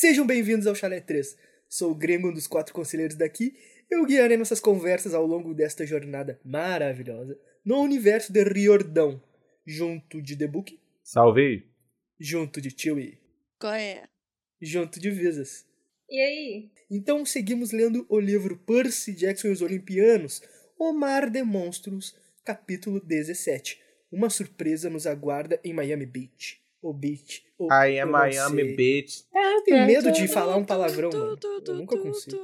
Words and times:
Sejam 0.00 0.24
bem-vindos 0.24 0.68
ao 0.68 0.76
Chalé 0.76 1.00
3. 1.00 1.36
Sou 1.68 1.90
o 1.90 1.94
Grêmio, 1.96 2.28
um 2.30 2.32
dos 2.32 2.46
quatro 2.46 2.72
conselheiros 2.72 3.16
daqui. 3.16 3.58
Eu 3.90 4.06
guiarei 4.06 4.36
nossas 4.36 4.60
conversas 4.60 5.12
ao 5.12 5.26
longo 5.26 5.52
desta 5.52 5.84
jornada 5.84 6.40
maravilhosa 6.44 7.36
no 7.64 7.80
universo 7.80 8.32
de 8.32 8.44
Riordão, 8.44 9.20
junto 9.66 10.22
de 10.22 10.36
The 10.36 10.46
Book, 10.46 10.78
Salve! 11.02 11.66
junto 12.16 12.60
de 12.60 12.70
Chewie, 12.70 13.18
Qual 13.58 13.74
é? 13.74 14.08
junto 14.62 15.00
de 15.00 15.10
Visas. 15.10 15.66
E 16.08 16.20
aí? 16.20 16.70
Então 16.88 17.26
seguimos 17.26 17.72
lendo 17.72 18.06
o 18.08 18.20
livro 18.20 18.56
Percy 18.56 19.12
Jackson 19.12 19.48
e 19.48 19.50
os 19.50 19.62
Olimpianos, 19.62 20.40
O 20.78 20.92
Mar 20.92 21.28
de 21.28 21.42
Monstros, 21.42 22.14
capítulo 22.44 23.00
17. 23.00 23.82
Uma 24.12 24.30
surpresa 24.30 24.88
nos 24.88 25.08
aguarda 25.08 25.58
em 25.64 25.74
Miami 25.74 26.06
Beach. 26.06 26.67
O 26.80 26.92
Beach. 26.92 27.44
O, 27.58 27.72
I 27.72 27.98
am 27.98 28.06
não 28.06 28.18
Miami. 28.18 28.76
Bitch. 28.76 29.24
É, 29.34 29.54
eu 29.56 29.62
tenho 29.64 29.86
medo 29.86 30.12
de 30.12 30.28
falar 30.28 30.56
um 30.56 30.64
palavrão, 30.64 31.10
mano. 31.10 31.38
Eu 31.66 31.74
nunca 31.74 31.98
consigo. 31.98 32.36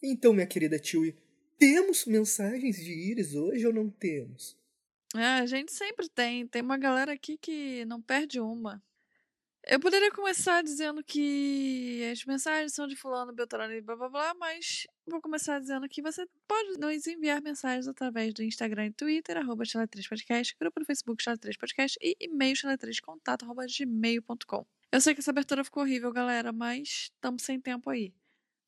Então, 0.00 0.32
minha 0.32 0.46
querida 0.46 0.80
Chewie, 0.82 1.16
temos 1.58 2.06
mensagens 2.06 2.76
de 2.76 2.92
Iris 2.92 3.34
hoje 3.34 3.66
ou 3.66 3.72
não 3.72 3.90
temos? 3.90 4.56
Ah, 5.14 5.38
a 5.38 5.46
gente 5.46 5.72
sempre 5.72 6.08
tem. 6.08 6.46
Tem 6.46 6.62
uma 6.62 6.78
galera 6.78 7.12
aqui 7.12 7.36
que 7.36 7.84
não 7.86 8.00
perde 8.00 8.38
uma. 8.38 8.80
Eu 9.70 9.78
poderia 9.78 10.10
começar 10.10 10.62
dizendo 10.62 11.04
que 11.04 12.02
as 12.10 12.24
mensagens 12.24 12.72
são 12.72 12.86
de 12.86 12.96
fulano, 12.96 13.34
beltrano 13.34 13.74
e 13.74 13.82
blá 13.82 13.94
blá 13.94 14.08
blá, 14.08 14.34
mas 14.34 14.86
vou 15.06 15.20
começar 15.20 15.60
dizendo 15.60 15.86
que 15.86 16.00
você 16.00 16.26
pode 16.46 16.78
nos 16.78 17.06
enviar 17.06 17.42
mensagens 17.42 17.86
através 17.86 18.32
do 18.32 18.42
Instagram 18.42 18.86
e 18.86 18.92
Twitter, 18.92 19.36
arroba 19.36 19.64
chala3podcast, 19.64 20.56
grupo 20.58 20.80
no 20.80 20.86
Facebook 20.86 21.22
chala3podcast 21.22 21.96
e 22.00 22.16
e-mail 22.18 22.54
chala3contato, 22.56 23.44
arroba 23.44 23.66
gmail.com. 23.66 24.64
Eu 24.90 25.02
sei 25.02 25.12
que 25.12 25.20
essa 25.20 25.32
abertura 25.32 25.62
ficou 25.62 25.82
horrível, 25.82 26.10
galera, 26.10 26.50
mas 26.50 27.10
estamos 27.12 27.42
sem 27.42 27.60
tempo 27.60 27.90
aí. 27.90 28.14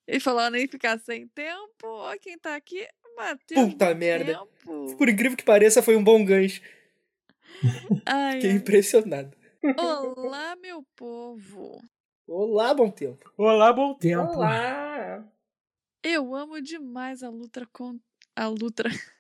E 0.07 0.21
falando 0.21 0.57
em 0.57 0.69
ficar 0.69 0.99
sem 1.01 1.27
tempo, 1.29 1.87
ó 1.87 2.15
quem 2.19 2.39
tá 2.39 2.55
aqui, 2.55 2.87
Matheus. 3.17 3.73
Puta 3.73 3.95
merda. 3.95 4.35
Tempo. 4.35 4.97
Por 4.99 5.09
incrível 5.09 5.35
que 5.35 5.45
pareça, 5.45 5.81
foi 5.81 5.97
um 5.97 6.05
bom 6.05 6.23
gancho. 6.23 6.61
Ai, 8.05 8.35
Fiquei 8.35 8.51
ai. 8.51 8.57
impressionado. 8.57 9.40
Olá, 9.63 10.57
meu 10.57 10.83
povo. 10.97 11.83
Olá, 12.27 12.73
bom 12.73 12.91
tempo. 12.91 13.31
Olá, 13.37 13.71
bom 13.71 13.93
tempo. 13.93 14.33
Olá! 14.33 15.23
Eu 16.03 16.35
amo 16.35 16.63
demais 16.63 17.23
a 17.23 17.29
luta 17.29 17.69
com 17.71 18.01
a 18.35 18.49
luta 18.49 18.85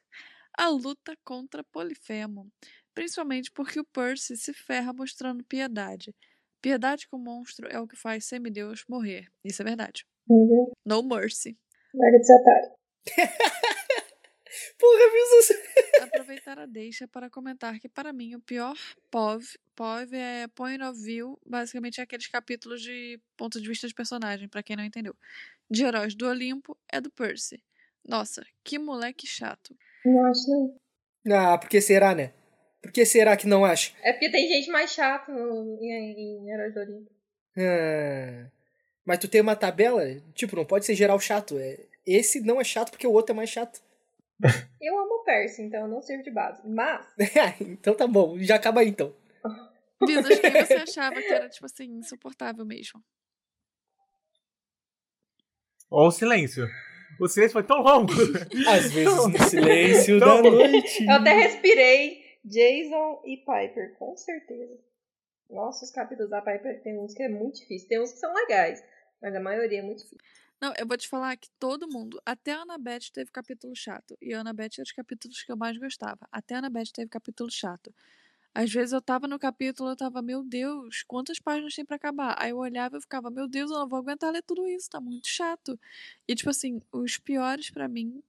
a 0.56 0.68
luta 0.70 1.14
contra 1.24 1.62
Polifemo, 1.62 2.50
principalmente 2.94 3.50
porque 3.50 3.80
o 3.80 3.84
Percy 3.84 4.34
se 4.34 4.54
ferra 4.54 4.94
mostrando 4.94 5.44
piedade. 5.44 6.14
Piedade 6.62 7.06
com 7.06 7.18
o 7.18 7.20
monstro 7.20 7.68
é 7.68 7.78
o 7.78 7.86
que 7.86 7.96
faz 7.96 8.24
semideus 8.24 8.86
morrer. 8.88 9.30
Isso 9.44 9.60
é 9.60 9.64
verdade. 9.66 10.06
Uhum. 10.26 10.72
No 10.86 11.02
mercy. 11.02 11.58
Larga 11.92 12.18
de 12.18 12.26
ser 12.26 12.40
otário. 12.40 12.70
Porra, 14.78 15.10
Visas. 15.12 15.56
Aproveitar 16.04 16.58
a 16.58 16.66
deixa 16.66 17.06
para 17.08 17.28
comentar 17.30 17.78
que 17.78 17.88
para 17.88 18.12
mim 18.12 18.34
o 18.34 18.40
pior 18.40 18.76
POV, 19.10 19.46
POV 19.74 20.16
é 20.16 20.48
Point 20.48 20.82
of 20.82 21.00
View, 21.02 21.38
basicamente 21.46 22.00
é 22.00 22.04
aqueles 22.04 22.26
capítulos 22.28 22.82
de 22.82 23.20
ponto 23.36 23.60
de 23.60 23.68
vista 23.68 23.86
de 23.88 23.94
personagem, 23.94 24.48
para 24.48 24.62
quem 24.62 24.76
não 24.76 24.84
entendeu. 24.84 25.14
De 25.70 25.84
Heróis 25.84 26.14
do 26.14 26.26
Olimpo 26.28 26.76
é 26.90 27.00
do 27.00 27.10
Percy. 27.10 27.62
Nossa, 28.06 28.44
que 28.64 28.78
moleque 28.78 29.26
chato. 29.26 29.76
Não 30.04 30.24
acho 30.26 30.50
não. 30.50 30.80
Ah, 31.36 31.58
por 31.58 31.68
que 31.68 31.80
será, 31.80 32.14
né? 32.14 32.32
Por 32.82 32.90
que 32.92 33.04
será 33.04 33.36
que 33.36 33.46
não 33.46 33.64
acha? 33.64 33.92
É 34.02 34.12
porque 34.12 34.30
tem 34.30 34.48
gente 34.48 34.70
mais 34.70 34.90
chata 34.92 35.30
no- 35.30 35.78
em, 35.82 36.44
em 36.44 36.50
Heróis 36.50 36.72
do 36.74 36.80
Olimpo. 36.80 37.10
Ah, 37.58 38.50
mas 39.04 39.18
tu 39.18 39.28
tem 39.28 39.40
uma 39.40 39.54
tabela? 39.56 40.02
Tipo, 40.34 40.56
não 40.56 40.64
pode 40.64 40.86
ser 40.86 40.94
geral 40.94 41.20
chato. 41.20 41.58
É, 41.58 41.78
esse 42.06 42.40
não 42.40 42.60
é 42.60 42.64
chato 42.64 42.90
porque 42.90 43.06
o 43.06 43.12
outro 43.12 43.32
é 43.32 43.36
mais 43.36 43.50
chato. 43.50 43.82
Eu 44.80 44.98
amo 44.98 45.16
o 45.16 45.24
Percy, 45.24 45.62
então 45.62 45.80
eu 45.80 45.88
não 45.88 46.00
sirvo 46.00 46.22
de 46.22 46.30
base. 46.30 46.60
Mas, 46.66 47.06
então 47.60 47.94
tá 47.94 48.06
bom, 48.06 48.38
já 48.38 48.56
acaba 48.56 48.80
aí 48.80 48.88
então. 48.88 49.14
Visas, 50.06 50.38
quem 50.38 50.50
você 50.50 50.74
achava 50.74 51.20
que 51.20 51.32
era, 51.32 51.48
tipo 51.48 51.66
assim, 51.66 51.84
insuportável 51.84 52.64
mesmo? 52.64 53.02
Ou 55.90 56.06
o 56.06 56.10
silêncio. 56.10 56.66
O 57.20 57.28
silêncio 57.28 57.52
foi 57.52 57.64
tão 57.64 57.82
longo. 57.82 58.12
Às 58.66 58.90
vezes 58.94 59.26
no 59.26 59.38
silêncio 59.48 60.18
da 60.18 60.40
noite. 60.40 61.04
eu 61.04 61.12
até 61.12 61.34
respirei 61.34 62.22
Jason 62.44 63.22
e 63.26 63.36
Piper, 63.36 63.94
com 63.98 64.16
certeza. 64.16 64.78
Nossa, 65.50 65.84
os 65.84 65.90
capítulos 65.90 66.30
da 66.30 66.40
Piper 66.40 66.80
tem 66.82 66.98
uns 66.98 67.12
que 67.12 67.22
é 67.22 67.28
muito 67.28 67.56
difícil. 67.60 67.88
Tem 67.88 68.00
uns 68.00 68.12
que 68.12 68.18
são 68.18 68.32
legais, 68.32 68.82
mas 69.20 69.34
a 69.34 69.40
maioria 69.40 69.80
é 69.80 69.82
muito 69.82 69.98
difícil. 69.98 70.18
Não, 70.60 70.74
eu 70.76 70.86
vou 70.86 70.96
te 70.96 71.08
falar 71.08 71.36
que 71.38 71.48
todo 71.58 71.88
mundo, 71.88 72.20
até 72.24 72.52
a 72.52 72.62
Annabeth 72.62 73.10
teve 73.12 73.30
capítulo 73.30 73.74
chato. 73.74 74.16
E 74.20 74.34
a 74.34 74.40
Annabeth 74.40 74.72
era 74.76 74.82
os 74.82 74.92
capítulos 74.92 75.42
que 75.42 75.50
eu 75.50 75.56
mais 75.56 75.78
gostava. 75.78 76.28
Até 76.30 76.54
a 76.54 76.58
Annabeth 76.58 76.92
teve 76.92 77.08
capítulo 77.08 77.50
chato. 77.50 77.94
Às 78.54 78.70
vezes 78.72 78.92
eu 78.92 79.00
tava 79.00 79.26
no 79.28 79.38
capítulo, 79.38 79.90
eu 79.90 79.96
tava, 79.96 80.20
meu 80.20 80.42
Deus, 80.42 81.02
quantas 81.06 81.38
páginas 81.38 81.74
tem 81.74 81.84
pra 81.84 81.96
acabar? 81.96 82.36
Aí 82.38 82.50
eu 82.50 82.58
olhava 82.58 82.98
e 82.98 83.00
ficava, 83.00 83.30
meu 83.30 83.48
Deus, 83.48 83.70
eu 83.70 83.78
não 83.78 83.88
vou 83.88 84.00
aguentar 84.00 84.32
ler 84.32 84.42
tudo 84.42 84.66
isso, 84.68 84.90
tá 84.90 85.00
muito 85.00 85.28
chato. 85.28 85.78
E 86.28 86.34
tipo 86.34 86.50
assim, 86.50 86.80
os 86.92 87.16
piores 87.16 87.70
pra 87.70 87.88
mim, 87.88 88.22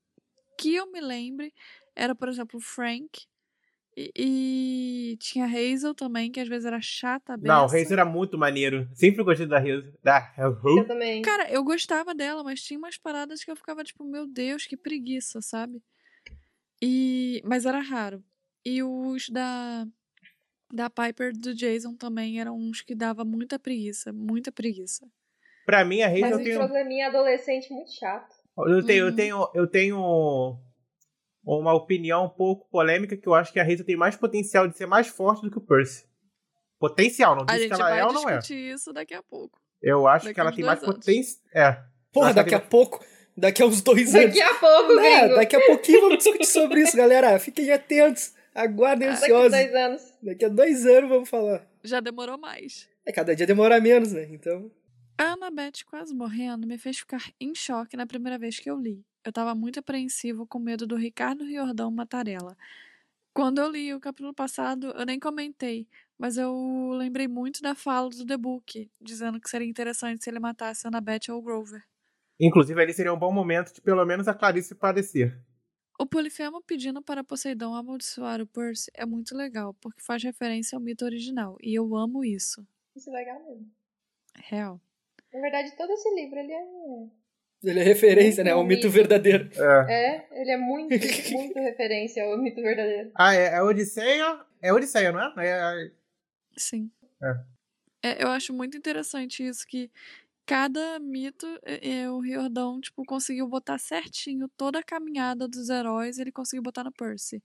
que 0.57 0.75
eu 0.75 0.91
me 0.91 1.01
lembre, 1.01 1.53
era, 1.95 2.15
por 2.15 2.29
exemplo, 2.29 2.59
Frank. 2.61 3.27
E, 3.95 4.11
e 5.13 5.17
tinha 5.17 5.45
a 5.45 5.47
Hazel 5.49 5.93
também, 5.93 6.31
que 6.31 6.39
às 6.39 6.47
vezes 6.47 6.65
era 6.65 6.79
chata. 6.81 7.35
Não, 7.37 7.61
o 7.61 7.65
beça. 7.65 7.75
Reis 7.75 7.91
era 7.91 8.05
muito 8.05 8.37
maneiro. 8.37 8.87
Sempre 8.93 9.23
gostei 9.23 9.45
da 9.45 9.59
Reis. 9.59 9.83
Da 10.03 10.33
Eu 10.37 10.87
também. 10.87 11.21
Cara, 11.21 11.49
eu 11.51 11.63
gostava 11.63 12.15
dela, 12.15 12.43
mas 12.43 12.61
tinha 12.61 12.77
umas 12.77 12.97
paradas 12.97 13.43
que 13.43 13.51
eu 13.51 13.55
ficava 13.55 13.83
tipo, 13.83 14.03
meu 14.05 14.25
Deus, 14.25 14.65
que 14.65 14.77
preguiça, 14.77 15.41
sabe? 15.41 15.81
E 16.81 17.41
mas 17.45 17.65
era 17.65 17.79
raro. 17.79 18.23
E 18.65 18.81
os 18.83 19.29
da 19.29 19.85
da 20.73 20.89
Piper 20.89 21.33
do 21.37 21.53
Jason 21.53 21.95
também 21.95 22.39
eram 22.39 22.57
uns 22.57 22.81
que 22.81 22.95
dava 22.95 23.25
muita 23.25 23.59
preguiça, 23.59 24.13
muita 24.13 24.51
preguiça. 24.51 25.05
Pra 25.65 25.83
mim, 25.83 26.01
a 26.01 26.07
Reis 26.07 26.21
Mas 26.21 26.31
eu 26.31 26.39
um 26.39 26.43
tenho. 26.43 26.59
probleminha 26.59 27.07
adolescente 27.07 27.71
muito 27.73 27.91
chato. 27.91 28.33
Eu 28.57 28.83
tenho, 28.85 29.05
eu 29.05 29.09
Uhum. 29.09 29.15
tenho, 29.15 29.49
eu 29.53 29.67
tenho 29.67 30.59
uma 31.43 31.73
opinião 31.73 32.25
um 32.25 32.29
pouco 32.29 32.67
polêmica 32.69 33.17
que 33.17 33.27
eu 33.27 33.33
acho 33.33 33.51
que 33.51 33.59
a 33.59 33.63
Reis 33.63 33.83
tem 33.83 33.95
mais 33.97 34.15
potencial 34.15 34.67
de 34.67 34.77
ser 34.77 34.85
mais 34.85 35.07
forte 35.07 35.41
do 35.41 35.51
que 35.51 35.57
o 35.57 35.61
Percy. 35.61 36.05
Potencial, 36.79 37.35
não 37.35 37.43
A 37.43 37.45
disse 37.45 37.59
gente 37.59 37.67
que 37.75 37.81
ela 37.81 37.89
vai 37.89 37.99
é 37.99 38.05
ou 38.05 38.13
não 38.13 38.29
é. 38.29 38.37
discutir 38.37 38.73
isso 38.73 38.91
daqui 38.93 39.13
a 39.13 39.21
pouco. 39.21 39.59
Eu 39.81 40.07
acho 40.07 40.25
daqui 40.25 40.35
que 40.35 40.39
ela 40.41 40.51
tem 40.51 40.63
mais 40.65 40.79
potencial. 40.79 41.41
É. 41.53 41.83
Porra, 42.11 42.33
daqui 42.33 42.55
a 42.55 42.59
pouco, 42.59 43.03
daqui 43.37 43.61
a 43.61 43.65
uns 43.65 43.81
dois 43.81 44.13
anos. 44.15 44.27
Daqui 44.27 44.41
a 44.41 44.53
pouco, 44.55 44.91
É, 44.99 45.19
gringo. 45.21 45.35
daqui 45.35 45.55
a 45.55 45.65
pouquinho 45.65 46.01
vamos 46.01 46.17
discutir 46.17 46.45
sobre 46.45 46.81
isso, 46.81 46.97
galera. 46.97 47.37
Fiquem 47.39 47.71
atentos. 47.71 48.33
Aguardem 48.53 49.07
Ah, 49.07 49.11
Daqui 49.13 49.31
a 49.31 49.35
ansiosos. 49.37 49.51
dois 49.51 49.75
anos. 49.75 50.01
Daqui 50.21 50.45
a 50.45 50.49
dois 50.49 50.85
anos 50.85 51.09
vamos 51.09 51.29
falar. 51.29 51.65
Já 51.83 51.99
demorou 51.99 52.37
mais. 52.37 52.87
É, 53.05 53.11
cada 53.11 53.35
dia 53.35 53.47
demora 53.47 53.79
menos, 53.79 54.11
né? 54.11 54.27
Então. 54.29 54.69
A 55.17 55.33
Annabeth 55.33 55.83
quase 55.89 56.13
morrendo 56.13 56.67
me 56.67 56.77
fez 56.77 56.97
ficar 56.99 57.23
em 57.39 57.53
choque 57.55 57.95
na 57.95 58.05
primeira 58.05 58.37
vez 58.37 58.59
que 58.59 58.69
eu 58.69 58.77
li. 58.77 59.03
Eu 59.23 59.31
tava 59.31 59.53
muito 59.53 59.79
apreensivo 59.79 60.47
com 60.47 60.59
medo 60.59 60.87
do 60.87 60.95
Ricardo 60.95 61.43
Riordão 61.43 61.91
matar 61.91 62.27
ela. 62.27 62.57
Quando 63.33 63.59
eu 63.61 63.69
li 63.69 63.93
o 63.93 63.99
capítulo 63.99 64.33
passado, 64.33 64.87
eu 64.87 65.05
nem 65.05 65.19
comentei, 65.19 65.87
mas 66.17 66.37
eu 66.37 66.89
lembrei 66.93 67.27
muito 67.27 67.61
da 67.61 67.73
fala 67.75 68.09
do 68.09 68.25
The 68.25 68.35
Book, 68.35 68.89
dizendo 68.99 69.39
que 69.39 69.49
seria 69.49 69.67
interessante 69.67 70.23
se 70.23 70.29
ele 70.29 70.39
matasse 70.39 70.85
a 70.85 70.89
Annabeth 70.89 71.29
ou 71.29 71.37
o 71.37 71.41
Grover. 71.41 71.83
Inclusive, 72.39 72.81
ali 72.81 72.93
seria 72.93 73.13
um 73.13 73.19
bom 73.19 73.31
momento 73.31 73.73
de 73.73 73.81
pelo 73.81 74.03
menos 74.05 74.27
a 74.27 74.33
Clarice 74.33 74.75
padecer. 74.75 75.39
O 75.99 76.05
Polifemo 76.07 76.61
pedindo 76.63 77.01
para 77.01 77.23
Poseidon 77.23 77.75
amaldiçoar 77.75 78.41
o 78.41 78.47
Percy 78.47 78.89
é 78.95 79.05
muito 79.05 79.37
legal, 79.37 79.75
porque 79.75 80.01
faz 80.01 80.23
referência 80.23 80.75
ao 80.75 80.81
mito 80.81 81.05
original, 81.05 81.57
e 81.61 81.77
eu 81.77 81.95
amo 81.95 82.25
isso. 82.25 82.65
Isso 82.95 83.09
é 83.11 83.13
legal 83.13 83.39
mesmo. 83.45 83.71
Real. 84.35 84.81
Na 85.31 85.39
verdade, 85.39 85.77
todo 85.77 85.91
esse 85.91 86.09
livro, 86.15 86.39
ele 86.39 86.51
é... 86.51 87.20
Ele 87.63 87.79
é 87.79 87.83
referência, 87.83 88.43
né? 88.43 88.51
É 88.51 88.55
um 88.55 88.63
mito 88.63 88.89
verdadeiro. 88.89 89.49
É. 89.55 89.93
É, 89.93 90.41
ele 90.41 90.51
é 90.51 90.57
muito, 90.57 90.89
muito 91.31 91.59
referência 91.59 92.23
ao 92.23 92.37
mito 92.37 92.61
verdadeiro. 92.61 93.11
Ah, 93.15 93.35
é, 93.35 93.53
é 93.55 93.61
Odisseia? 93.61 94.39
É 94.61 94.73
Odisseia, 94.73 95.11
não 95.11 95.21
é? 95.21 95.33
é? 95.47 95.91
Sim. 96.57 96.91
É. 97.21 97.35
É, 98.03 98.23
eu 98.23 98.29
acho 98.29 98.51
muito 98.53 98.75
interessante 98.77 99.45
isso, 99.45 99.65
que 99.67 99.91
cada 100.45 100.99
mito, 100.99 101.45
é, 101.63 102.01
é, 102.01 102.09
o 102.09 102.19
Riordão, 102.19 102.81
tipo, 102.81 103.05
conseguiu 103.05 103.47
botar 103.47 103.77
certinho 103.77 104.49
toda 104.57 104.79
a 104.79 104.83
caminhada 104.83 105.47
dos 105.47 105.69
heróis, 105.69 106.17
ele 106.17 106.31
conseguiu 106.31 106.63
botar 106.63 106.83
no 106.83 106.91
Percy. 106.91 107.43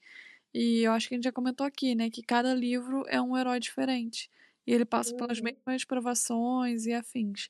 E 0.55 0.81
eu 0.83 0.93
acho 0.93 1.09
que 1.09 1.15
a 1.15 1.19
gente 1.19 1.25
já 1.25 1.33
comentou 1.33 1.67
aqui, 1.67 1.95
né, 1.95 2.09
que 2.11 2.23
cada 2.23 2.55
livro 2.55 3.05
é 3.09 3.21
um 3.21 3.37
herói 3.37 3.61
diferente. 3.61 4.31
E 4.67 4.73
ele 4.73 4.85
passa 4.87 5.15
pelas 5.15 5.39
Uhum. 5.39 5.45
mesmas 5.45 5.85
provações 5.85 6.87
e 6.87 6.93
afins. 6.95 7.49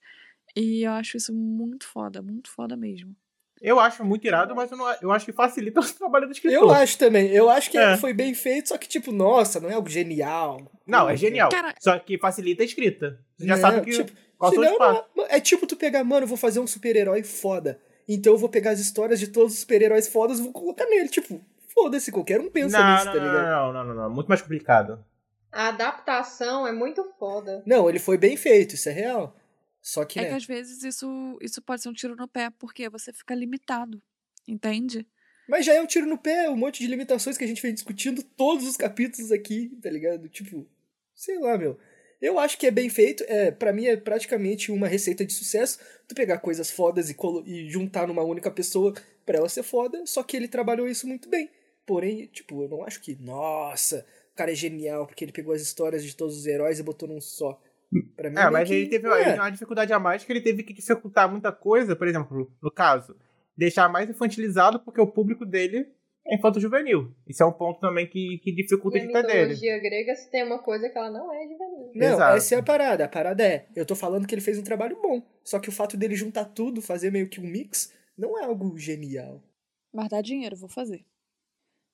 E 0.56 0.82
eu 0.86 0.92
acho 0.92 1.16
isso 1.16 1.32
muito 1.34 1.86
foda, 1.86 2.22
muito 2.22 2.50
foda 2.50 2.76
mesmo. 2.76 3.14
Eu 3.60 3.80
acho 3.80 4.04
muito 4.04 4.26
irado, 4.26 4.54
mas 4.54 4.70
eu, 4.70 4.76
não, 4.76 4.94
eu 5.00 5.10
acho 5.12 5.24
que 5.24 5.32
facilita 5.32 5.80
o 5.80 5.84
trabalho 5.94 6.26
do 6.26 6.32
escritor. 6.32 6.58
Eu 6.62 6.70
acho 6.70 6.98
também. 6.98 7.28
Eu 7.28 7.48
acho 7.48 7.70
que 7.70 7.78
É. 7.78 7.96
foi 7.96 8.12
bem 8.12 8.34
feito, 8.34 8.68
só 8.68 8.78
que, 8.78 8.86
tipo, 8.88 9.12
nossa, 9.12 9.58
não 9.60 9.70
é 9.70 9.74
algo 9.74 9.88
genial. 9.88 10.70
Não, 10.86 11.08
é 11.08 11.16
genial. 11.16 11.48
Cara- 11.50 11.74
Só 11.80 11.98
que 11.98 12.18
facilita 12.18 12.62
a 12.62 12.66
escrita. 12.66 13.18
Você 13.36 13.46
já 13.46 13.54
Não, 13.54 13.60
sabe 13.60 13.80
que, 13.82 13.90
tipo, 13.92 14.12
qual 14.38 14.52
Senão, 14.52 14.78
não- 15.16 15.26
é 15.28 15.40
tipo 15.40 15.66
tu 15.66 15.74
pegar, 15.76 16.04
mano, 16.04 16.24
eu 16.24 16.28
vou 16.28 16.36
fazer 16.36 16.60
um 16.60 16.66
super-herói 16.66 17.22
foda. 17.22 17.80
Então 18.08 18.34
eu 18.34 18.38
vou 18.38 18.48
pegar 18.48 18.70
as 18.72 18.78
histórias 18.80 19.18
de 19.18 19.28
todos 19.28 19.54
os 19.54 19.60
super-heróis 19.60 20.06
fodas 20.06 20.38
e 20.38 20.42
vou 20.42 20.52
colocar 20.52 20.84
nele. 20.86 21.08
Tipo, 21.08 21.40
foda-se, 21.74 22.12
qualquer 22.12 22.40
um 22.40 22.50
pensa 22.50 22.78
Não, 22.78 22.92
nisso, 22.92 23.06
não, 23.06 23.12
tá 23.14 23.18
não, 23.18 23.26
ligado? 23.26 23.46
não, 23.50 23.72
não, 23.72 23.84
não, 23.84 24.02
não. 24.04 24.10
Muito 24.10 24.28
mais 24.28 24.42
complicado. 24.42 25.02
A 25.50 25.68
adaptação 25.68 26.66
é 26.66 26.72
muito 26.72 27.02
foda. 27.18 27.62
Não, 27.66 27.88
ele 27.88 27.98
foi 27.98 28.18
bem 28.18 28.36
feito, 28.36 28.74
isso 28.74 28.88
é 28.90 28.92
real. 28.92 29.34
Só 29.86 30.04
que, 30.04 30.18
É 30.18 30.22
né? 30.22 30.28
que 30.30 30.34
às 30.34 30.44
vezes 30.44 30.82
isso, 30.82 31.38
isso 31.40 31.62
pode 31.62 31.80
ser 31.80 31.88
um 31.88 31.92
tiro 31.92 32.16
no 32.16 32.26
pé, 32.26 32.50
porque 32.58 32.88
você 32.88 33.12
fica 33.12 33.36
limitado. 33.36 34.02
Entende? 34.48 35.06
Mas 35.48 35.64
já 35.64 35.74
é 35.74 35.80
um 35.80 35.86
tiro 35.86 36.06
no 36.06 36.18
pé, 36.18 36.50
um 36.50 36.56
monte 36.56 36.80
de 36.82 36.88
limitações 36.88 37.38
que 37.38 37.44
a 37.44 37.46
gente 37.46 37.62
vem 37.62 37.72
discutindo 37.72 38.20
todos 38.20 38.66
os 38.66 38.76
capítulos 38.76 39.30
aqui, 39.30 39.68
tá 39.80 39.88
ligado? 39.88 40.28
Tipo, 40.28 40.66
sei 41.14 41.38
lá, 41.38 41.56
meu. 41.56 41.78
Eu 42.20 42.36
acho 42.36 42.58
que 42.58 42.66
é 42.66 42.70
bem 42.72 42.88
feito, 42.90 43.22
é, 43.28 43.52
para 43.52 43.72
mim 43.72 43.86
é 43.86 43.96
praticamente 43.96 44.72
uma 44.72 44.88
receita 44.88 45.24
de 45.24 45.32
sucesso, 45.32 45.78
tu 46.08 46.16
pegar 46.16 46.38
coisas 46.38 46.68
fodas 46.68 47.08
e, 47.08 47.14
colo- 47.14 47.44
e 47.46 47.70
juntar 47.70 48.08
numa 48.08 48.24
única 48.24 48.50
pessoa 48.50 48.92
pra 49.24 49.38
ela 49.38 49.48
ser 49.48 49.62
foda, 49.62 50.04
só 50.04 50.24
que 50.24 50.36
ele 50.36 50.48
trabalhou 50.48 50.88
isso 50.88 51.06
muito 51.06 51.28
bem. 51.28 51.48
Porém, 51.84 52.26
tipo, 52.26 52.60
eu 52.64 52.68
não 52.68 52.82
acho 52.82 53.00
que, 53.00 53.14
nossa, 53.20 54.04
o 54.32 54.36
cara 54.36 54.50
é 54.50 54.54
genial 54.54 55.06
porque 55.06 55.24
ele 55.24 55.30
pegou 55.32 55.54
as 55.54 55.62
histórias 55.62 56.02
de 56.02 56.16
todos 56.16 56.36
os 56.36 56.46
heróis 56.46 56.80
e 56.80 56.82
botou 56.82 57.08
num 57.08 57.20
só. 57.20 57.60
Pra 58.16 58.30
mim, 58.30 58.36
É, 58.36 58.40
meio 58.40 58.52
mas 58.52 58.68
que- 58.68 58.74
ele 58.74 58.88
teve 58.88 59.08
é. 59.08 59.14
ele 59.20 59.24
tem 59.32 59.40
uma 59.40 59.50
dificuldade 59.50 59.92
a 59.92 59.98
mais 59.98 60.24
que 60.24 60.32
ele 60.32 60.40
teve 60.40 60.62
que 60.62 60.72
dificultar 60.72 61.30
muita 61.30 61.50
coisa, 61.52 61.94
por 61.96 62.06
exemplo, 62.08 62.50
no 62.62 62.70
caso, 62.70 63.16
deixar 63.56 63.88
mais 63.88 64.08
infantilizado 64.10 64.80
porque 64.80 65.00
o 65.00 65.06
público 65.06 65.44
dele 65.46 65.88
é 66.26 66.34
infanto-juvenil. 66.34 67.14
Isso 67.26 67.42
é 67.42 67.46
um 67.46 67.52
ponto 67.52 67.78
também 67.80 68.06
que, 68.06 68.38
que 68.38 68.50
dificulta 68.52 68.98
E 68.98 69.00
a 69.00 69.02
a 69.02 69.04
editar 69.04 69.22
dele. 69.22 69.38
mitologia 69.54 69.78
grega, 69.78 70.14
se 70.16 70.30
tem 70.30 70.42
uma 70.44 70.58
coisa 70.58 70.88
que 70.88 70.98
ela 70.98 71.10
não 71.10 71.32
é 71.32 71.42
juvenil. 71.46 71.92
Não, 71.94 72.06
Exato. 72.14 72.36
essa 72.36 72.54
é 72.54 72.58
a 72.58 72.62
parada. 72.62 73.04
A 73.04 73.08
parada 73.08 73.44
é, 73.46 73.66
eu 73.76 73.86
tô 73.86 73.94
falando 73.94 74.26
que 74.26 74.34
ele 74.34 74.42
fez 74.42 74.58
um 74.58 74.64
trabalho 74.64 74.98
bom. 75.00 75.22
Só 75.44 75.60
que 75.60 75.68
o 75.68 75.72
fato 75.72 75.96
dele 75.96 76.16
juntar 76.16 76.46
tudo, 76.46 76.82
fazer 76.82 77.12
meio 77.12 77.28
que 77.28 77.40
um 77.40 77.44
mix, 77.46 77.92
não 78.18 78.36
é 78.38 78.44
algo 78.44 78.76
genial. 78.76 79.40
Mas 79.94 80.08
dá 80.08 80.20
dinheiro, 80.20 80.56
vou 80.56 80.68
fazer. 80.68 81.04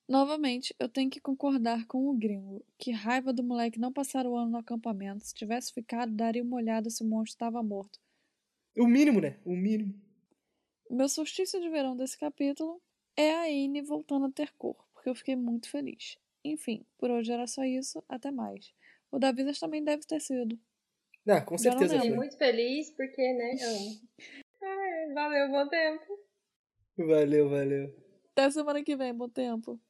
Novamente, 0.09 0.75
eu 0.79 0.89
tenho 0.89 1.09
que 1.09 1.21
concordar 1.21 1.87
com 1.87 2.09
o 2.09 2.15
gringo. 2.15 2.65
Que 2.79 2.91
raiva 2.91 3.33
do 3.33 3.43
moleque 3.43 3.79
não 3.79 3.93
passar 3.93 4.27
o 4.27 4.37
ano 4.37 4.51
no 4.51 4.59
acampamento. 4.59 5.25
Se 5.25 5.35
tivesse 5.35 5.73
ficado, 5.73 6.13
daria 6.13 6.43
uma 6.43 6.57
olhada 6.57 6.91
se 6.91 7.03
o 7.03 7.07
monstro 7.07 7.35
estava 7.35 7.63
morto. 7.63 7.99
O 8.77 8.87
mínimo, 8.87 9.21
né? 9.21 9.39
O 9.45 9.55
mínimo. 9.55 9.95
Meu 10.91 11.09
solstício 11.09 11.61
de 11.61 11.69
verão 11.71 11.97
desse 11.97 12.19
capítulo 12.19 12.83
é 13.17 13.35
a 13.35 13.49
Ine 13.49 13.81
voltando 13.81 14.27
a 14.27 14.31
ter 14.31 14.53
cor, 14.59 14.77
porque 14.93 15.09
eu 15.09 15.15
fiquei 15.15 15.37
muito 15.37 15.71
feliz. 15.71 16.19
Enfim, 16.45 16.85
por 16.99 17.11
hoje 17.11 17.33
era 17.33 17.47
só 17.47 17.65
isso, 17.65 18.03
até 18.09 18.31
mais. 18.31 18.75
O 19.11 19.19
da 19.19 19.33
Visas 19.33 19.59
também 19.59 19.83
deve 19.83 20.05
ter 20.05 20.21
sido. 20.21 20.59
Ah, 21.27 21.41
com 21.41 21.57
certeza 21.57 21.95
lembro. 21.95 22.01
Fiquei 22.01 22.11
foi. 22.11 22.19
muito 22.19 22.39
feliz 22.39 22.91
porque, 22.91 23.33
né, 23.33 23.57
amo. 23.63 24.01
Ai, 24.63 25.15
valeu, 25.15 25.51
bom 25.51 25.69
tempo. 25.69 26.19
Valeu, 26.97 27.49
valeu. 27.49 27.95
Até 28.33 28.51
semana 28.51 28.83
que 28.83 28.97
vem, 28.97 29.15
bom 29.15 29.29
tempo. 29.29 29.81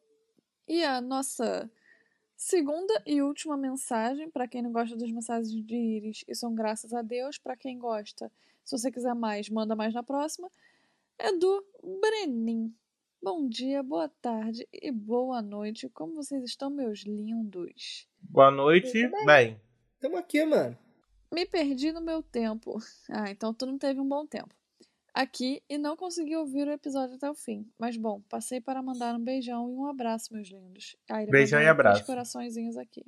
E 0.67 0.85
a 0.85 1.01
nossa 1.01 1.71
segunda 2.37 3.03
e 3.07 3.23
última 3.23 3.57
mensagem, 3.57 4.31
para 4.31 4.49
quem 4.49 4.63
não 4.63 4.73
gosta 4.73 4.97
das 4.97 5.11
mensagens 5.11 5.51
de 5.51 5.75
Iris, 5.75 6.25
e 6.27 6.35
são 6.35 6.55
graças 6.55 6.93
a 6.93 7.03
Deus. 7.03 7.39
Para 7.39 7.57
quem 7.57 7.79
gosta, 7.79 8.31
se 8.65 8.77
você 8.77 8.91
quiser 8.91 9.15
mais, 9.15 9.49
manda 9.49 9.77
mais 9.77 9.93
na 9.93 10.03
próxima. 10.03 10.51
É 11.19 11.33
do 11.33 11.65
Brenin. 12.01 12.75
Bom 13.23 13.49
dia, 13.49 13.83
boa 13.83 14.09
tarde 14.09 14.67
e 14.73 14.91
boa 14.91 15.41
noite. 15.41 15.89
Como 15.89 16.15
vocês 16.15 16.43
estão, 16.43 16.71
meus 16.71 17.05
lindos? 17.05 18.09
Boa 18.21 18.51
noite. 18.51 19.09
Bem. 19.09 19.27
Bem, 19.27 19.61
Tamo 20.03 20.17
aqui, 20.17 20.45
mano. 20.45 20.77
Me 21.33 21.47
perdi 21.47 21.93
no 21.93 22.01
meu 22.01 22.25
tempo. 22.25 22.77
Ah, 23.09 23.31
então 23.31 23.55
tu 23.55 23.65
não 23.65 23.79
teve 23.79 24.01
um 24.01 24.09
bom 24.09 24.27
tempo. 24.27 24.53
Aqui 25.15 25.63
e 25.69 25.77
não 25.77 25.95
consegui 25.95 26.35
ouvir 26.37 26.67
o 26.67 26.73
episódio 26.73 27.17
até 27.17 27.31
o 27.31 27.35
fim. 27.35 27.71
Mas 27.79 27.97
bom, 27.97 28.23
passei 28.31 28.61
para 28.61 28.83
mandar 28.83 29.15
um 29.15 29.23
beijão 29.23 29.71
e 29.71 29.75
um 29.75 29.87
abraço, 29.87 30.33
meus 30.33 30.49
lindos. 30.49 30.97
Ele 31.11 31.31
Beijão 31.31 31.61
e 31.61 31.69
abraço. 31.69 32.05
coraçõezinhos 32.07 32.77
aqui. 32.79 33.05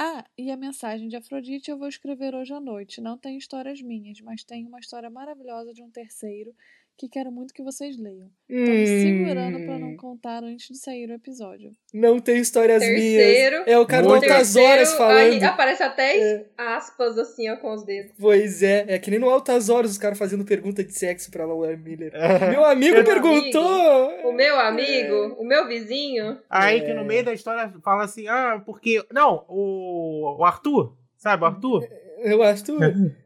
Ah, 0.00 0.24
e 0.38 0.50
a 0.50 0.56
mensagem 0.56 1.08
de 1.08 1.16
Afrodite 1.16 1.70
eu 1.70 1.76
vou 1.76 1.88
escrever 1.88 2.34
hoje 2.34 2.54
à 2.54 2.60
noite. 2.60 3.00
Não 3.00 3.18
tem 3.18 3.36
histórias 3.36 3.82
minhas, 3.82 4.20
mas 4.20 4.44
tem 4.44 4.64
uma 4.64 4.78
história 4.78 5.10
maravilhosa 5.10 5.74
de 5.74 5.82
um 5.82 5.90
terceiro 5.90 6.54
que 6.98 7.08
quero 7.08 7.30
muito 7.30 7.54
que 7.54 7.62
vocês 7.62 7.96
leiam. 7.96 8.26
Tô 8.48 8.54
me 8.54 8.86
segurando 8.86 9.64
para 9.64 9.78
não 9.78 9.88
Hum, 9.90 9.96
contar 9.96 10.42
antes 10.42 10.66
de 10.68 10.78
sair 10.78 11.08
o 11.08 11.12
episódio. 11.14 11.70
Não 11.94 12.18
tem 12.18 12.38
histórias 12.38 12.80
Terceiro. 12.82 13.56
minhas. 13.56 13.68
É 13.68 13.78
o 13.78 13.86
cara. 13.86 14.04
Altas 14.06 14.56
Horas 14.56 14.88
Terceiro, 14.90 15.12
aí 15.14 15.28
falando. 15.38 15.44
aparece 15.44 15.82
até 15.82 16.18
É, 16.18 16.46
aspas 16.58 17.16
assim, 17.16 17.48
ó, 17.50 17.56
com 17.56 17.72
os 17.72 17.84
dedos. 17.84 18.12
pois 18.18 18.62
é, 18.62 18.84
é 18.88 18.98
que 18.98 19.10
nem 19.10 19.20
no 19.20 19.30
Altas 19.30 19.68
Horas 19.68 19.92
os 19.92 19.98
caras 19.98 20.18
fazendo 20.18 20.44
pergunta 20.44 20.82
de 20.82 20.92
sexo 20.92 21.30
pra 21.30 21.46
Laura 21.46 21.76
Miller. 21.76 22.10
É. 22.14 22.50
Meu 22.50 22.64
amigo 22.64 22.96
Meu 22.96 23.04
perguntou! 23.04 24.28
O 24.28 24.32
meu 24.32 24.58
amigo, 24.58 25.36
o 25.38 25.44
meu 25.44 25.68
vizinho. 25.68 26.38
aí 26.50 26.78
É. 26.78 26.80
que 26.84 26.92
no 26.94 27.04
meio 27.04 27.24
da 27.24 27.32
história 27.32 27.72
fala 27.82 28.04
assim, 28.04 28.26
ah, 28.28 28.60
porque... 28.66 29.02
Não, 29.12 29.44
o, 29.48 30.36
o 30.38 30.44
Arthur, 30.44 30.96
sabe 31.16 31.44
o 31.44 31.46
Arthur? 31.46 31.88
Eu, 32.20 32.42
Arthur. 32.42 32.78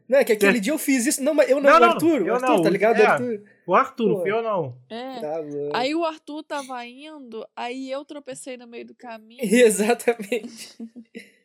Não, 0.07 0.19
é 0.19 0.23
que 0.23 0.31
aquele 0.33 0.59
dia 0.59 0.73
eu 0.73 0.77
fiz 0.77 1.05
isso. 1.05 1.23
Não, 1.23 1.33
mas 1.33 1.49
eu 1.49 1.59
não, 1.59 1.69
Não, 1.69 1.77
o 1.77 1.79
não, 1.79 1.89
Arthur. 1.89 2.21
o 2.21 2.27
eu 2.27 2.35
Arthur, 2.35 2.47
não, 2.49 2.61
tá 2.61 2.69
ligado? 2.69 2.99
é. 3.01 3.05
Arthur. 3.05 3.43
O 3.65 3.73
Arthur, 3.75 4.07
não 4.09 4.15
Pô. 4.19 4.27
eu 4.27 4.41
não. 4.43 4.77
É. 4.89 5.19
Tá 5.21 5.41
bom. 5.41 5.69
Aí 5.73 5.95
o 5.95 6.03
Arthur 6.05 6.43
tava 6.43 6.85
indo, 6.85 7.47
aí 7.55 7.89
eu 7.89 8.03
tropecei 8.05 8.57
no 8.57 8.67
meio 8.67 8.85
do 8.85 8.93
caminho. 8.95 9.39
Exatamente. 9.43 10.77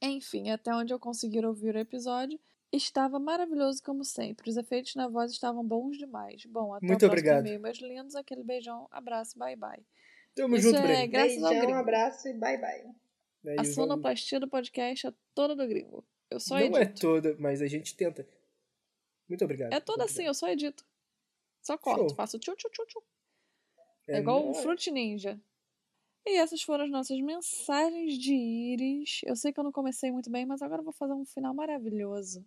Enfim, 0.00 0.50
até 0.50 0.74
onde 0.74 0.92
eu 0.92 0.98
conseguir 0.98 1.44
ouvir 1.46 1.74
o 1.76 1.78
episódio, 1.78 2.38
estava 2.72 3.18
maravilhoso 3.20 3.82
como 3.84 4.04
sempre. 4.04 4.50
Os 4.50 4.56
efeitos 4.56 4.94
na 4.96 5.06
voz 5.08 5.30
estavam 5.30 5.64
bons 5.64 5.96
demais. 5.96 6.44
Bom, 6.46 6.74
até 6.74 6.86
Muito 6.86 6.96
o 7.06 7.08
próximo 7.08 7.12
obrigado. 7.30 7.46
e-mail, 7.46 7.60
meus 7.60 7.78
lindos. 7.80 8.16
Aquele 8.16 8.42
beijão, 8.42 8.88
abraço, 8.90 9.38
bye 9.38 9.54
bye. 9.54 9.80
Tamo 10.34 10.56
Isso 10.56 10.68
junto, 10.70 10.78
é 10.78 10.82
Breno. 10.82 11.12
graças 11.12 11.42
ao 11.42 11.50
Beijão, 11.50 11.66
gringo. 11.66 11.78
abraço 11.78 12.28
e 12.28 12.32
bye 12.32 12.58
bye. 12.58 12.84
Aí, 13.46 13.52
A 13.52 13.56
vamos- 13.62 13.74
sonoplastia 13.74 14.40
do 14.40 14.48
podcast 14.48 15.06
é 15.06 15.12
toda 15.34 15.54
do 15.54 15.66
gringo. 15.68 16.04
Eu 16.32 16.40
só 16.40 16.58
Não 16.58 16.76
é 16.78 16.82
edito. 16.82 17.00
toda, 17.00 17.36
mas 17.38 17.60
a 17.62 17.66
gente 17.66 17.94
tenta. 17.96 18.26
Muito 19.28 19.44
obrigado. 19.44 19.72
É, 19.72 19.80
toda 19.80 20.04
assim, 20.04 20.24
eu 20.24 20.34
só 20.34 20.48
edito. 20.48 20.84
Só 21.62 21.78
corto, 21.78 22.08
Show. 22.08 22.14
faço 22.16 22.38
tchu 22.38 22.54
tchu 22.56 22.68
tchu 22.70 22.84
tchu. 22.86 23.02
É 24.08 24.16
É 24.16 24.18
igual 24.18 24.48
o. 24.48 24.54
Fruit 24.54 24.90
Ninja. 24.90 25.40
E 26.24 26.36
essas 26.36 26.62
foram 26.62 26.84
as 26.84 26.90
nossas 26.90 27.20
mensagens 27.20 28.16
de 28.18 28.32
íris. 28.34 29.20
Eu 29.24 29.34
sei 29.36 29.52
que 29.52 29.58
eu 29.60 29.64
não 29.64 29.72
comecei 29.72 30.10
muito 30.12 30.30
bem, 30.30 30.46
mas 30.46 30.62
agora 30.62 30.80
eu 30.80 30.84
vou 30.84 30.92
fazer 30.92 31.12
um 31.14 31.24
final 31.24 31.52
maravilhoso. 31.54 32.44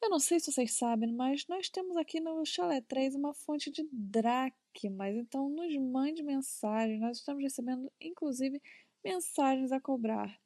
Eu 0.00 0.10
não 0.10 0.18
sei 0.20 0.38
se 0.38 0.50
vocês 0.52 0.72
sabem, 0.72 1.12
mas 1.12 1.46
nós 1.48 1.68
temos 1.68 1.96
aqui 1.96 2.20
no 2.20 2.44
Chalé 2.44 2.80
3 2.80 3.14
uma 3.16 3.34
fonte 3.34 3.70
de 3.70 3.88
dracmas. 3.92 5.14
Então 5.16 5.48
nos 5.48 5.76
mande 5.76 6.22
mensagem. 6.22 6.98
Nós 7.00 7.18
estamos 7.18 7.42
recebendo, 7.42 7.90
inclusive, 8.00 8.60
mensagens 9.04 9.72
a 9.72 9.80
cobrar. 9.80 10.40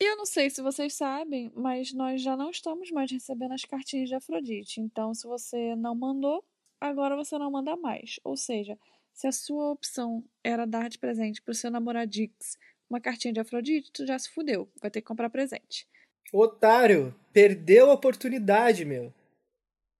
E 0.00 0.04
eu 0.04 0.16
não 0.16 0.24
sei 0.24 0.48
se 0.48 0.62
vocês 0.62 0.94
sabem, 0.94 1.52
mas 1.54 1.92
nós 1.92 2.22
já 2.22 2.34
não 2.34 2.50
estamos 2.50 2.90
mais 2.90 3.10
recebendo 3.12 3.52
as 3.52 3.66
cartinhas 3.66 4.08
de 4.08 4.14
Afrodite. 4.14 4.80
Então, 4.80 5.12
se 5.12 5.26
você 5.26 5.76
não 5.76 5.94
mandou, 5.94 6.42
agora 6.80 7.14
você 7.14 7.36
não 7.36 7.50
manda 7.50 7.76
mais. 7.76 8.18
Ou 8.24 8.34
seja, 8.34 8.78
se 9.12 9.26
a 9.26 9.32
sua 9.32 9.70
opção 9.70 10.24
era 10.42 10.66
dar 10.66 10.88
de 10.88 10.98
presente 10.98 11.42
pro 11.42 11.54
seu 11.54 11.70
namoradix 11.70 12.56
uma 12.88 13.00
cartinha 13.00 13.34
de 13.34 13.40
Afrodite, 13.40 13.92
tu 13.92 14.06
já 14.06 14.18
se 14.18 14.30
fudeu. 14.30 14.68
Vai 14.80 14.90
ter 14.90 15.02
que 15.02 15.06
comprar 15.06 15.28
presente. 15.28 15.86
Otário, 16.32 17.14
perdeu 17.32 17.90
a 17.90 17.94
oportunidade, 17.94 18.86
meu. 18.86 19.12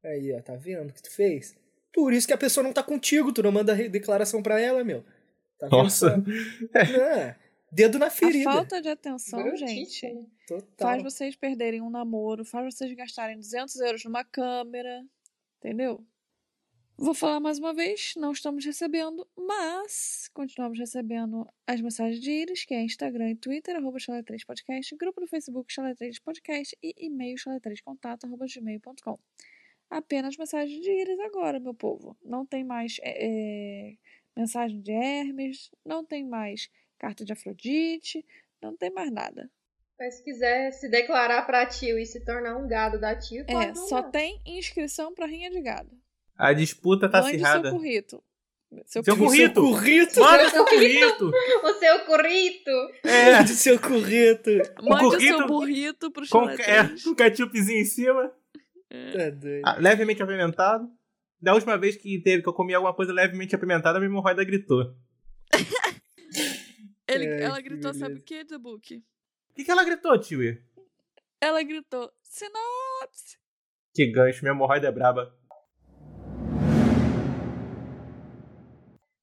Aí, 0.03 0.33
ó, 0.33 0.41
tá 0.41 0.57
vendo 0.57 0.91
o 0.91 0.93
que 0.95 1.03
tu 1.03 1.11
fez? 1.15 1.55
Por 1.93 2.13
isso 2.13 2.27
que 2.27 2.33
a 2.33 2.39
pessoa 2.39 2.65
não 2.65 2.73
tá 2.73 2.83
contigo, 2.83 3.33
tu 3.33 3.43
não 3.43 3.53
manda 3.53 3.75
declaração 3.89 4.43
pra 4.43 4.59
ela, 4.59 4.83
meu. 4.83 5.05
Tá 5.59 5.69
Nossa. 5.69 6.17
só? 6.17 6.17
Dedo 7.73 7.99
na 7.99 8.07
A 8.07 8.11
ferida. 8.11 8.45
falta 8.45 8.83
de 8.83 8.89
atenção, 8.89 9.57
gente. 9.57 10.13
Total. 10.47 10.89
faz 10.89 11.03
vocês 11.03 11.37
perderem 11.37 11.81
um 11.81 11.91
namoro, 11.91 12.45
faz 12.45 12.75
vocês 12.75 12.93
gastarem 12.95 13.37
200 13.37 13.77
euros 13.81 14.05
numa 14.05 14.25
câmera, 14.25 15.05
entendeu? 15.59 16.05
Vou 17.03 17.15
falar 17.15 17.41
mais 17.41 17.59
uma 17.59 17.73
vez, 17.73 18.13
não 18.17 18.33
estamos 18.33 18.63
recebendo, 18.63 19.27
mas 19.35 20.29
continuamos 20.35 20.79
recebendo 20.79 21.49
as 21.67 21.81
mensagens 21.81 22.21
de 22.21 22.31
íris, 22.31 22.67
que 22.67 22.75
é 22.75 22.83
Instagram 22.83 23.31
e 23.31 23.37
Twitter, 23.37 23.75
arroba 23.75 23.97
chalé3podcast, 23.97 24.95
grupo 24.99 25.21
do 25.21 25.27
Facebook 25.27 25.73
chalé3podcast 25.73 26.77
e 26.83 27.07
e-mail 27.07 27.37
chalé3contato, 27.37 28.25
arroba 28.25 28.45
gmail.com. 28.47 29.19
Apenas 29.89 30.37
mensagens 30.37 30.79
de 30.79 30.91
íris 30.91 31.19
agora, 31.21 31.59
meu 31.59 31.73
povo. 31.73 32.15
Não 32.23 32.45
tem 32.45 32.65
mais 32.65 32.97
é, 33.01 33.93
é, 33.93 33.97
mensagem 34.37 34.83
de 34.83 34.93
Hermes, 34.93 35.71
não 35.83 36.05
tem 36.05 36.23
mais 36.27 36.69
carta 37.01 37.25
de 37.25 37.33
Afrodite, 37.33 38.25
não 38.63 38.77
tem 38.77 38.91
mais 38.93 39.11
nada. 39.11 39.51
Mas 39.99 40.17
se 40.17 40.25
quiser 40.25 40.71
se 40.73 40.89
declarar 40.89 41.43
pra 41.47 41.67
tio 41.67 41.99
e 41.99 42.05
se 42.07 42.25
tornar 42.25 42.57
um 42.57 42.69
gado 42.69 43.01
da 43.01 43.15
tio, 43.19 43.45
É, 43.49 43.75
só 43.75 44.03
tem 44.03 44.41
inscrição 44.47 45.15
pra 45.15 45.27
rinha 45.27 45.51
de 45.51 45.61
gado. 45.61 45.91
A 46.37 46.53
disputa 46.53 47.09
tá 47.09 47.21
Mande 47.23 47.37
acirrada. 47.37 47.69
seu 47.71 47.79
currito. 47.79 48.23
Seu, 48.87 49.03
Seu 49.03 49.17
currito. 49.17 49.61
currito. 49.61 50.15
Seu 50.15 50.25
currito! 50.25 50.31
Manda 50.31 50.51
seu 50.51 50.65
currito! 50.65 51.31
O 51.65 51.75
seu 51.75 52.01
currito! 52.07 52.71
É, 53.05 53.33
Mande 53.37 53.51
seu 53.55 53.79
currito! 53.81 54.51
Mande 54.83 55.05
o 55.07 55.11
currito 55.11 55.37
seu 55.39 55.47
burrito 55.47 56.11
pro 56.13 56.29
com, 56.29 56.49
é, 56.49 56.85
3. 56.85 57.03
com 57.03 57.15
ketchupzinho 57.15 57.81
em 57.81 57.85
cima. 57.85 58.33
Tá 59.13 59.31
doido. 59.31 59.63
Ah, 59.65 59.77
levemente 59.79 60.23
apimentado. 60.23 60.89
Da 61.43 61.53
última 61.55 61.77
vez 61.77 61.97
que 61.97 62.21
teve 62.21 62.43
que 62.43 62.49
eu 62.49 62.53
comi 62.53 62.73
alguma 62.75 62.95
coisa 62.95 63.13
levemente 63.13 63.55
apimentada, 63.57 63.99
a 63.99 64.01
minha 64.01 64.09
hemorroida 64.11 64.45
gritou. 64.45 64.95
Ele, 67.13 67.27
Ai, 67.27 67.43
ela 67.43 67.61
gritou, 67.61 67.93
sabe 67.93 68.15
o 68.15 68.23
que, 68.23 68.45
The 68.45 68.57
Book? 68.57 68.97
O 68.97 69.55
que, 69.55 69.65
que 69.65 69.71
ela 69.71 69.83
gritou, 69.83 70.17
tio? 70.21 70.41
Ela 71.41 71.61
gritou, 71.65 72.13
sinopse! 72.23 73.37
Que 73.93 74.07
gancho, 74.07 74.45
minha 74.45 74.55
hemorroida 74.55 74.87
é 74.87 74.93
braba. 74.93 75.35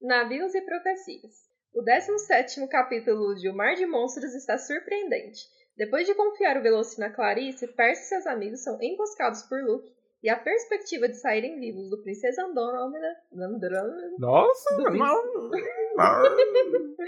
Navios 0.01 0.53
e 0.53 0.61
Profecias. 0.61 1.47
O 1.73 1.81
17 1.81 2.67
capítulo 2.67 3.35
de 3.35 3.47
O 3.47 3.55
Mar 3.55 3.75
de 3.75 3.85
Monstros 3.85 4.35
está 4.35 4.57
surpreendente. 4.57 5.47
Depois 5.77 6.05
de 6.05 6.13
confiar 6.13 6.57
o 6.57 6.61
Veloci 6.61 6.99
na 6.99 7.09
Clarice, 7.09 7.67
Percy 7.67 8.01
e 8.01 8.05
seus 8.07 8.27
amigos 8.27 8.63
são 8.63 8.77
emboscados 8.81 9.43
por 9.43 9.63
Luke, 9.63 9.89
e 10.21 10.29
a 10.29 10.35
perspectiva 10.35 11.07
de 11.07 11.15
saírem 11.15 11.57
vivos 11.59 11.89
do 11.89 12.01
Princesa 12.01 12.43
Andrômeda, 12.43 13.15
Andrômeda 13.31 14.13
Nossa, 14.19 14.75
Do 14.75 14.89
não. 14.89 15.23
não. 15.31 15.51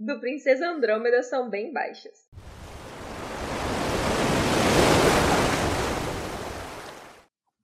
do 0.00 0.18
Princesa 0.18 0.66
Andrômeda 0.66 1.22
são 1.22 1.50
bem 1.50 1.70
baixas. 1.70 2.26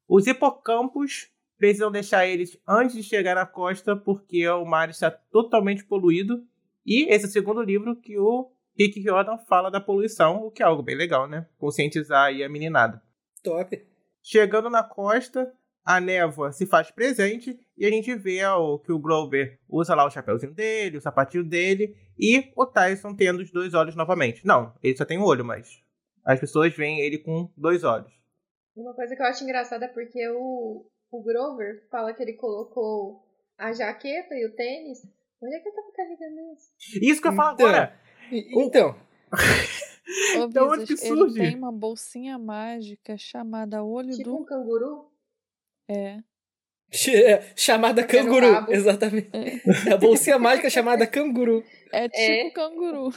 Os 0.06 0.26
hipocampos 0.26 1.30
precisam 1.56 1.90
deixar 1.90 2.26
eles 2.26 2.60
antes 2.68 2.94
de 2.94 3.02
chegar 3.02 3.34
na 3.34 3.46
costa 3.46 3.96
porque 3.96 4.46
o 4.48 4.66
mar 4.66 4.90
está 4.90 5.10
totalmente 5.10 5.84
poluído. 5.86 6.46
E 6.84 7.10
esse 7.10 7.24
é 7.24 7.28
o 7.28 7.30
segundo 7.30 7.62
livro 7.62 7.96
que 7.96 8.18
o 8.18 8.52
Rick 8.78 9.00
Riordan 9.00 9.38
fala 9.38 9.70
da 9.70 9.80
poluição, 9.80 10.44
o 10.44 10.50
que 10.50 10.62
é 10.62 10.66
algo 10.66 10.82
bem 10.82 10.94
legal, 10.94 11.26
né? 11.26 11.48
Conscientizar 11.56 12.26
aí 12.26 12.44
a 12.44 12.48
meninada. 12.50 13.02
Top. 13.42 13.82
Chegando 14.22 14.68
na 14.68 14.84
costa, 14.84 15.52
a 15.86 16.00
névoa 16.00 16.50
se 16.52 16.66
faz 16.66 16.90
presente 16.90 17.56
e 17.78 17.86
a 17.86 17.90
gente 17.90 18.12
vê 18.16 18.44
ó, 18.44 18.76
que 18.78 18.90
o 18.90 18.98
Grover 18.98 19.58
usa 19.68 19.94
lá 19.94 20.04
o 20.04 20.10
chapéuzinho 20.10 20.52
dele, 20.52 20.96
o 20.98 21.00
sapatinho 21.00 21.44
dele 21.44 21.96
e 22.18 22.50
o 22.56 22.66
Tyson 22.66 23.14
tendo 23.14 23.40
os 23.40 23.52
dois 23.52 23.72
olhos 23.72 23.94
novamente. 23.94 24.44
Não, 24.44 24.74
ele 24.82 24.96
só 24.96 25.04
tem 25.04 25.16
um 25.18 25.24
olho, 25.24 25.44
mas 25.44 25.80
as 26.24 26.40
pessoas 26.40 26.74
veem 26.76 27.00
ele 27.00 27.18
com 27.18 27.48
dois 27.56 27.84
olhos. 27.84 28.12
Uma 28.74 28.92
coisa 28.94 29.14
que 29.14 29.22
eu 29.22 29.26
acho 29.26 29.44
engraçada 29.44 29.84
é 29.84 29.88
porque 29.88 30.28
o, 30.30 30.84
o 31.10 31.22
Grover 31.22 31.86
fala 31.88 32.12
que 32.12 32.22
ele 32.22 32.32
colocou 32.34 33.24
a 33.56 33.72
jaqueta 33.72 34.34
e 34.34 34.44
o 34.44 34.54
tênis. 34.54 34.98
Onde 35.40 35.54
é 35.54 35.60
que 35.60 35.68
ele 35.68 35.76
tava 35.76 35.92
carregando 35.92 36.40
isso? 36.52 36.70
Isso 37.00 37.22
que 37.22 37.28
eu 37.28 37.32
falo 37.34 37.54
Então. 37.54 37.66
agora! 37.68 38.00
Então, 38.32 38.96
Da 40.52 40.64
onde 40.64 40.86
que 40.86 40.92
ele 40.92 41.00
surge? 41.00 41.34
tem 41.34 41.56
uma 41.56 41.72
bolsinha 41.72 42.38
mágica 42.38 43.16
chamada 43.16 43.82
Olho 43.84 44.10
Tipo 44.10 44.30
do... 44.30 44.36
um 44.38 44.44
canguru? 44.44 45.10
É. 45.88 46.18
ch- 46.90 47.10
chamada 47.56 48.00
Era 48.02 48.06
o 48.08 48.10
canguru. 48.10 48.72
Exatamente. 48.72 49.30
É 49.88 49.92
a 49.92 49.96
bolsinha 49.96 50.38
mágica 50.38 50.68
chamada 50.70 51.06
canguru. 51.06 51.64
É 51.92 52.08
tipo 52.08 52.20
É. 52.48 52.50
canguru. 52.50 53.12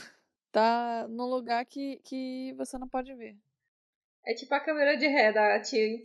Tá 0.52 1.06
num 1.08 1.26
lugar 1.26 1.64
que, 1.64 2.00
que 2.04 2.52
você 2.58 2.76
não 2.78 2.88
pode 2.88 3.14
ver. 3.14 3.36
É 4.26 4.34
tipo 4.34 4.52
a 4.54 4.60
câmera 4.60 4.96
de 4.96 5.06
ré 5.06 5.32
da 5.32 5.58
tia. 5.60 5.98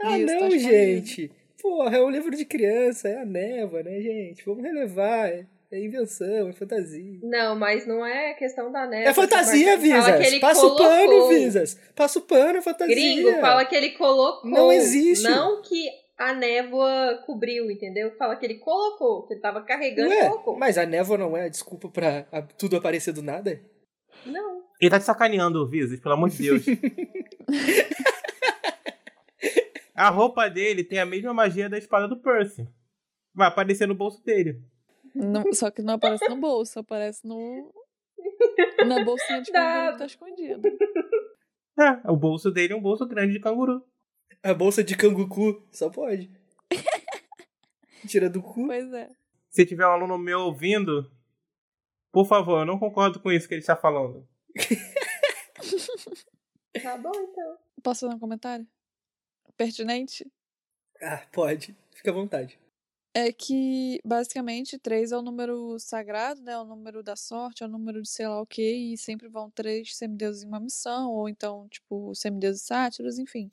Ah, 0.00 0.16
Isso, 0.18 0.26
tá 0.26 0.32
não, 0.40 0.48
escondido. 0.48 0.70
gente. 0.70 1.32
Porra, 1.60 1.96
é 1.96 2.00
um 2.02 2.08
livro 2.10 2.36
de 2.36 2.44
criança, 2.44 3.08
é 3.08 3.20
a 3.20 3.24
névoa, 3.24 3.82
né, 3.82 4.00
gente? 4.00 4.44
Vamos 4.44 4.62
relevar. 4.62 5.28
É, 5.28 5.44
é 5.72 5.84
invenção, 5.84 6.48
é 6.48 6.52
fantasia. 6.52 7.18
Não, 7.24 7.56
mas 7.56 7.84
não 7.84 8.06
é 8.06 8.32
questão 8.34 8.70
da 8.70 8.86
neve. 8.86 9.08
É 9.08 9.12
fantasia, 9.12 9.76
Fala 9.76 10.12
que 10.16 10.22
Visas. 10.22 10.38
Passa 10.40 10.64
o 10.66 10.76
pano, 10.76 11.06
colocou. 11.08 11.28
Visas. 11.30 11.80
Passa 11.96 12.18
o 12.20 12.22
pano, 12.22 12.58
é 12.58 12.62
fantasia. 12.62 12.94
Gringo 12.94 13.40
fala 13.40 13.64
que 13.64 13.74
ele 13.74 13.90
colocou. 13.90 14.48
Não 14.48 14.72
existe. 14.72 15.24
Não 15.24 15.60
que 15.60 15.90
a 16.18 16.34
névoa 16.34 17.22
cobriu, 17.24 17.70
entendeu? 17.70 18.10
Fala 18.16 18.36
que 18.36 18.44
ele 18.44 18.58
colocou, 18.58 19.26
que 19.26 19.34
ele 19.34 19.40
tava 19.40 19.62
carregando 19.62 20.12
e 20.12 20.16
Ué, 20.16 20.28
colocou. 20.28 20.58
mas 20.58 20.76
a 20.76 20.84
névoa 20.84 21.16
não 21.16 21.36
é 21.36 21.44
a 21.44 21.48
desculpa 21.48 21.88
pra 21.88 22.24
tudo 22.58 22.76
aparecer 22.76 23.12
do 23.12 23.22
nada? 23.22 23.60
Não. 24.26 24.64
Ele 24.80 24.90
tá 24.90 24.98
te 24.98 25.04
sacaneando, 25.04 25.66
Visas, 25.68 26.00
pelo 26.00 26.14
amor 26.14 26.30
de 26.30 26.38
Deus. 26.42 26.64
a 29.94 30.08
roupa 30.10 30.48
dele 30.48 30.84
tem 30.84 30.98
a 30.98 31.06
mesma 31.06 31.34
magia 31.34 31.68
da 31.68 31.78
espada 31.78 32.08
do 32.08 32.20
Percy. 32.20 32.68
Vai 33.34 33.48
aparecer 33.48 33.86
no 33.86 33.94
bolso 33.94 34.22
dele. 34.24 34.60
Não- 35.14 35.52
só 35.52 35.70
que 35.70 35.82
não 35.82 35.94
aparece 35.94 36.28
no 36.28 36.36
bolso, 36.36 36.78
aparece 36.78 37.26
no. 37.26 37.72
Na 38.86 39.04
bolsinha 39.04 39.42
de 39.42 39.50
canguru 39.52 39.92
que 39.92 39.98
tá 39.98 40.06
escondida. 40.06 40.68
É, 41.78 42.10
o 42.10 42.16
bolso 42.16 42.50
dele 42.50 42.72
é 42.72 42.76
um 42.76 42.80
bolso 42.82 43.06
grande 43.06 43.32
de 43.32 43.40
canguru. 43.40 43.82
A 44.42 44.54
bolsa 44.54 44.84
de 44.84 44.96
cangucu 44.96 45.62
só 45.72 45.90
pode. 45.90 46.30
Tira 48.06 48.30
do 48.30 48.42
cu. 48.42 48.66
Pois 48.66 48.92
é. 48.92 49.10
Se 49.50 49.66
tiver 49.66 49.86
um 49.86 49.90
aluno 49.90 50.18
meu 50.18 50.40
ouvindo, 50.40 51.10
por 52.12 52.26
favor, 52.26 52.60
eu 52.60 52.66
não 52.66 52.78
concordo 52.78 53.20
com 53.20 53.32
isso 53.32 53.48
que 53.48 53.54
ele 53.54 53.60
está 53.60 53.76
falando. 53.76 54.26
Tá 56.82 56.96
bom, 56.96 57.12
então. 57.14 57.58
Posso 57.82 58.00
fazer 58.00 58.14
um 58.14 58.18
comentário? 58.18 58.66
Pertinente? 59.56 60.30
Ah, 61.02 61.26
pode. 61.32 61.76
Fica 61.92 62.10
à 62.10 62.14
vontade. 62.14 62.58
É 63.14 63.32
que, 63.32 64.00
basicamente, 64.04 64.78
três 64.78 65.10
é 65.10 65.16
o 65.16 65.22
número 65.22 65.78
sagrado, 65.80 66.40
né? 66.42 66.52
É 66.52 66.58
o 66.58 66.64
número 66.64 67.02
da 67.02 67.16
sorte, 67.16 67.62
é 67.62 67.66
o 67.66 67.68
número 67.68 68.00
de 68.02 68.08
sei 68.08 68.28
lá 68.28 68.40
o 68.40 68.46
quê, 68.46 68.92
e 68.92 68.98
sempre 68.98 69.28
vão 69.28 69.50
três 69.50 69.96
semideuses 69.96 70.44
em 70.44 70.46
uma 70.46 70.60
missão, 70.60 71.10
ou 71.10 71.28
então, 71.28 71.66
tipo, 71.68 72.14
semideuses 72.14 72.62
sátiros, 72.62 73.18
enfim. 73.18 73.50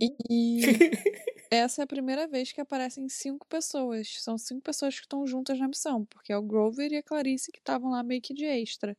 E 0.00 0.60
essa 1.50 1.82
é 1.82 1.84
a 1.84 1.86
primeira 1.86 2.26
vez 2.26 2.52
que 2.52 2.60
aparecem 2.60 3.08
cinco 3.08 3.46
pessoas. 3.46 4.22
São 4.22 4.38
cinco 4.38 4.62
pessoas 4.62 4.94
que 4.94 5.06
estão 5.06 5.26
juntas 5.26 5.58
na 5.58 5.68
missão, 5.68 6.04
porque 6.04 6.32
é 6.32 6.36
o 6.36 6.42
Grover 6.42 6.92
e 6.92 6.96
a 6.96 7.02
Clarice 7.02 7.52
que 7.52 7.58
estavam 7.58 7.90
lá 7.90 8.02
meio 8.02 8.20
que 8.20 8.34
de 8.34 8.44
extra. 8.44 8.96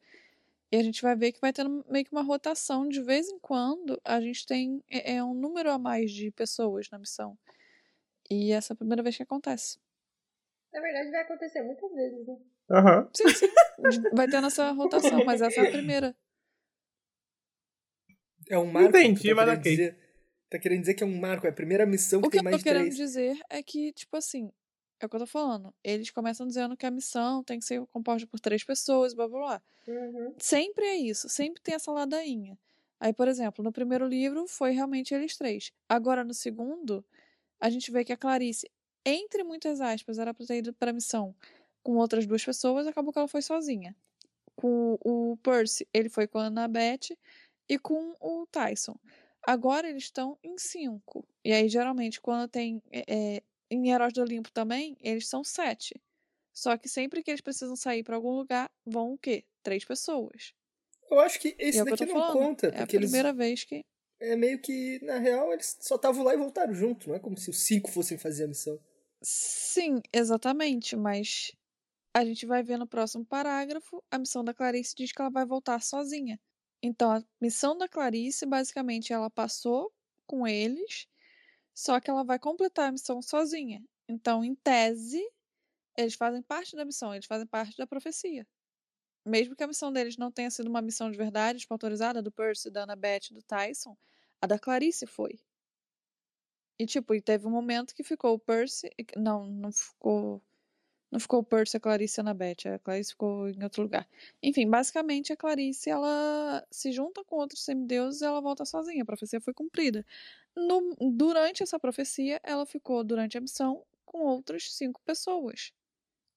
E 0.71 0.77
a 0.77 0.83
gente 0.83 1.01
vai 1.01 1.15
ver 1.15 1.31
que 1.31 1.39
vai 1.39 1.53
tendo 1.53 1.85
meio 1.89 2.03
que 2.03 2.11
uma 2.11 2.23
rotação. 2.23 2.87
De 2.87 3.01
vez 3.01 3.29
em 3.29 3.39
quando, 3.39 3.99
a 4.03 4.19
gente 4.19 4.45
tem 4.45 4.83
é, 4.89 5.15
é 5.15 5.23
um 5.23 5.33
número 5.33 5.71
a 5.71 5.77
mais 5.77 6.11
de 6.11 6.31
pessoas 6.31 6.89
na 6.89 6.97
missão. 6.97 7.37
E 8.29 8.51
essa 8.51 8.73
é 8.73 8.75
a 8.75 8.77
primeira 8.77 9.03
vez 9.03 9.15
que 9.15 9.23
acontece. 9.23 9.77
Na 10.73 10.81
verdade, 10.81 11.11
vai 11.11 11.21
acontecer 11.21 11.61
muitas 11.61 11.91
vezes, 11.93 12.27
né? 12.27 12.37
Aham. 12.71 13.09
Sim, 13.13 13.29
sim. 13.29 13.47
Vai 14.13 14.27
tendo 14.27 14.47
essa 14.47 14.71
rotação, 14.71 15.23
mas 15.23 15.41
essa 15.41 15.61
é 15.61 15.67
a 15.67 15.71
primeira. 15.71 16.15
É 18.49 18.57
um 18.57 18.65
marco. 18.65 18.89
Entendi, 18.89 19.33
mas 19.33 19.49
ok. 19.49 19.61
dizer, 19.61 19.97
Tá 20.53 20.59
querendo 20.59 20.81
dizer 20.81 20.93
que 20.93 21.03
é 21.03 21.07
um 21.07 21.19
marco, 21.19 21.47
é 21.47 21.49
a 21.49 21.53
primeira 21.53 21.83
missão 21.83 22.21
que 22.21 22.27
O 22.27 22.29
que 22.29 22.37
tem 22.37 22.41
eu 22.41 22.43
mais 22.43 22.53
tô 22.53 22.57
de 22.59 22.63
querendo 22.63 22.83
três. 22.83 22.95
dizer 22.95 23.39
é 23.49 23.63
que, 23.63 23.91
tipo 23.91 24.15
assim, 24.15 24.51
é 24.99 25.05
o 25.07 25.09
que 25.09 25.15
eu 25.15 25.19
tô 25.21 25.25
falando. 25.25 25.73
Eles 25.83 26.11
começam 26.11 26.45
dizendo 26.45 26.77
que 26.77 26.85
a 26.85 26.91
missão 26.91 27.43
tem 27.43 27.57
que 27.57 27.65
ser 27.65 27.83
composta 27.87 28.27
por 28.27 28.39
três 28.39 28.63
pessoas, 28.63 29.15
blá 29.15 29.27
blá 29.27 29.39
blá. 29.39 29.61
Uhum. 29.87 30.35
Sempre 30.37 30.85
é 30.85 30.95
isso, 30.95 31.27
sempre 31.27 31.59
tem 31.59 31.73
essa 31.73 31.91
ladainha. 31.91 32.55
Aí, 32.99 33.11
por 33.11 33.27
exemplo, 33.27 33.63
no 33.63 33.71
primeiro 33.71 34.05
livro 34.07 34.45
foi 34.47 34.73
realmente 34.73 35.11
eles 35.11 35.35
três. 35.35 35.71
Agora, 35.89 36.23
no 36.23 36.35
segundo, 36.35 37.03
a 37.59 37.67
gente 37.71 37.89
vê 37.91 38.03
que 38.05 38.13
a 38.13 38.17
Clarice, 38.17 38.69
entre 39.03 39.43
muitas 39.43 39.81
aspas, 39.81 40.19
era 40.19 40.35
pra 40.35 40.45
ter 40.45 40.57
ido 40.59 40.71
pra 40.71 40.93
missão 40.93 41.33
com 41.81 41.95
outras 41.95 42.27
duas 42.27 42.45
pessoas, 42.45 42.85
acabou 42.85 43.11
que 43.11 43.17
ela 43.17 43.27
foi 43.27 43.41
sozinha. 43.41 43.95
Com 44.55 44.99
o 45.03 45.35
Percy, 45.41 45.87
ele 45.91 46.09
foi 46.09 46.27
com 46.27 46.37
a 46.37 46.45
Annabeth 46.45 47.17
e 47.67 47.79
com 47.79 48.15
o 48.21 48.45
Tyson. 48.51 48.95
Agora 49.45 49.89
eles 49.89 50.03
estão 50.03 50.37
em 50.43 50.57
cinco. 50.57 51.25
E 51.43 51.51
aí, 51.53 51.67
geralmente, 51.69 52.21
quando 52.21 52.49
tem. 52.49 52.81
é, 52.91 53.37
é, 53.37 53.43
em 53.69 53.89
Heróis 53.91 54.13
do 54.13 54.21
Olimpo 54.21 54.51
também, 54.51 54.95
eles 55.01 55.27
são 55.27 55.43
sete. 55.43 56.01
Só 56.53 56.77
que 56.77 56.89
sempre 56.89 57.23
que 57.23 57.31
eles 57.31 57.41
precisam 57.41 57.75
sair 57.75 58.03
pra 58.03 58.15
algum 58.17 58.31
lugar, 58.31 58.71
vão 58.85 59.13
o 59.13 59.17
quê? 59.17 59.45
Três 59.63 59.85
pessoas. 59.85 60.53
Eu 61.09 61.19
acho 61.19 61.39
que 61.39 61.55
E 61.69 61.69
esse 61.69 61.79
é 61.79 61.85
que 61.85 61.89
daqui 61.91 62.05
tô 62.05 62.05
não 62.05 62.21
falando. 62.21 62.47
conta, 62.47 62.71
É 62.71 62.81
a 62.81 62.87
porque 62.87 62.95
eles 62.97 63.11
primeira 63.11 63.33
vez 63.33 63.63
que. 63.63 63.77
é 64.19 64.35
meio 64.35 64.61
que, 64.61 64.99
na 65.03 65.19
real, 65.19 65.53
eles 65.53 65.77
só 65.81 65.95
estavam 65.95 66.23
lá 66.23 66.33
e 66.33 66.37
voltaram 66.37 66.73
junto, 66.73 67.09
não 67.09 67.15
é 67.15 67.19
como 67.19 67.37
se 67.37 67.49
os 67.49 67.61
cinco 67.63 67.91
fossem 67.91 68.17
fazer 68.17 68.45
a 68.45 68.47
missão. 68.47 68.79
Sim, 69.23 70.01
exatamente, 70.13 70.95
mas 70.95 71.51
a 72.13 72.25
gente 72.25 72.45
vai 72.45 72.63
ver 72.63 72.77
no 72.77 72.87
próximo 72.87 73.25
parágrafo, 73.25 74.03
a 74.11 74.19
missão 74.19 74.43
da 74.43 74.53
Clarice 74.53 74.95
diz 74.95 75.11
que 75.13 75.21
ela 75.21 75.31
vai 75.31 75.45
voltar 75.45 75.81
sozinha. 75.81 76.39
Então, 76.83 77.11
a 77.13 77.23
missão 77.39 77.77
da 77.77 77.87
Clarice, 77.87 78.45
basicamente, 78.45 79.13
ela 79.13 79.29
passou 79.29 79.93
com 80.27 80.45
eles, 80.45 81.07
só 81.73 81.99
que 81.99 82.09
ela 82.09 82.25
vai 82.25 82.37
completar 82.37 82.89
a 82.89 82.91
missão 82.91 83.21
sozinha. 83.21 83.81
Então, 84.07 84.43
em 84.43 84.53
tese, 84.53 85.23
eles 85.97 86.15
fazem 86.15 86.41
parte 86.43 86.75
da 86.75 86.85
missão, 86.85 87.13
eles 87.13 87.25
fazem 87.25 87.47
parte 87.47 87.77
da 87.77 87.87
profecia. 87.87 88.45
Mesmo 89.25 89.55
que 89.55 89.63
a 89.63 89.67
missão 89.67 89.93
deles 89.93 90.17
não 90.17 90.31
tenha 90.31 90.51
sido 90.51 90.67
uma 90.67 90.81
missão 90.81 91.09
de 91.09 91.17
verdade, 91.17 91.65
autorizada, 91.69 92.21
do 92.21 92.31
Percy, 92.31 92.69
da 92.69 92.83
Annabeth, 92.83 93.31
do 93.31 93.41
Tyson, 93.41 93.97
a 94.41 94.47
da 94.47 94.59
Clarice 94.59 95.07
foi. 95.07 95.39
E, 96.77 96.85
tipo, 96.85 97.15
e 97.15 97.21
teve 97.21 97.47
um 97.47 97.51
momento 97.51 97.95
que 97.95 98.03
ficou 98.03 98.33
o 98.33 98.39
Percy. 98.39 98.89
Não, 99.15 99.45
não 99.45 99.71
ficou. 99.71 100.41
Não 101.13 101.19
ficou 101.19 101.41
o 101.41 101.43
Percy, 101.43 101.77
a 101.77 101.79
Clarice 101.79 102.19
e 102.19 102.21
a 102.21 102.23
Annabeth. 102.23 102.67
A 102.73 102.79
Clarice 102.79 103.11
ficou 103.11 103.47
em 103.47 103.63
outro 103.63 103.83
lugar. 103.83 104.09
Enfim, 104.41 104.67
basicamente 104.67 105.31
a 105.31 105.37
Clarice, 105.37 105.87
ela 105.87 106.65
se 106.71 106.91
junta 106.91 107.23
com 107.23 107.35
outros 107.35 107.63
semideuses 107.63 108.21
e 108.21 108.25
ela 108.25 108.41
volta 108.41 108.65
sozinha. 108.65 109.03
A 109.03 109.05
profecia 109.05 109.39
foi 109.39 109.53
cumprida. 109.53 110.03
No, 110.55 110.95
durante 110.99 111.61
essa 111.61 111.77
profecia, 111.77 112.41
ela 112.41 112.65
ficou, 112.65 113.03
durante 113.03 113.37
a 113.37 113.41
missão, 113.41 113.85
com 114.03 114.21
outras 114.21 114.73
cinco 114.73 114.99
pessoas. 115.05 115.71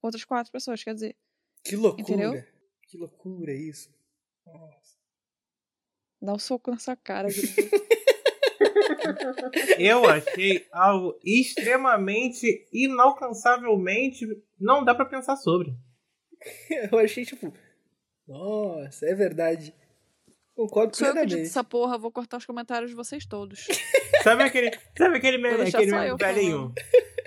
Outras 0.03 0.27
quatro 0.27 0.53
pessoas, 0.53 0.85
quer 0.85 0.93
dizer. 0.93 1.17
Que 1.65 1.75
loucura. 1.75 2.03
Entendeu? 2.03 2.45
Que 2.83 2.99
loucura 2.99 3.55
isso. 3.55 3.89
Nossa. 4.45 4.99
Dá 6.21 6.35
um 6.35 6.39
soco 6.39 6.71
na 6.71 6.79
sua 6.79 6.97
cara. 6.97 7.29
Eu 9.79 10.05
achei 10.07 10.67
algo 10.73 11.19
extremamente 11.25 12.67
inalcançavelmente. 12.73 14.27
Não 14.59 14.85
dá 14.85 14.95
pra 14.95 15.05
pensar 15.05 15.37
sobre. 15.37 15.75
Eu 16.93 16.99
achei, 16.99 17.25
tipo. 17.25 17.53
Nossa, 18.27 19.07
é 19.07 19.15
verdade. 19.15 19.75
Concordo 20.55 20.97
Sou 20.97 21.09
eu 21.09 21.15
que 21.15 21.27
dito 21.27 21.43
essa 21.43 21.63
porra, 21.63 21.99
vou 21.99 22.11
cortar 22.11 22.39
os 22.39 22.47
comentários 22.47 22.91
de 22.91 22.97
vocês 22.97 23.27
todos. 23.27 23.67
Sabe 24.25 24.43
aquele, 24.43 24.73
sabe 24.97 25.19
aquele 25.19 25.39
meme, 25.39 25.69
aquele 25.69 25.93
meme 25.93 26.17
velhinho? 26.17 26.75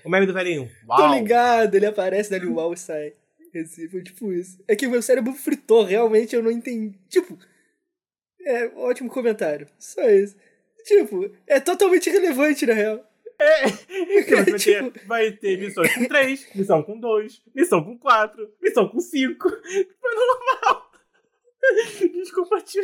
O 0.03 0.09
meme 0.09 0.25
do 0.25 0.33
velhinho. 0.33 0.69
Tô 0.87 1.03
Uau! 1.03 1.13
ligado, 1.13 1.75
ele 1.75 1.85
aparece 1.85 2.29
dali, 2.29 2.47
uau, 2.47 2.73
e 2.73 2.77
sai. 2.77 3.13
Esse 3.53 3.87
foi 3.87 4.03
tipo 4.03 4.33
isso. 4.33 4.61
É 4.67 4.75
que 4.75 4.85
o 4.85 4.91
meu 4.91 5.01
cérebro 5.01 5.31
fritou, 5.33 5.83
realmente 5.83 6.35
eu 6.35 6.43
não 6.43 6.51
entendi. 6.51 6.97
Tipo, 7.07 7.37
é 8.41 8.67
ótimo 8.75 9.09
comentário. 9.09 9.67
Só 9.77 10.01
isso. 10.09 10.35
Tipo, 10.85 11.35
é 11.47 11.59
totalmente 11.59 12.09
irrelevante, 12.09 12.65
na 12.65 12.73
real. 12.73 13.05
Então, 13.89 14.43
vai, 14.43 14.59
Tipo- 14.59 14.91
ter, 14.91 15.05
vai 15.07 15.31
ter 15.31 15.57
missões 15.59 15.93
com 15.95 16.05
3, 16.07 16.55
missão 16.55 16.83
com 16.83 16.99
2, 16.99 17.41
missão 17.55 17.83
com 17.83 17.97
4, 17.97 18.53
missão 18.61 18.89
com 18.89 18.99
5. 18.99 19.49
Foi 19.49 20.15
normal. 20.15 20.91
Desculpa, 22.13 22.61
tio. 22.61 22.83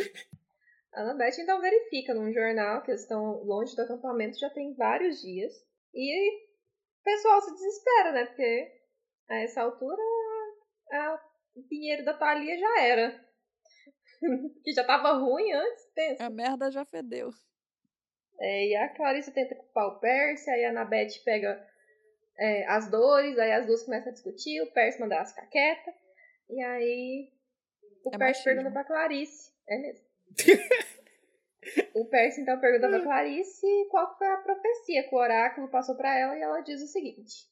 A 0.94 1.02
Annabeth 1.02 1.38
então 1.40 1.60
verifica 1.60 2.14
num 2.14 2.32
jornal 2.32 2.82
que 2.82 2.90
eles 2.90 3.02
estão 3.02 3.42
longe 3.44 3.76
do 3.76 3.82
acampamento 3.82 4.38
já 4.38 4.48
tem 4.50 4.74
vários 4.74 5.20
dias. 5.20 5.52
E 5.94 6.30
o 6.30 7.04
pessoal 7.04 7.40
se 7.42 7.52
desespera, 7.52 8.12
né? 8.12 8.24
Porque 8.26 8.68
a 9.28 9.36
essa 9.40 9.60
altura 9.62 10.02
a- 10.92 11.20
o 11.54 11.62
pinheiro 11.68 12.02
da 12.04 12.14
Thalia 12.14 12.56
já 12.58 12.80
era. 12.82 13.20
que 14.64 14.72
já 14.72 14.84
tava 14.84 15.12
ruim 15.18 15.52
antes, 15.52 15.84
pensa. 15.94 16.24
A 16.24 16.30
merda 16.30 16.70
já 16.70 16.84
fedeu. 16.86 17.28
É, 18.38 18.68
e 18.68 18.76
a 18.76 18.88
Clarice 18.90 19.32
tenta 19.32 19.54
culpar 19.54 19.86
o 19.88 19.98
Percy, 19.98 20.50
aí 20.50 20.64
a 20.64 20.70
Annabeth 20.70 21.22
pega 21.24 21.66
é, 22.38 22.66
as 22.66 22.90
dores, 22.90 23.38
aí 23.38 23.52
as 23.52 23.66
duas 23.66 23.82
começam 23.82 24.10
a 24.10 24.12
discutir, 24.12 24.60
o 24.60 24.70
Percy 24.72 25.00
manda 25.00 25.14
elas 25.14 25.30
ficar 25.30 25.46
quieta, 25.46 25.94
e 26.50 26.62
aí 26.62 27.32
o 28.04 28.08
É 28.14 28.18
Percy 28.18 28.40
machismo. 28.40 28.44
pergunta 28.44 28.70
pra 28.70 28.84
Clarice. 28.84 29.52
É 29.68 29.78
mesmo. 29.78 30.06
o 31.94 32.04
Percy 32.04 32.40
então 32.42 32.60
pergunta 32.60 32.88
pra 32.88 33.02
Clarice 33.02 33.66
qual 33.90 34.16
foi 34.18 34.26
a 34.28 34.36
profecia 34.38 35.08
que 35.08 35.14
o 35.14 35.18
oráculo 35.18 35.68
passou 35.68 35.96
pra 35.96 36.16
ela, 36.16 36.36
e 36.38 36.42
ela 36.42 36.60
diz 36.60 36.82
o 36.82 36.86
seguinte: 36.86 37.46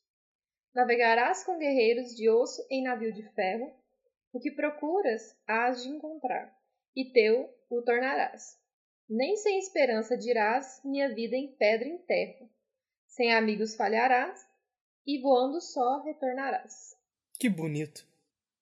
Navegarás 0.75 1.45
com 1.45 1.59
guerreiros 1.59 2.14
de 2.14 2.29
osso 2.29 2.64
em 2.71 2.83
navio 2.83 3.12
de 3.12 3.23
ferro, 3.35 3.73
o 4.33 4.38
que 4.41 4.50
procuras 4.50 5.35
hás 5.47 5.83
de 5.83 5.88
encontrar, 5.88 6.55
e 6.95 7.11
teu 7.11 7.49
o 7.71 7.81
tornarás. 7.81 8.62
Nem 9.08 9.37
sem 9.37 9.58
esperança 9.58 10.16
dirás 10.16 10.80
minha 10.84 11.14
vida 11.14 11.37
em 11.37 11.54
pedra 11.56 11.88
enterro. 11.88 12.49
Sem 13.06 13.32
amigos 13.32 13.76
falharás, 13.76 14.40
e 15.06 15.21
voando 15.21 15.60
só 15.60 16.02
retornarás. 16.02 16.97
Que 17.38 17.49
bonito. 17.49 18.06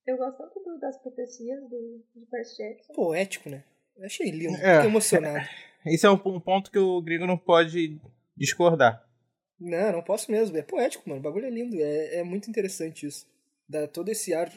Eu 0.07 0.17
gosto 0.17 0.39
tanto 0.39 0.79
das 0.81 1.01
profecias 1.01 1.61
do, 1.69 2.05
de 2.15 2.27
Percy 2.27 2.57
Jackson. 2.57 2.93
Poético, 2.93 3.49
né? 3.49 3.65
Eu 3.97 4.05
achei 4.05 4.31
lindo. 4.31 4.57
É. 4.57 4.77
Fiquei 4.77 4.91
emocionado. 4.91 5.47
Esse 5.87 6.07
é 6.07 6.11
um, 6.11 6.21
um 6.27 6.41
ponto 6.41 6.71
que 6.71 6.79
o 6.79 7.01
Grigo 7.01 7.27
não 7.27 7.39
pode 7.39 8.01
discordar. 8.37 9.07
Não, 9.59 9.93
não 9.93 10.03
posso 10.03 10.31
mesmo. 10.31 10.57
É 10.57 10.63
poético, 10.63 11.09
mano. 11.09 11.21
O 11.21 11.23
bagulho 11.23 11.47
é 11.47 11.51
lindo. 11.51 11.77
É, 11.81 12.17
é 12.17 12.23
muito 12.25 12.51
interessante 12.51 13.07
isso. 13.07 13.27
Dá 13.69 13.87
todo 13.87 14.09
esse 14.09 14.35
ar 14.35 14.53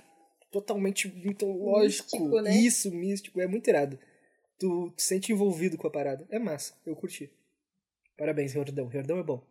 totalmente 0.51 1.07
mitológico. 1.07 2.17
Místico, 2.17 2.41
né? 2.41 2.55
Isso, 2.55 2.91
místico. 2.91 3.39
É 3.39 3.47
muito 3.47 3.67
irado. 3.67 3.99
Tu 4.57 4.89
te 4.95 5.03
sente 5.03 5.31
envolvido 5.31 5.77
com 5.77 5.87
a 5.87 5.91
parada. 5.91 6.25
É 6.29 6.39
massa. 6.39 6.75
Eu 6.85 6.95
curti. 6.95 7.29
Parabéns, 8.17 8.53
Riordão. 8.53 8.87
Riordão 8.87 9.19
é 9.19 9.23
bom. 9.23 9.43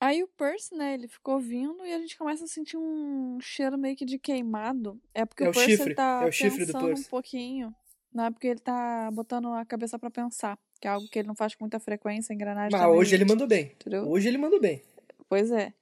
Aí 0.00 0.22
o 0.22 0.28
Percy, 0.28 0.74
né, 0.74 0.94
ele 0.94 1.08
ficou 1.08 1.38
vindo 1.40 1.84
e 1.86 1.92
a 1.92 1.98
gente 1.98 2.16
começa 2.18 2.44
a 2.44 2.48
sentir 2.48 2.76
um 2.76 3.38
cheiro 3.40 3.78
meio 3.78 3.96
que 3.96 4.04
de 4.04 4.18
queimado. 4.18 5.00
É 5.14 5.24
porque 5.24 5.44
É 5.44 5.46
o 5.46 5.50
o 5.50 5.52
Percy 5.52 5.70
chifre, 5.76 5.94
tá 5.94 6.20
é 6.22 6.28
o 6.28 6.32
chifre 6.32 6.66
do 6.66 6.72
pensando 6.72 6.86
Percy. 6.88 7.02
um 7.06 7.08
pouquinho. 7.10 7.74
Não 8.12 8.24
é 8.26 8.30
porque 8.30 8.46
ele 8.46 8.60
tá 8.60 9.10
botando 9.10 9.48
a 9.52 9.64
cabeça 9.64 9.98
pra 9.98 10.10
pensar, 10.10 10.56
que 10.80 10.86
é 10.86 10.90
algo 10.90 11.08
que 11.08 11.18
ele 11.18 11.26
não 11.26 11.34
faz 11.34 11.54
com 11.54 11.64
muita 11.64 11.80
frequência, 11.80 12.32
engrenagem 12.32 12.70
Mas 12.70 12.80
também, 12.80 12.96
hoje 12.96 13.14
ele 13.14 13.24
mandou 13.24 13.46
bem. 13.46 13.72
entendeu? 13.72 14.08
Hoje 14.08 14.28
ele 14.28 14.38
mandou 14.38 14.60
bem. 14.60 14.82
Pois 15.28 15.50
é. 15.50 15.72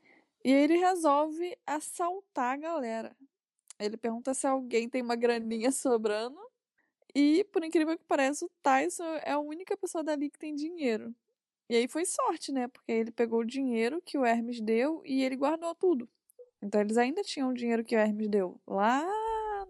E 0.45 0.53
aí 0.53 0.63
ele 0.63 0.77
resolve 0.79 1.57
assaltar 1.67 2.55
a 2.55 2.57
galera. 2.57 3.17
Ele 3.79 3.97
pergunta 3.97 4.33
se 4.35 4.47
alguém 4.47 4.89
tem 4.89 5.03
uma 5.03 5.17
graninha 5.17 5.71
sobrando. 5.73 6.39
E, 7.15 7.45
por 7.45 7.63
incrível 7.63 7.97
que 7.99 8.05
pareça, 8.05 8.45
o 8.47 8.51
Tyson 8.63 9.05
é 9.23 9.33
a 9.33 9.39
única 9.39 9.77
pessoa 9.77 10.03
dali 10.03 10.31
que 10.31 10.39
tem 10.39 10.55
dinheiro. 10.55 11.15
E 11.69 11.77
aí 11.77 11.89
foi 11.89 12.05
sorte, 12.05 12.53
né? 12.53 12.69
Porque 12.69 12.91
ele 12.91 13.11
pegou 13.11 13.41
o 13.41 13.47
dinheiro 13.47 14.01
que 14.03 14.19
o 14.19 14.25
Hermes 14.25 14.61
deu 14.61 15.03
e 15.05 15.23
ele 15.23 15.37
guardou 15.37 15.75
tudo. 15.75 16.09
Então 16.63 16.81
eles 16.81 16.97
ainda 16.97 17.23
tinham 17.23 17.51
o 17.51 17.55
dinheiro 17.55 17.85
que 17.85 17.97
o 17.97 17.99
Hermes 17.99 18.29
deu 18.29 18.61
lá 18.67 19.05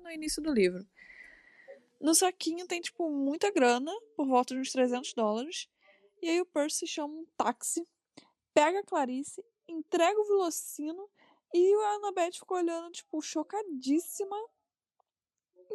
no 0.03 0.11
início 0.11 0.43
do 0.43 0.53
livro. 0.53 0.87
No 2.01 2.15
saquinho 2.15 2.67
tem, 2.67 2.81
tipo, 2.81 3.09
muita 3.09 3.51
grana, 3.51 3.93
por 4.17 4.27
volta 4.27 4.55
de 4.55 4.61
uns 4.61 4.73
300 4.73 5.15
dólares. 5.15 5.69
E 6.21 6.29
aí 6.29 6.41
o 6.41 6.47
Percy 6.47 6.87
chama 6.87 7.15
um 7.15 7.27
táxi, 7.37 7.87
pega 8.53 8.81
a 8.81 8.85
Clarice, 8.85 9.45
entrega 9.69 10.21
o 10.21 10.25
Velocino 10.25 11.09
e 11.55 11.75
a 11.75 11.95
Annabeth 11.95 12.33
ficou 12.33 12.57
olhando, 12.57 12.91
tipo, 12.91 13.21
chocadíssima. 13.21 14.37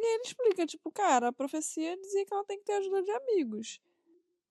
E 0.00 0.04
aí 0.06 0.14
ele 0.14 0.22
explica, 0.24 0.64
tipo, 0.66 0.90
cara, 0.92 1.28
a 1.28 1.32
profecia 1.32 1.96
dizia 1.96 2.24
que 2.24 2.32
ela 2.32 2.44
tem 2.44 2.58
que 2.58 2.64
ter 2.64 2.74
ajuda 2.74 3.02
de 3.02 3.10
amigos. 3.10 3.80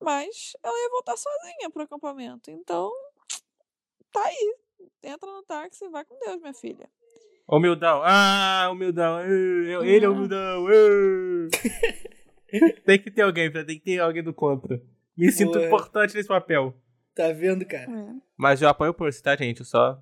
Mas 0.02 0.54
ela 0.62 0.78
ia 0.78 0.90
voltar 0.90 1.16
sozinha 1.18 1.70
pro 1.72 1.84
acampamento. 1.84 2.52
Então, 2.52 2.92
tá 4.12 4.24
aí. 4.26 4.56
Entra 5.04 5.32
no 5.32 5.42
táxi 5.44 5.86
e 5.86 5.90
vai 5.90 6.04
com 6.06 6.18
Deus, 6.20 6.40
minha 6.42 6.54
filha. 6.54 6.90
Humildão. 7.50 8.02
Ah, 8.04 8.68
humildão. 8.72 9.20
Eh, 9.22 9.74
eu- 9.76 9.86
Ele 9.86 10.06
é 10.06 10.08
Ah. 10.08 10.12
humildão. 10.12 10.68
eh. 10.70 11.50
tem 12.86 13.00
que 13.02 13.10
ter 13.12 13.22
alguém, 13.22 13.52
tem 13.52 13.66
que 13.66 13.80
ter 13.80 14.00
alguém 14.00 14.24
do 14.24 14.34
contra. 14.34 14.82
Me 15.16 15.32
sinto 15.32 15.54
Boa. 15.54 15.66
importante 15.66 16.14
nesse 16.14 16.28
papel. 16.28 16.74
Tá 17.16 17.32
vendo, 17.32 17.66
cara? 17.66 17.90
É. 17.90 18.14
Mas 18.38 18.62
eu 18.62 18.70
apoio 18.70 18.92
o 18.92 18.94
Percy, 18.94 19.24
tá, 19.24 19.36
gente? 19.36 19.60
Eu 19.62 19.66
Só. 19.66 20.02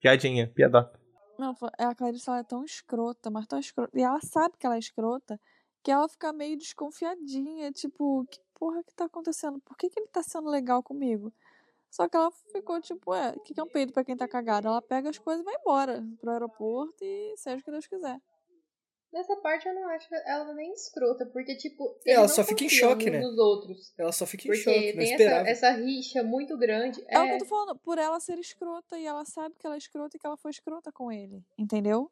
Piadinha, 0.00 0.48
piadoca. 0.54 0.98
Não, 1.38 1.54
a 1.78 1.94
Clarice 1.94 2.28
ela 2.28 2.40
é 2.40 2.42
tão 2.42 2.64
escrota, 2.64 3.30
mas 3.30 3.46
tão 3.46 3.58
escrota. 3.60 3.96
E 3.96 4.02
ela 4.02 4.20
sabe 4.20 4.56
que 4.58 4.66
ela 4.66 4.74
é 4.74 4.78
escrota, 4.78 5.40
que 5.84 5.90
ela 5.90 6.08
fica 6.08 6.32
meio 6.32 6.56
desconfiadinha, 6.58 7.70
tipo, 7.70 8.26
que 8.26 8.40
porra 8.54 8.82
que 8.82 8.92
tá 8.94 9.04
acontecendo? 9.04 9.60
Por 9.60 9.76
que, 9.76 9.88
que 9.88 10.00
ele 10.00 10.08
tá 10.08 10.22
sendo 10.22 10.50
legal 10.50 10.82
comigo? 10.82 11.32
Só 11.90 12.08
que 12.08 12.16
ela 12.16 12.30
ficou 12.52 12.80
tipo, 12.80 13.14
é, 13.14 13.30
o 13.30 13.40
que, 13.40 13.54
que 13.54 13.60
é 13.60 13.62
um 13.62 13.68
peido 13.68 13.92
pra 13.92 14.04
quem 14.04 14.16
tá 14.16 14.28
cagado? 14.28 14.68
Ela 14.68 14.82
pega 14.82 15.10
as 15.10 15.18
coisas 15.18 15.42
e 15.42 15.44
vai 15.44 15.54
embora 15.54 16.04
pro 16.20 16.30
aeroporto 16.32 17.04
e 17.04 17.34
seja 17.36 17.60
o 17.60 17.64
que 17.64 17.70
Deus 17.70 17.86
quiser. 17.86 18.20
Nessa 19.12 19.36
parte 19.36 19.66
eu 19.66 19.74
não 19.74 19.88
acho 19.88 20.06
ela 20.26 20.52
nem 20.52 20.70
escrota, 20.72 21.24
porque, 21.26 21.56
tipo, 21.56 21.98
Ela 22.06 22.22
eles 22.24 22.32
só 22.32 22.44
fica 22.44 22.64
em 22.64 22.68
choque, 22.68 23.08
né? 23.08 23.24
outros. 23.26 23.92
Ela 23.96 24.12
só 24.12 24.26
fica 24.26 24.44
em 24.44 24.50
Porque 24.50 24.62
choque, 24.62 24.86
não 24.92 24.92
tem 24.92 25.14
essa, 25.14 25.22
esperava. 25.22 25.48
essa 25.48 25.70
rixa 25.70 26.22
muito 26.22 26.58
grande. 26.58 27.02
É 27.08 27.18
o 27.18 27.24
que 27.24 27.30
É, 27.30 27.34
eu 27.34 27.38
tô 27.38 27.44
falando, 27.46 27.78
por 27.78 27.96
ela 27.96 28.20
ser 28.20 28.38
escrota 28.38 28.98
e 28.98 29.06
ela 29.06 29.24
sabe 29.24 29.54
que 29.58 29.66
ela 29.66 29.76
é 29.76 29.78
escrota 29.78 30.16
e 30.16 30.20
que 30.20 30.26
ela 30.26 30.36
foi 30.36 30.50
escrota 30.50 30.92
com 30.92 31.10
ele, 31.10 31.42
entendeu? 31.56 32.10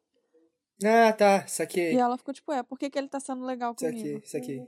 Ah, 0.83 1.13
tá. 1.13 1.45
Saquei. 1.47 1.93
E 1.93 1.97
ela 1.99 2.17
ficou 2.17 2.33
tipo, 2.33 2.51
é, 2.51 2.63
por 2.63 2.77
que, 2.79 2.89
que 2.89 2.97
ele 2.97 3.07
tá 3.09 3.19
sendo 3.19 3.45
legal 3.45 3.75
Saquei, 3.77 4.01
comigo? 4.01 4.27
saquei. 4.27 4.67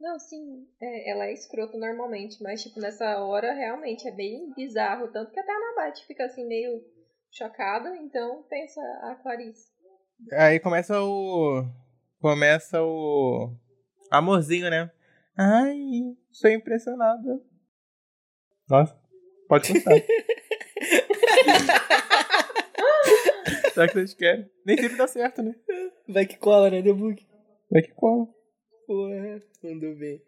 Não, 0.00 0.18
sim, 0.18 0.68
é, 0.80 1.10
ela 1.10 1.26
é 1.26 1.32
escrota 1.32 1.76
normalmente, 1.78 2.40
mas, 2.42 2.62
tipo, 2.62 2.78
nessa 2.78 3.18
hora 3.24 3.52
realmente 3.54 4.06
é 4.06 4.12
bem 4.12 4.52
bizarro. 4.54 5.10
Tanto 5.10 5.32
que 5.32 5.40
até 5.40 5.50
a 5.50 5.58
Nabate 5.58 6.06
fica 6.06 6.26
assim, 6.26 6.46
meio 6.46 6.84
chocada. 7.30 7.96
Então, 7.96 8.42
pensa 8.48 8.80
a 9.02 9.14
Clarice. 9.16 9.66
Aí 10.32 10.58
começa 10.60 11.00
o. 11.00 11.64
Começa 12.20 12.82
o. 12.82 13.52
Amorzinho, 14.10 14.70
né? 14.70 14.90
Ai, 15.36 16.16
sou 16.30 16.50
impressionada. 16.50 17.40
Nossa, 18.68 18.98
pode 19.48 19.72
contar. 19.72 19.94
Será 23.74 23.88
que 23.88 23.94
vocês 23.94 24.14
querem? 24.14 24.50
Nem 24.64 24.78
sempre 24.78 24.96
dá 24.96 25.06
certo, 25.06 25.42
né? 25.42 25.54
Vai 26.08 26.24
que 26.24 26.38
cola, 26.38 26.70
né, 26.70 26.80
Book? 26.80 27.26
Vai 27.70 27.82
que 27.82 27.92
cola. 27.92 28.26
Porra, 28.86 29.42
mandou 29.62 29.94
bem. 29.94 30.22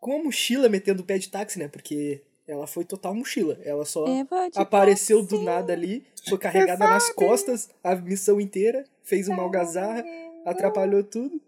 Com 0.00 0.20
a 0.20 0.24
mochila 0.24 0.68
metendo 0.68 1.02
o 1.02 1.06
pé 1.06 1.16
de 1.16 1.30
táxi, 1.30 1.58
né? 1.58 1.68
Porque 1.68 2.22
Ela 2.52 2.66
foi 2.66 2.84
total 2.84 3.14
mochila. 3.14 3.58
Ela 3.64 3.84
só 3.84 4.04
de 4.04 4.24
apareceu 4.54 5.22
do 5.22 5.40
nada 5.40 5.72
ali, 5.72 6.04
foi 6.28 6.38
carregada 6.38 6.84
nas 6.84 7.10
costas 7.10 7.70
a 7.82 7.94
missão 7.94 8.40
inteira, 8.40 8.84
fez 9.02 9.28
uma 9.28 9.42
algazarra, 9.42 10.04
atrapalhou 10.44 11.02
tudo. 11.02 11.40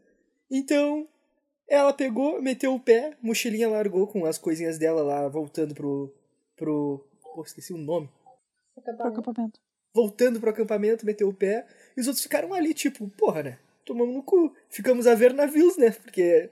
Então, 0.51 1.09
ela 1.69 1.93
pegou, 1.93 2.41
meteu 2.41 2.75
o 2.75 2.81
pé, 2.81 3.17
mochilinha 3.23 3.69
largou 3.69 4.07
com 4.07 4.25
as 4.25 4.39
coisinhas 4.39 4.79
dela 4.79 5.03
lá, 5.03 5.29
voltando 5.29 5.75
pro. 5.75 6.13
pro. 6.57 7.05
Pô, 7.35 7.43
esqueci 7.43 7.73
o 7.73 7.79
nome. 7.79 8.09
Pro 8.75 9.09
acampamento. 9.09 9.61
Voltando 9.95 10.41
pro 10.41 10.51
acampamento, 10.51 11.07
meteu 11.07 11.29
o 11.29 11.35
pé. 11.35 11.67
E 11.97 12.01
os 12.01 12.07
outros 12.07 12.23
ficaram 12.23 12.53
ali, 12.53 12.75
tipo, 12.75 13.09
porra, 13.11 13.43
né? 13.43 13.59
Tomamos 13.85 14.15
no 14.15 14.23
cu. 14.23 14.55
Ficamos 14.69 15.07
a 15.07 15.15
ver 15.15 15.33
navios, 15.33 15.77
né? 15.77 15.91
Porque. 15.91 16.51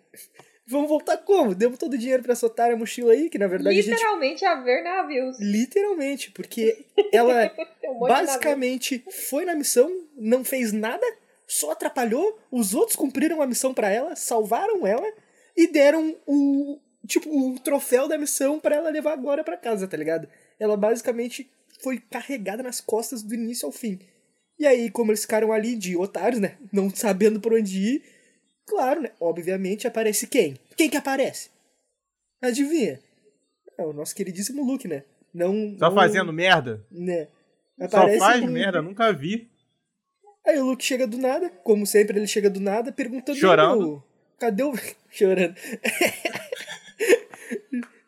Vamos 0.66 0.88
voltar 0.88 1.16
como? 1.18 1.54
Demos 1.54 1.78
todo 1.78 1.94
o 1.94 1.98
dinheiro 1.98 2.22
pra 2.22 2.32
essa 2.32 2.46
otária 2.46 2.76
mochila 2.76 3.12
aí, 3.12 3.28
que 3.28 3.38
na 3.38 3.48
verdade 3.48 3.78
a 3.78 3.82
gente. 3.82 3.94
Literalmente 3.94 4.44
a 4.44 4.54
ver 4.60 4.82
navios. 4.82 5.40
Literalmente, 5.40 6.30
porque 6.30 6.84
ela 7.12 7.52
um 7.84 7.98
basicamente 7.98 9.04
foi 9.28 9.44
na 9.44 9.54
missão, 9.56 9.90
não 10.16 10.44
fez 10.44 10.72
nada, 10.72 11.04
só 11.46 11.72
atrapalhou, 11.72 12.38
os 12.50 12.74
outros 12.74 12.96
cumpriram 12.96 13.42
a 13.42 13.46
missão 13.46 13.74
pra 13.74 13.90
ela, 13.90 14.14
salvaram 14.14 14.86
ela 14.86 15.06
e 15.56 15.66
deram 15.66 16.16
o 16.26 16.78
tipo 17.06 17.28
o 17.28 17.58
troféu 17.58 18.06
da 18.06 18.16
missão 18.16 18.60
pra 18.60 18.76
ela 18.76 18.88
levar 18.88 19.12
agora 19.12 19.42
pra 19.42 19.56
casa, 19.56 19.88
tá 19.88 19.96
ligado? 19.96 20.28
Ela 20.58 20.76
basicamente 20.76 21.50
foi 21.82 21.98
carregada 21.98 22.62
nas 22.62 22.80
costas 22.80 23.22
do 23.22 23.34
início 23.34 23.66
ao 23.66 23.72
fim. 23.72 23.98
E 24.58 24.66
aí, 24.66 24.90
como 24.90 25.10
eles 25.10 25.22
ficaram 25.22 25.52
ali 25.52 25.74
de 25.74 25.96
otários, 25.96 26.40
né, 26.40 26.56
não 26.72 26.88
sabendo 26.88 27.40
por 27.40 27.52
onde 27.52 27.78
ir, 27.78 28.02
claro, 28.66 29.00
né, 29.02 29.10
obviamente 29.20 29.86
aparece 29.86 30.26
quem? 30.26 30.56
Quem 30.76 30.88
que 30.90 30.96
aparece? 30.96 31.50
Adivinha? 32.40 33.00
É 33.78 33.82
o 33.82 33.92
nosso 33.92 34.14
queridíssimo 34.14 34.64
Luke, 34.64 34.86
né? 34.88 35.04
Não, 35.32 35.76
Só 35.78 35.88
não- 35.88 35.94
fazendo 35.94 36.32
merda? 36.32 36.84
né? 36.90 37.28
Só 37.88 37.96
Aparece 37.98 38.18
faz 38.18 38.38
o 38.38 38.40
Luke. 38.42 38.52
merda, 38.52 38.82
nunca 38.82 39.12
vi. 39.12 39.50
Aí 40.46 40.58
o 40.58 40.66
Luke 40.66 40.84
chega 40.84 41.06
do 41.06 41.18
nada, 41.18 41.48
como 41.62 41.86
sempre 41.86 42.18
ele 42.18 42.26
chega 42.26 42.50
do 42.50 42.60
nada, 42.60 42.92
perguntando... 42.92 43.38
Chorando. 43.38 43.94
"Ô, 43.96 44.02
Cadê 44.38 44.62
o... 44.64 44.72
Chorando. 45.08 45.54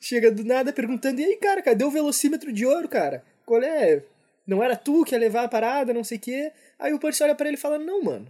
chega 0.01 0.31
do 0.31 0.45
nada 0.45 0.73
perguntando, 0.73 1.21
e 1.21 1.25
aí, 1.25 1.37
cara, 1.37 1.63
cadê 1.63 1.85
o 1.85 1.91
velocímetro 1.91 2.53
de 2.53 2.67
ouro, 2.67 2.89
cara? 2.89 3.25
Qual 3.47 3.63
é? 3.63 4.03
Não 4.47 4.63
era 4.63 4.77
tu 4.77 5.05
que 5.05 5.15
ia 5.15 5.19
levar 5.19 5.45
a 5.45 5.49
parada, 5.49 5.95
não 5.95 6.05
sei 6.05 6.19
o 6.19 6.21
quê? 6.21 6.53
Aí 6.79 6.93
o 6.93 6.99
Percy 6.99 7.23
olha 7.23 7.35
pra 7.35 7.47
ele 7.49 7.57
e 7.57 7.61
fala, 7.61 7.79
não, 7.79 8.03
mano. 8.03 8.27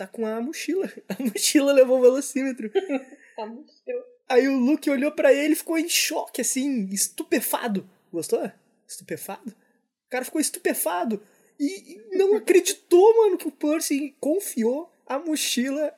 Tá 0.00 0.06
com 0.06 0.24
a 0.26 0.40
mochila. 0.40 0.90
A 1.10 1.22
mochila 1.22 1.74
levou 1.74 1.98
o 1.98 2.00
velocímetro. 2.00 2.70
Muito 3.36 3.70
estranho. 3.70 4.02
Aí 4.30 4.48
o 4.48 4.56
Luke 4.58 4.88
olhou 4.88 5.12
pra 5.12 5.30
ele 5.30 5.52
e 5.52 5.56
ficou 5.56 5.76
em 5.76 5.90
choque, 5.90 6.40
assim, 6.40 6.86
estupefado. 6.86 7.86
Gostou? 8.10 8.50
Estupefado? 8.88 9.50
O 9.50 10.10
cara 10.10 10.24
ficou 10.24 10.40
estupefado. 10.40 11.22
E 11.58 11.96
e 12.12 12.16
não 12.16 12.34
acreditou, 12.36 13.14
mano, 13.14 13.36
que 13.36 13.46
o 13.46 13.52
Percy 13.52 14.16
confiou 14.18 14.90
a 15.06 15.18
mochila 15.18 15.92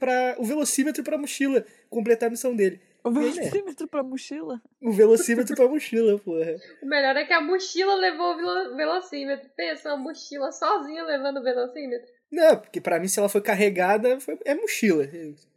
para 0.00 0.34
o 0.40 0.44
velocímetro 0.44 1.04
pra 1.04 1.16
mochila 1.16 1.64
completar 1.88 2.26
a 2.26 2.30
missão 2.30 2.56
dele. 2.56 2.80
O 3.04 3.10
né? 3.10 3.20
velocímetro 3.20 3.86
pra 3.86 4.02
mochila? 4.02 4.60
O 4.82 4.90
velocímetro 4.90 5.54
pra 5.54 5.68
mochila, 5.68 6.18
porra. 6.18 6.56
O 6.82 6.86
melhor 6.86 7.16
é 7.16 7.24
que 7.24 7.32
a 7.32 7.40
mochila 7.40 7.94
levou 7.94 8.32
o 8.32 8.36
velo- 8.36 8.74
velocímetro. 8.76 9.48
Pensa, 9.56 9.90
uma 9.94 10.02
mochila 10.02 10.50
sozinha 10.50 11.04
levando 11.04 11.36
o 11.38 11.42
velocímetro. 11.44 12.13
Não, 12.34 12.58
porque 12.58 12.80
pra 12.80 12.98
mim, 12.98 13.06
se 13.06 13.20
ela 13.20 13.28
foi 13.28 13.40
carregada, 13.40 14.18
foi- 14.18 14.36
é 14.44 14.54
mochila. 14.56 15.06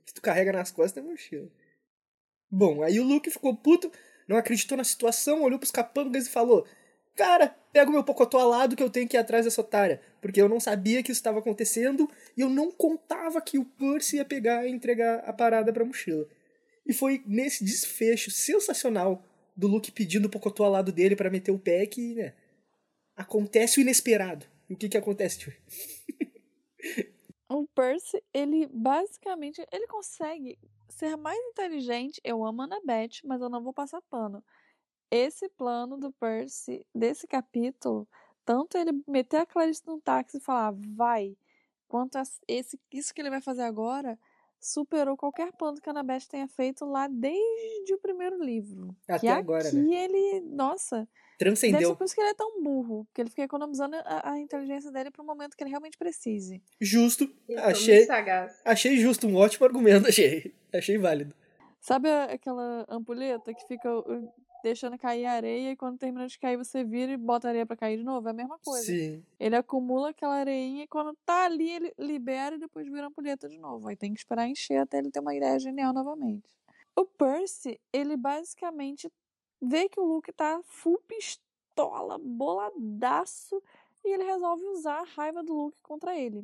Se 0.05 0.13
tu 0.13 0.21
carrega 0.21 0.51
nas 0.51 0.69
costas, 0.69 1.03
é 1.03 1.07
mochila. 1.07 1.47
Bom, 2.51 2.83
aí 2.83 2.99
o 2.99 3.03
Luke 3.03 3.31
ficou 3.31 3.55
puto, 3.57 3.91
não 4.27 4.37
acreditou 4.37 4.77
na 4.77 4.83
situação, 4.83 5.41
olhou 5.41 5.57
pros 5.57 5.71
capangas 5.71 6.27
e 6.27 6.29
falou: 6.29 6.67
Cara, 7.15 7.47
pega 7.73 7.89
o 7.89 7.93
meu 7.93 8.03
pocotó 8.03 8.37
alado 8.37 8.75
que 8.75 8.83
eu 8.83 8.91
tenho 8.91 9.07
que 9.07 9.17
ir 9.17 9.19
atrás 9.19 9.43
dessa 9.43 9.59
otária. 9.59 9.99
Porque 10.21 10.39
eu 10.39 10.47
não 10.47 10.59
sabia 10.59 11.01
que 11.01 11.11
isso 11.11 11.17
estava 11.19 11.39
acontecendo 11.39 12.07
e 12.37 12.41
eu 12.41 12.49
não 12.49 12.71
contava 12.71 13.41
que 13.41 13.57
o 13.57 13.65
Percy 13.65 14.17
ia 14.17 14.25
pegar 14.25 14.67
e 14.67 14.71
entregar 14.71 15.19
a 15.25 15.33
parada 15.33 15.73
pra 15.73 15.83
mochila. 15.83 16.27
E 16.85 16.93
foi 16.93 17.23
nesse 17.25 17.63
desfecho 17.65 18.29
sensacional 18.29 19.25
do 19.55 19.67
Luke 19.67 19.91
pedindo 19.91 20.27
o 20.27 20.29
pocotó 20.29 20.63
alado 20.63 20.91
dele 20.91 21.15
pra 21.15 21.31
meter 21.31 21.51
o 21.51 21.57
pé 21.57 21.87
que, 21.87 22.13
né? 22.13 22.33
Acontece 23.15 23.79
o 23.79 23.81
inesperado. 23.81 24.45
E 24.69 24.73
o 24.73 24.77
que 24.77 24.87
que 24.87 24.97
acontece, 24.97 25.39
tio? 25.39 25.53
O 27.49 27.65
Percy, 27.67 28.21
ele 28.33 28.67
basicamente, 28.67 29.65
ele 29.71 29.87
consegue 29.87 30.59
ser 30.89 31.15
mais 31.15 31.39
inteligente. 31.39 32.19
Eu 32.23 32.43
amo 32.45 32.61
a 32.61 32.65
Annabeth, 32.65 33.21
mas 33.23 33.41
eu 33.41 33.49
não 33.49 33.63
vou 33.63 33.73
passar 33.73 34.01
pano. 34.09 34.43
Esse 35.11 35.49
plano 35.49 35.97
do 35.97 36.11
Percy, 36.13 36.85
desse 36.93 37.27
capítulo, 37.27 38.07
tanto 38.45 38.77
ele 38.77 38.91
meter 39.07 39.37
a 39.37 39.45
Clarice 39.45 39.83
num 39.87 39.99
táxi 39.99 40.37
e 40.37 40.41
falar, 40.41 40.73
vai, 40.95 41.37
quanto 41.87 42.17
a 42.17 42.23
esse, 42.47 42.79
isso 42.91 43.13
que 43.13 43.21
ele 43.21 43.29
vai 43.29 43.41
fazer 43.41 43.63
agora, 43.63 44.19
superou 44.59 45.15
qualquer 45.15 45.51
plano 45.53 45.79
que 45.81 45.89
a 45.89 45.91
Annabeth 45.91 46.27
tenha 46.29 46.47
feito 46.47 46.85
lá 46.85 47.07
desde 47.07 47.93
o 47.93 47.99
primeiro 47.99 48.43
livro. 48.43 48.95
Até 49.07 49.19
que 49.19 49.27
agora, 49.27 49.67
aqui 49.67 49.77
né? 49.77 50.03
ele, 50.05 50.41
nossa, 50.41 51.07
Deve 51.39 51.55
ser 51.55 51.69
Transcendeu. 51.69 51.95
por 51.95 52.05
isso 52.05 52.15
que 52.15 52.21
ele 52.21 52.31
é 52.31 52.33
tão 52.33 52.63
burro. 52.63 53.05
Porque 53.05 53.21
ele 53.21 53.29
fica 53.29 53.43
economizando 53.43 53.95
a, 53.97 54.31
a 54.31 54.39
inteligência 54.39 54.91
dele 54.91 55.11
pro 55.11 55.23
momento 55.23 55.55
que 55.55 55.63
ele 55.63 55.69
realmente 55.69 55.97
precise. 55.97 56.61
Justo. 56.81 57.31
Achei, 57.57 58.07
achei 58.65 58.97
justo, 58.97 59.27
um 59.27 59.35
ótimo 59.35 59.65
argumento, 59.65 60.07
achei. 60.09 60.53
Achei 60.73 60.97
válido. 60.97 61.35
Sabe 61.79 62.09
aquela 62.09 62.85
ampulheta 62.89 63.53
que 63.53 63.67
fica 63.67 63.89
deixando 64.63 64.97
cair 64.97 65.25
a 65.25 65.33
areia 65.33 65.71
e 65.71 65.75
quando 65.75 65.97
termina 65.97 66.27
de 66.27 66.37
cair 66.39 66.57
você 66.57 66.83
vira 66.83 67.11
e 67.11 67.17
bota 67.17 67.47
a 67.47 67.49
areia 67.49 67.65
pra 67.65 67.75
cair 67.75 67.97
de 67.97 68.03
novo? 68.03 68.27
É 68.27 68.31
a 68.31 68.33
mesma 68.33 68.59
coisa. 68.59 68.85
Sim. 68.85 69.23
Ele 69.39 69.55
acumula 69.55 70.09
aquela 70.09 70.35
areinha 70.35 70.83
e 70.83 70.87
quando 70.87 71.15
tá 71.25 71.45
ali 71.45 71.69
ele 71.69 71.93
libera 71.97 72.55
e 72.55 72.59
depois 72.59 72.87
vira 72.87 73.07
ampulheta 73.07 73.47
de 73.47 73.57
novo. 73.57 73.87
Aí 73.87 73.95
tem 73.95 74.13
que 74.13 74.19
esperar 74.19 74.47
encher 74.47 74.77
até 74.77 74.97
ele 74.97 75.11
ter 75.11 75.19
uma 75.19 75.35
ideia 75.35 75.59
genial 75.59 75.93
novamente. 75.93 76.43
O 76.95 77.05
Percy, 77.05 77.79
ele 77.93 78.17
basicamente 78.17 79.11
vê 79.61 79.87
que 79.87 79.99
o 79.99 80.05
Luke 80.05 80.33
tá 80.33 80.59
full 80.63 80.99
pistola, 81.07 82.17
boladaço, 82.17 83.61
e 84.03 84.09
ele 84.13 84.23
resolve 84.23 84.63
usar 84.65 85.01
a 85.01 85.03
raiva 85.03 85.43
do 85.43 85.53
Luke 85.53 85.77
contra 85.83 86.17
ele. 86.17 86.43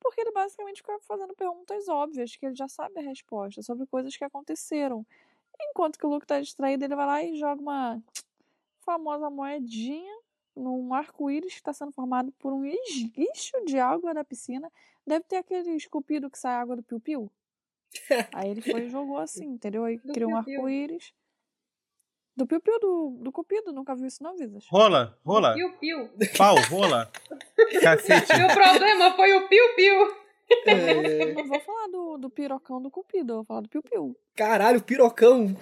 Porque 0.00 0.20
ele 0.20 0.32
basicamente 0.32 0.78
fica 0.78 0.98
fazendo 1.00 1.34
perguntas 1.34 1.88
óbvias, 1.88 2.36
que 2.36 2.46
ele 2.46 2.54
já 2.54 2.68
sabe 2.68 2.98
a 2.98 3.02
resposta, 3.02 3.62
sobre 3.62 3.86
coisas 3.86 4.16
que 4.16 4.24
aconteceram. 4.24 5.06
Enquanto 5.60 5.98
que 5.98 6.06
o 6.06 6.08
Luke 6.08 6.26
tá 6.26 6.40
distraído, 6.40 6.84
ele 6.84 6.96
vai 6.96 7.06
lá 7.06 7.22
e 7.22 7.38
joga 7.38 7.60
uma 7.60 8.02
famosa 8.80 9.28
moedinha 9.30 10.16
num 10.54 10.94
arco-íris 10.94 11.52
que 11.52 11.58
está 11.58 11.72
sendo 11.72 11.92
formado 11.92 12.32
por 12.38 12.52
um 12.52 12.64
esguicho 12.64 13.64
de 13.66 13.78
água 13.78 14.14
da 14.14 14.24
piscina. 14.24 14.72
Deve 15.06 15.24
ter 15.24 15.36
aquele 15.36 15.72
esculpido 15.72 16.30
que 16.30 16.38
sai 16.38 16.54
água 16.54 16.76
do 16.76 16.82
piu-piu. 16.82 17.30
Aí 18.34 18.50
ele 18.50 18.62
foi 18.62 18.86
e 18.86 18.88
jogou 18.88 19.18
assim, 19.18 19.46
entendeu? 19.46 19.84
Aí 19.84 19.98
Do 19.98 20.12
criou 20.12 20.30
um 20.30 20.36
arco-íris. 20.36 21.12
Do 22.34 22.46
piu-piu 22.46 22.78
do, 22.78 23.18
do 23.22 23.32
cupido, 23.32 23.72
nunca 23.72 23.94
viu 23.94 24.06
isso 24.06 24.22
não, 24.22 24.36
Visas? 24.36 24.66
Rola, 24.68 25.18
rola. 25.24 25.54
Piu-piu. 25.54 26.10
Pau, 26.36 26.56
rola. 26.68 27.10
Cacete. 27.80 28.32
E 28.32 28.44
o 28.44 28.54
problema 28.54 29.14
foi 29.16 29.32
o 29.32 29.48
piu-piu. 29.48 30.25
É, 30.66 31.22
Eu 31.22 31.34
não 31.34 31.46
vou 31.48 31.60
falar 31.60 31.88
do, 31.88 32.18
do 32.18 32.30
pirocão 32.30 32.80
do 32.80 32.90
cupido, 32.90 33.32
eu 33.32 33.36
vou 33.36 33.44
falar 33.44 33.60
do 33.62 33.68
piu-piu. 33.68 34.16
caralho, 34.36 34.80
pirocão. 34.82 35.56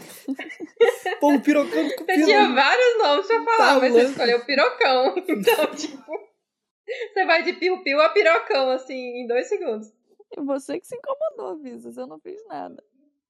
Pô, 1.20 1.34
o 1.34 1.40
pirocão 1.40 1.82
do 1.84 1.88
Você 1.88 1.96
cupido. 1.96 2.24
tinha 2.24 2.52
vários 2.54 2.98
nomes 2.98 3.26
pra 3.26 3.44
falar, 3.44 3.56
Tá 3.56 3.80
mas 3.80 3.92
você 3.92 3.98
louco. 4.02 4.10
escolheu 4.12 4.44
pirocão. 4.44 5.14
Então, 5.28 5.74
tipo, 5.74 6.12
você 7.12 7.24
vai 7.24 7.42
de 7.42 7.54
piu-piu 7.54 8.00
a 8.00 8.10
pirocão, 8.10 8.70
assim, 8.70 8.94
em 8.94 9.26
dois 9.26 9.48
segundos. 9.48 9.90
E 10.36 10.40
você 10.42 10.78
que 10.78 10.86
se 10.86 10.96
incomodou, 10.96 11.56
Visas, 11.62 11.96
eu 11.96 12.06
não 12.06 12.18
fiz 12.20 12.44
nada. 12.48 12.82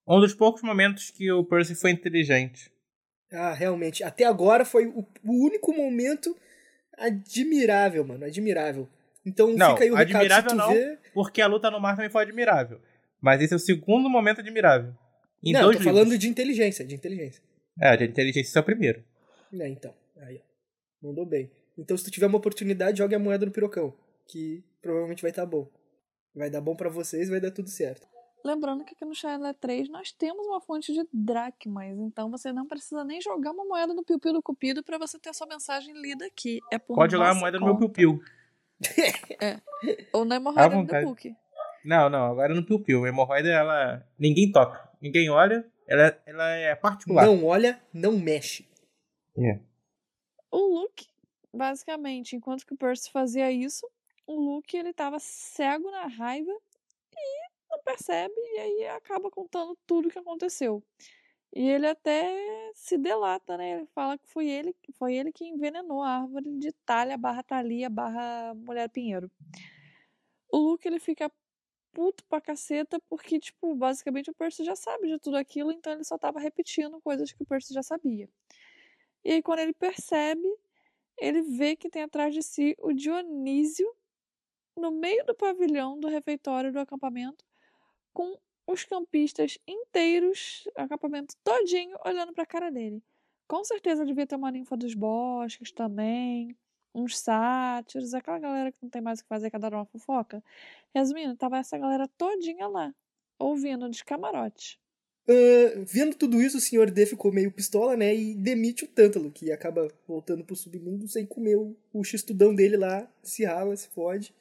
Um 0.09 0.19
dos 0.21 0.35
poucos 0.35 0.63
momentos 0.63 1.11
que 1.11 1.31
o 1.31 1.45
Percy 1.45 1.75
foi 1.75 1.91
inteligente. 1.93 2.71
Ah, 3.33 3.53
realmente. 3.53 4.03
Até 4.03 4.25
agora 4.25 4.65
foi 4.65 4.87
o, 4.87 5.07
o 5.25 5.45
único 5.47 5.73
momento 5.73 6.37
admirável, 6.99 8.05
mano. 8.05 8.25
Admirável. 8.25 8.89
Então 9.25 9.55
Não, 9.55 9.73
fica 9.73 9.85
aí 9.85 9.91
o 9.91 9.95
recado. 9.95 10.11
Se 10.11 10.17
admirável 10.17 10.51
tu 10.51 10.57
não. 10.57 10.73
vê... 10.73 10.99
Porque 11.13 11.41
a 11.41 11.47
luta 11.47 11.71
no 11.71 11.81
mar 11.81 11.97
também 11.97 12.11
foi 12.11 12.23
admirável. 12.23 12.81
Mas 13.21 13.41
esse 13.41 13.55
é 13.55 13.57
o 13.57 13.61
segundo 13.61 14.09
momento 14.11 14.41
admirável. 14.41 14.95
Em 15.43 15.53
Não, 15.53 15.61
eu 15.61 15.65
dois 15.67 15.77
tô 15.79 15.83
livros. 15.85 15.99
falando 15.99 16.19
de 16.19 16.29
inteligência, 16.29 16.85
de 16.85 16.95
inteligência. 16.95 17.43
É, 17.81 17.97
de 17.97 18.05
inteligência 18.05 18.59
é 18.59 18.61
o 18.61 18.65
primeiro. 18.65 19.05
É, 19.53 19.69
então. 19.69 19.95
Aí, 20.19 20.41
ó. 20.43 21.07
Mandou 21.07 21.25
bem. 21.27 21.51
Então, 21.77 21.97
se 21.97 22.05
tu 22.05 22.11
tiver 22.11 22.27
uma 22.27 22.39
oportunidade, 22.39 22.99
jogue 22.99 23.15
a 23.15 23.19
moeda 23.19 23.45
no 23.47 23.53
pirocão. 23.53 23.95
Que 24.27 24.63
provavelmente 24.81 25.23
vai 25.23 25.31
estar 25.31 25.47
bom. 25.47 25.69
Vai 26.35 26.51
dar 26.51 26.61
bom 26.61 26.75
pra 26.75 26.89
vocês, 26.89 27.29
vai 27.29 27.41
dar 27.41 27.51
tudo 27.51 27.69
certo. 27.69 28.07
Lembrando 28.45 28.85
que 28.85 28.95
aqui 28.95 29.05
no 29.07 29.15
Shadowland 29.15 29.57
3 29.59 29.89
nós 29.89 30.13
temos 30.13 30.47
uma 30.47 30.61
fonte 30.61 30.93
de 30.93 31.03
dracmas, 31.11 31.99
então 31.99 32.31
você 32.31 32.53
não 32.53 32.67
precisa 32.67 33.03
nem 33.03 33.19
jogar 33.19 33.53
uma 33.53 33.65
moeda 33.65 33.95
no 33.95 34.05
piu-piu 34.05 34.35
do 34.35 34.43
cupido 34.43 34.83
pra 34.85 34.99
você 34.99 35.19
ter 35.19 35.31
a 35.31 35.33
sua 35.33 35.47
mensagem 35.47 35.95
lida 35.99 36.27
aqui. 36.27 36.59
É 36.71 36.79
por 36.79 36.95
Pode 36.95 37.13
jogar 37.13 37.31
a 37.31 37.35
moeda 37.35 37.59
no 37.59 37.65
meu 37.65 37.75
conta. 37.75 37.87
Piu-piu. 38.83 40.09
Ou 40.13 40.25
na 40.25 40.37
hemorroida 40.37 41.01
do 41.01 41.07
book. 41.07 41.37
Não, 41.85 42.09
não, 42.09 42.25
agora 42.33 42.55
no 42.55 42.65
piu-piu. 42.65 43.05
A 43.05 43.09
hemorroida, 43.09 43.49
ela. 43.49 44.07
Ninguém 44.19 44.51
toca. 44.51 44.89
Ninguém 45.01 45.29
olha. 45.31 45.65
Ela, 45.87 46.19
ela 46.25 46.49
é 46.51 46.75
particular. 46.75 47.27
Não 47.27 47.45
olha, 47.45 47.81
não 47.93 48.13
mexe. 48.19 48.67
É. 49.37 49.59
O 50.51 50.81
Luke, 50.81 51.07
basicamente, 51.53 52.37
enquanto 52.37 52.65
que 52.65 52.73
o 52.73 52.77
Percy 52.77 53.11
fazia 53.11 53.51
isso, 53.51 53.87
o 54.27 54.41
Luke 54.41 54.77
ele 54.77 54.93
tava 54.93 55.19
cego 55.19 55.91
na 55.91 56.07
raiva 56.07 56.53
e 57.13 57.49
não 57.71 57.83
percebe 57.83 58.35
e 58.37 58.59
aí 58.59 58.89
acaba 58.89 59.31
contando 59.31 59.77
tudo 59.87 60.09
o 60.09 60.11
que 60.11 60.19
aconteceu. 60.19 60.83
E 61.55 61.69
ele 61.69 61.87
até 61.87 62.73
se 62.75 62.99
delata, 62.99 63.57
né? 63.57 63.79
Ele 63.79 63.87
fala 63.95 64.19
que 64.19 64.29
foi 64.29 64.49
ele, 64.49 64.75
foi 64.95 65.15
ele 65.15 65.31
que 65.31 65.45
envenenou 65.45 66.03
a 66.03 66.19
árvore 66.23 66.51
de 66.59 66.73
Talha 66.85 67.17
barra 67.17 67.45
Thalia 67.45 67.89
barra 67.89 68.53
Mulher 68.55 68.89
Pinheiro. 68.89 69.31
O 70.51 70.59
Luke 70.59 70.87
ele 70.87 70.99
fica 70.99 71.31
puto 71.93 72.25
pra 72.25 72.41
caceta 72.41 73.01
porque, 73.09 73.39
tipo, 73.39 73.73
basicamente 73.77 74.31
o 74.31 74.35
Percy 74.35 74.65
já 74.65 74.75
sabe 74.75 75.07
de 75.07 75.19
tudo 75.21 75.37
aquilo, 75.37 75.71
então 75.71 75.93
ele 75.93 76.03
só 76.03 76.19
tava 76.19 76.41
repetindo 76.41 77.01
coisas 77.01 77.33
que 77.33 77.43
o 77.43 77.47
Percy 77.47 77.73
já 77.73 77.85
sabia. 77.85 78.29
E 79.25 79.33
aí 79.35 79.43
quando 79.43 79.61
ele 79.61 79.73
percebe, 79.73 80.49
ele 81.17 81.43
vê 81.43 81.77
que 81.77 81.89
tem 81.89 82.03
atrás 82.03 82.35
de 82.35 82.43
si 82.43 82.75
o 82.81 82.93
Dionísio 82.93 83.89
no 84.77 84.91
meio 84.91 85.25
do 85.25 85.37
pavilhão 85.37 86.01
do 86.01 86.09
refeitório 86.09 86.73
do 86.73 86.81
acampamento 86.81 87.45
com 88.13 88.37
os 88.67 88.85
campistas 88.85 89.59
inteiros, 89.67 90.69
acampamento 90.77 91.35
todinho, 91.43 91.97
olhando 92.05 92.33
pra 92.33 92.47
cara 92.47 92.71
dele. 92.71 93.03
Com 93.47 93.63
certeza 93.65 94.05
devia 94.05 94.27
ter 94.27 94.37
uma 94.37 94.51
ninfa 94.51 94.77
dos 94.77 94.95
bosques 94.95 95.71
também, 95.71 96.57
uns 96.95 97.19
sátiros, 97.19 98.15
aquela 98.15 98.39
galera 98.39 98.73
que 98.73 98.79
não 98.83 98.89
tem 98.89 99.03
mais 99.03 99.21
o 99.21 99.23
que 99.23 99.29
fazer 99.29 99.51
que 99.51 99.57
adora 99.57 99.77
uma 99.77 99.85
fofoca. 99.85 100.43
Resumindo, 100.95 101.37
tava 101.37 101.59
essa 101.59 101.77
galera 101.77 102.09
todinha 102.17 102.67
lá, 102.69 102.95
ouvindo 103.39 103.91
de 103.91 104.05
camarote. 104.05 104.81
Uh, 105.27 105.85
vendo 105.87 106.15
tudo 106.15 106.41
isso, 106.41 106.59
o 106.59 106.61
Sr. 106.61 106.91
D 106.91 107.07
ficou 107.07 107.33
meio 107.33 107.51
pistola, 107.51 107.97
né? 107.97 108.15
E 108.15 108.35
demite 108.35 108.85
o 108.85 108.89
Tântalo, 108.89 109.33
que 109.33 109.51
acaba 109.51 109.89
voltando 110.07 110.45
pro 110.45 110.55
submundo 110.55 111.09
sem 111.09 111.25
comer 111.25 111.57
o, 111.57 111.75
o 111.93 112.05
x-tudão 112.05 112.55
dele 112.55 112.77
lá, 112.77 113.11
se 113.23 113.45
rala, 113.45 113.75
se 113.75 113.89
fode, 113.89 114.35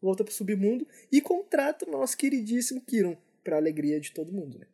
volta 0.00 0.24
pro 0.24 0.32
submundo 0.32 0.86
e 1.12 1.20
contrata 1.20 1.86
o 1.86 1.92
nosso 1.92 2.16
queridíssimo 2.16 2.80
Kiron, 2.80 3.16
pra 3.42 3.56
alegria 3.56 4.00
de 4.00 4.12
todo 4.12 4.32
mundo, 4.32 4.58
né? 4.58 4.66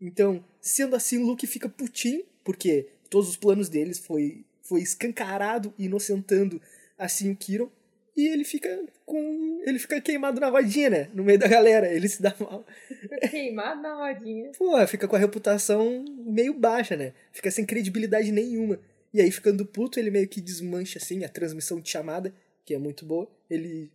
Então, 0.00 0.44
sendo 0.60 0.94
assim, 0.94 1.18
o 1.18 1.26
Luke 1.26 1.46
fica 1.46 1.68
putinho, 1.68 2.24
porque 2.44 2.88
todos 3.10 3.28
os 3.28 3.36
planos 3.36 3.68
deles 3.68 3.98
foi, 3.98 4.44
foi 4.62 4.80
escancarado, 4.80 5.74
inocentando 5.78 6.60
assim 6.96 7.30
o 7.30 7.36
Kiron, 7.36 7.70
e 8.18 8.26
ele 8.26 8.42
fica 8.42 8.84
com. 9.06 9.62
ele 9.64 9.78
fica 9.78 10.00
queimado 10.00 10.40
na 10.40 10.48
rodinha, 10.48 10.90
né? 10.90 11.08
No 11.14 11.22
meio 11.22 11.38
da 11.38 11.46
galera, 11.46 11.86
ele 11.86 12.08
se 12.08 12.20
dá 12.20 12.34
mal. 12.40 12.66
Queimado 13.30 13.80
na 13.80 13.94
rodinha. 13.94 14.50
Pô, 14.58 14.84
fica 14.88 15.06
com 15.06 15.14
a 15.14 15.18
reputação 15.20 16.04
meio 16.26 16.52
baixa, 16.52 16.96
né? 16.96 17.12
Fica 17.30 17.48
sem 17.48 17.64
credibilidade 17.64 18.32
nenhuma. 18.32 18.80
E 19.14 19.20
aí, 19.20 19.30
ficando 19.30 19.64
puto, 19.64 20.00
ele 20.00 20.10
meio 20.10 20.26
que 20.26 20.40
desmancha, 20.40 20.98
assim, 20.98 21.24
a 21.24 21.28
transmissão 21.28 21.80
de 21.80 21.88
chamada, 21.88 22.34
que 22.64 22.74
é 22.74 22.78
muito 22.78 23.06
boa. 23.06 23.30
Ele 23.48 23.88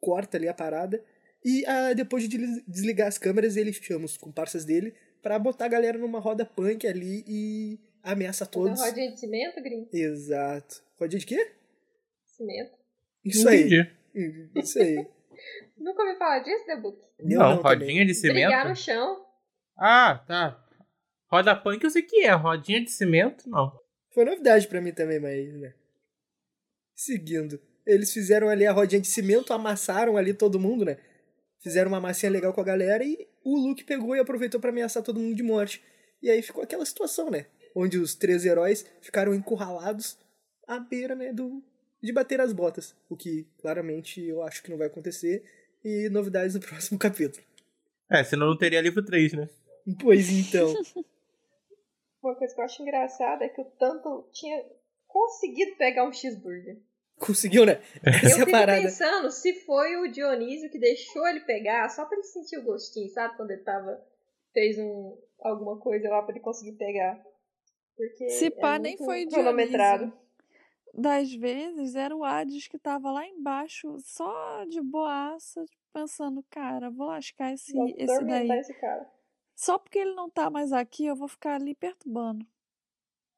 corta 0.00 0.38
ali 0.38 0.48
a 0.48 0.54
parada. 0.54 1.04
E 1.44 1.64
ah, 1.66 1.92
depois 1.92 2.26
de 2.28 2.38
desligar 2.66 3.06
as 3.06 3.18
câmeras, 3.18 3.56
ele 3.56 3.72
chama 3.72 4.06
os 4.06 4.16
comparsas 4.16 4.64
dele 4.64 4.94
para 5.22 5.38
botar 5.38 5.66
a 5.66 5.68
galera 5.68 5.98
numa 5.98 6.18
roda 6.18 6.44
punk 6.44 6.86
ali 6.86 7.22
e 7.26 7.78
ameaça 8.02 8.46
todos. 8.46 8.80
Uma 8.80 8.88
rodinha 8.88 9.10
de 9.10 9.20
cimento, 9.20 9.62
Grim? 9.62 9.88
Exato. 9.92 10.82
Rodinha 10.98 11.20
de 11.20 11.26
quê? 11.26 11.52
Cimento. 12.26 12.72
Isso 13.24 13.48
aí. 13.48 13.68
Isso 14.54 14.78
aí. 14.78 15.06
Nunca 15.76 16.02
ouvi 16.02 16.16
falar 16.16 16.38
disso, 16.40 16.64
The 16.66 16.76
Book? 16.76 16.98
Eu 17.18 17.38
não, 17.38 17.56
não 17.56 17.62
rodinha 17.62 17.90
também. 17.90 18.06
de 18.06 18.14
cimento. 18.14 18.46
Brigar 18.46 18.68
no 18.68 18.76
chão. 18.76 19.24
Ah, 19.76 20.24
tá. 20.26 20.64
Roda 21.30 21.56
punk 21.56 21.82
eu 21.82 21.90
sei 21.90 22.02
que 22.02 22.24
é, 22.24 22.32
rodinha 22.32 22.82
de 22.82 22.90
cimento, 22.90 23.48
não. 23.48 23.72
Foi 24.12 24.24
novidade 24.24 24.68
para 24.68 24.80
mim 24.80 24.92
também, 24.92 25.18
mas, 25.18 25.52
né. 25.54 25.74
Seguindo. 26.94 27.60
Eles 27.84 28.12
fizeram 28.12 28.48
ali 28.48 28.66
a 28.66 28.72
rodinha 28.72 29.00
de 29.00 29.08
cimento, 29.08 29.52
amassaram 29.52 30.16
ali 30.16 30.32
todo 30.32 30.60
mundo, 30.60 30.84
né? 30.84 30.96
Fizeram 31.64 31.90
uma 31.90 31.98
massinha 31.98 32.30
legal 32.30 32.52
com 32.52 32.60
a 32.60 32.64
galera 32.64 33.02
e 33.02 33.26
o 33.42 33.56
Luke 33.56 33.84
pegou 33.84 34.14
e 34.14 34.18
aproveitou 34.18 34.60
para 34.60 34.68
ameaçar 34.68 35.02
todo 35.02 35.18
mundo 35.18 35.34
de 35.34 35.42
morte. 35.42 35.82
E 36.22 36.28
aí 36.28 36.42
ficou 36.42 36.62
aquela 36.62 36.84
situação, 36.84 37.30
né? 37.30 37.46
Onde 37.74 37.96
os 37.98 38.14
três 38.14 38.44
heróis 38.44 38.84
ficaram 39.00 39.34
encurralados 39.34 40.18
à 40.68 40.78
beira, 40.78 41.14
né, 41.14 41.32
do, 41.32 41.64
de 42.02 42.12
bater 42.12 42.38
as 42.38 42.52
botas, 42.52 42.94
o 43.08 43.16
que 43.16 43.46
claramente 43.58 44.22
eu 44.22 44.42
acho 44.42 44.62
que 44.62 44.70
não 44.70 44.76
vai 44.76 44.88
acontecer, 44.88 45.42
e 45.82 46.10
novidades 46.10 46.54
no 46.54 46.60
próximo 46.68 46.98
capítulo. 46.98 47.42
É, 48.10 48.22
senão 48.22 48.48
não 48.48 48.58
teria 48.58 48.82
livro 48.82 49.02
3, 49.02 49.32
né? 49.32 49.48
Pois 50.02 50.28
então. 50.28 50.68
Uma 52.22 52.36
coisa 52.36 52.54
que 52.54 52.60
eu 52.60 52.64
acho 52.64 52.82
engraçada 52.82 53.42
é 53.42 53.48
que 53.48 53.60
o 53.60 53.64
Tanto 53.78 54.28
tinha 54.32 54.62
conseguido 55.06 55.76
pegar 55.76 56.06
um 56.06 56.12
cheeseburger. 56.12 56.78
Conseguiu, 57.18 57.64
né? 57.64 57.80
Essa 58.02 58.40
eu 58.40 58.42
é 58.42 58.46
fico 58.46 58.66
pensando 58.66 59.30
se 59.30 59.54
foi 59.64 59.96
o 59.96 60.10
Dionísio 60.10 60.70
que 60.70 60.78
deixou 60.78 61.26
ele 61.28 61.40
pegar, 61.40 61.88
só 61.88 62.04
pra 62.04 62.16
ele 62.16 62.26
sentir 62.26 62.58
o 62.58 62.64
gostinho, 62.64 63.08
sabe? 63.10 63.36
Quando 63.36 63.50
ele 63.52 63.62
tava. 63.62 64.02
fez 64.52 64.78
um, 64.78 65.16
alguma 65.40 65.78
coisa 65.78 66.08
lá 66.08 66.22
pra 66.22 66.34
ele 66.34 66.44
conseguir 66.44 66.76
pegar. 66.76 67.22
Porque. 67.96 68.28
Se 68.30 68.50
pá, 68.50 68.76
é 68.76 68.78
nem 68.78 68.96
foi 68.96 69.26
cronometrado. 69.26 70.06
Dionísio 70.06 70.24
das 70.96 71.34
vezes 71.34 71.96
era 71.96 72.14
o 72.14 72.24
Hades 72.24 72.68
que 72.68 72.78
tava 72.78 73.10
lá 73.10 73.26
embaixo, 73.26 73.96
só 73.98 74.64
de 74.64 74.80
boaça, 74.80 75.64
pensando, 75.92 76.44
cara, 76.48 76.90
vou 76.90 77.08
lascar 77.08 77.52
esse, 77.52 77.72
vou 77.72 77.88
esse 77.96 78.24
daí. 78.24 78.48
Esse 78.50 78.74
cara. 78.74 79.10
Só 79.54 79.78
porque 79.78 79.98
ele 79.98 80.14
não 80.14 80.30
tá 80.30 80.48
mais 80.50 80.72
aqui, 80.72 81.06
eu 81.06 81.16
vou 81.16 81.28
ficar 81.28 81.56
ali 81.56 81.74
perturbando. 81.74 82.46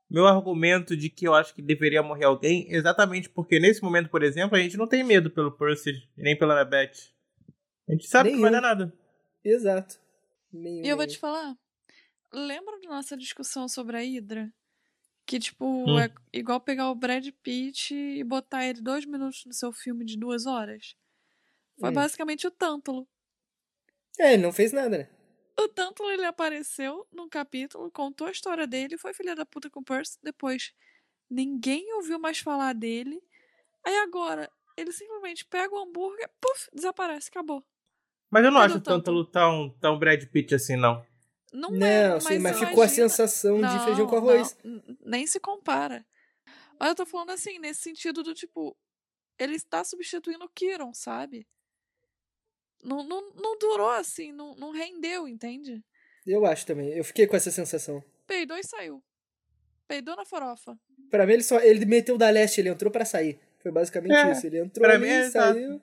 Meu 0.09 0.27
argumento 0.27 0.97
de 0.97 1.11
que 1.11 1.27
eu 1.27 1.35
acho 1.35 1.55
que 1.55 1.61
deveria 1.61 2.03
morrer 2.03 2.25
alguém, 2.25 2.67
exatamente 2.73 3.29
porque 3.29 3.59
nesse 3.59 3.83
momento, 3.83 4.09
por 4.09 4.23
exemplo, 4.23 4.57
a 4.57 4.61
gente 4.61 4.77
não 4.77 4.87
tem 4.87 5.03
medo 5.03 5.31
pelo 5.31 5.51
Percy 5.51 5.93
nem 6.17 6.39
pela 6.39 6.55
Annabeth. 6.55 7.13
A 7.89 7.93
gente 7.93 8.07
sabe 8.07 8.29
Nenhum. 8.29 8.39
que 8.39 8.43
vai 8.43 8.53
dar 8.53 8.61
nada. 8.61 8.93
Exato. 9.45 9.99
Nenhum, 10.53 10.85
e 10.85 10.89
eu 10.89 10.97
vou 10.97 11.07
te 11.07 11.19
falar, 11.19 11.57
lembra 12.33 12.79
da 12.81 12.89
nossa 12.89 13.17
discussão 13.17 13.69
sobre 13.69 13.97
a 13.97 14.01
Hydra? 14.01 14.53
Que, 15.27 15.41
tipo, 15.41 15.67
hum. 15.67 15.99
é 15.99 16.09
igual 16.33 16.61
pegar 16.61 16.89
o 16.89 16.95
Brad 16.95 17.29
Pitt 17.43 17.93
e 17.93 18.23
botar 18.23 18.65
ele 18.65 18.81
dois 18.81 19.05
minutos 19.05 19.45
no 19.45 19.53
seu 19.53 19.73
filme 19.73 20.05
de 20.05 20.17
duas 20.17 20.47
horas. 20.47 20.97
Foi 21.81 21.91
hum. 21.91 21.95
basicamente 21.95 22.47
o 22.47 22.51
Tântalo. 22.51 23.09
É, 24.19 24.35
ele 24.35 24.43
não 24.43 24.53
fez 24.53 24.73
nada, 24.73 24.99
né? 24.99 25.16
O 25.59 25.69
Tântalo, 25.69 26.11
ele 26.11 26.25
apareceu 26.25 27.07
num 27.11 27.29
capítulo, 27.29 27.91
contou 27.91 28.27
a 28.27 28.31
história 28.31 28.67
dele 28.67 28.95
e 28.95 28.99
foi 28.99 29.15
filha 29.15 29.35
da 29.35 29.47
puta 29.47 29.71
com 29.71 29.81
o 29.81 29.85
Percy 29.85 30.19
depois. 30.23 30.75
Ninguém 31.31 31.95
ouviu 31.95 32.19
mais 32.19 32.39
falar 32.39 32.75
dele. 32.75 33.23
Aí 33.85 33.97
agora, 33.99 34.51
ele 34.77 34.93
simplesmente 34.93 35.47
pega 35.47 35.75
o 35.75 35.79
hambúrguer, 35.79 36.31
puf, 36.41 36.69
desaparece, 36.75 37.29
acabou. 37.31 37.65
Mas 38.31 38.45
eu 38.45 38.51
não 38.51 38.61
Cadê 38.61 38.73
acho 38.73 38.79
o 38.79 38.83
Tântalo 38.83 39.25
tão, 39.25 39.71
tão 39.81 39.99
Brad 39.99 40.23
Pitt 40.27 40.55
assim, 40.55 40.77
não. 40.77 41.05
Não, 41.53 41.71
não 41.71 41.87
é, 41.87 42.11
mas, 42.11 42.25
sim, 42.25 42.39
mas 42.39 42.59
ficou 42.59 42.75
imagina... 42.75 43.07
a 43.07 43.09
sensação 43.09 43.59
não, 43.59 43.79
de 43.79 43.85
feijão 43.85 44.07
com 44.07 44.17
arroz. 44.17 44.59
Não, 44.63 44.83
nem 45.05 45.27
se 45.27 45.41
compara. 45.41 46.05
Mas 46.79 46.91
eu 46.91 46.95
tô 46.95 47.07
falando 47.07 47.31
assim, 47.31 47.59
nesse 47.59 47.81
sentido 47.81 48.23
do 48.23 48.35
tipo, 48.35 48.77
ele 49.39 49.55
está 49.55 49.83
substituindo 49.83 50.45
o 50.45 50.51
Kiron, 50.51 50.93
sabe? 50.93 51.47
Não, 52.83 53.03
não, 53.03 53.33
não 53.35 53.59
durou 53.59 53.91
assim, 53.91 54.33
não, 54.33 54.55
não 54.55 54.71
rendeu, 54.71 55.27
entende? 55.27 55.83
Eu 56.27 56.45
acho 56.45 56.67
também. 56.67 56.89
Eu 56.91 57.05
fiquei 57.05 57.27
com 57.27 57.37
essa 57.37 57.51
sensação. 57.51 58.03
Peidou 58.27 58.57
e 58.57 58.65
saiu. 58.65 59.03
Peidou 59.87 60.17
na 60.17 60.25
farofa. 60.25 60.77
Pra 61.11 61.27
mim, 61.27 61.35
ele 61.35 61.43
só. 61.43 61.61
Ele 61.61 61.85
meteu 61.87 62.19
da 62.19 62.29
leste, 62.31 62.61
ele 62.61 62.69
entrou 62.69 62.91
para 62.91 63.05
sair. 63.05 63.39
Foi 63.63 63.71
basicamente 63.71 64.13
é, 64.13 64.33
isso. 64.33 64.47
Ele 64.47 64.61
entrou 64.61 64.89
ali, 64.89 64.99
mim, 64.99 65.09
é 65.09 65.31
saiu. 65.31 65.81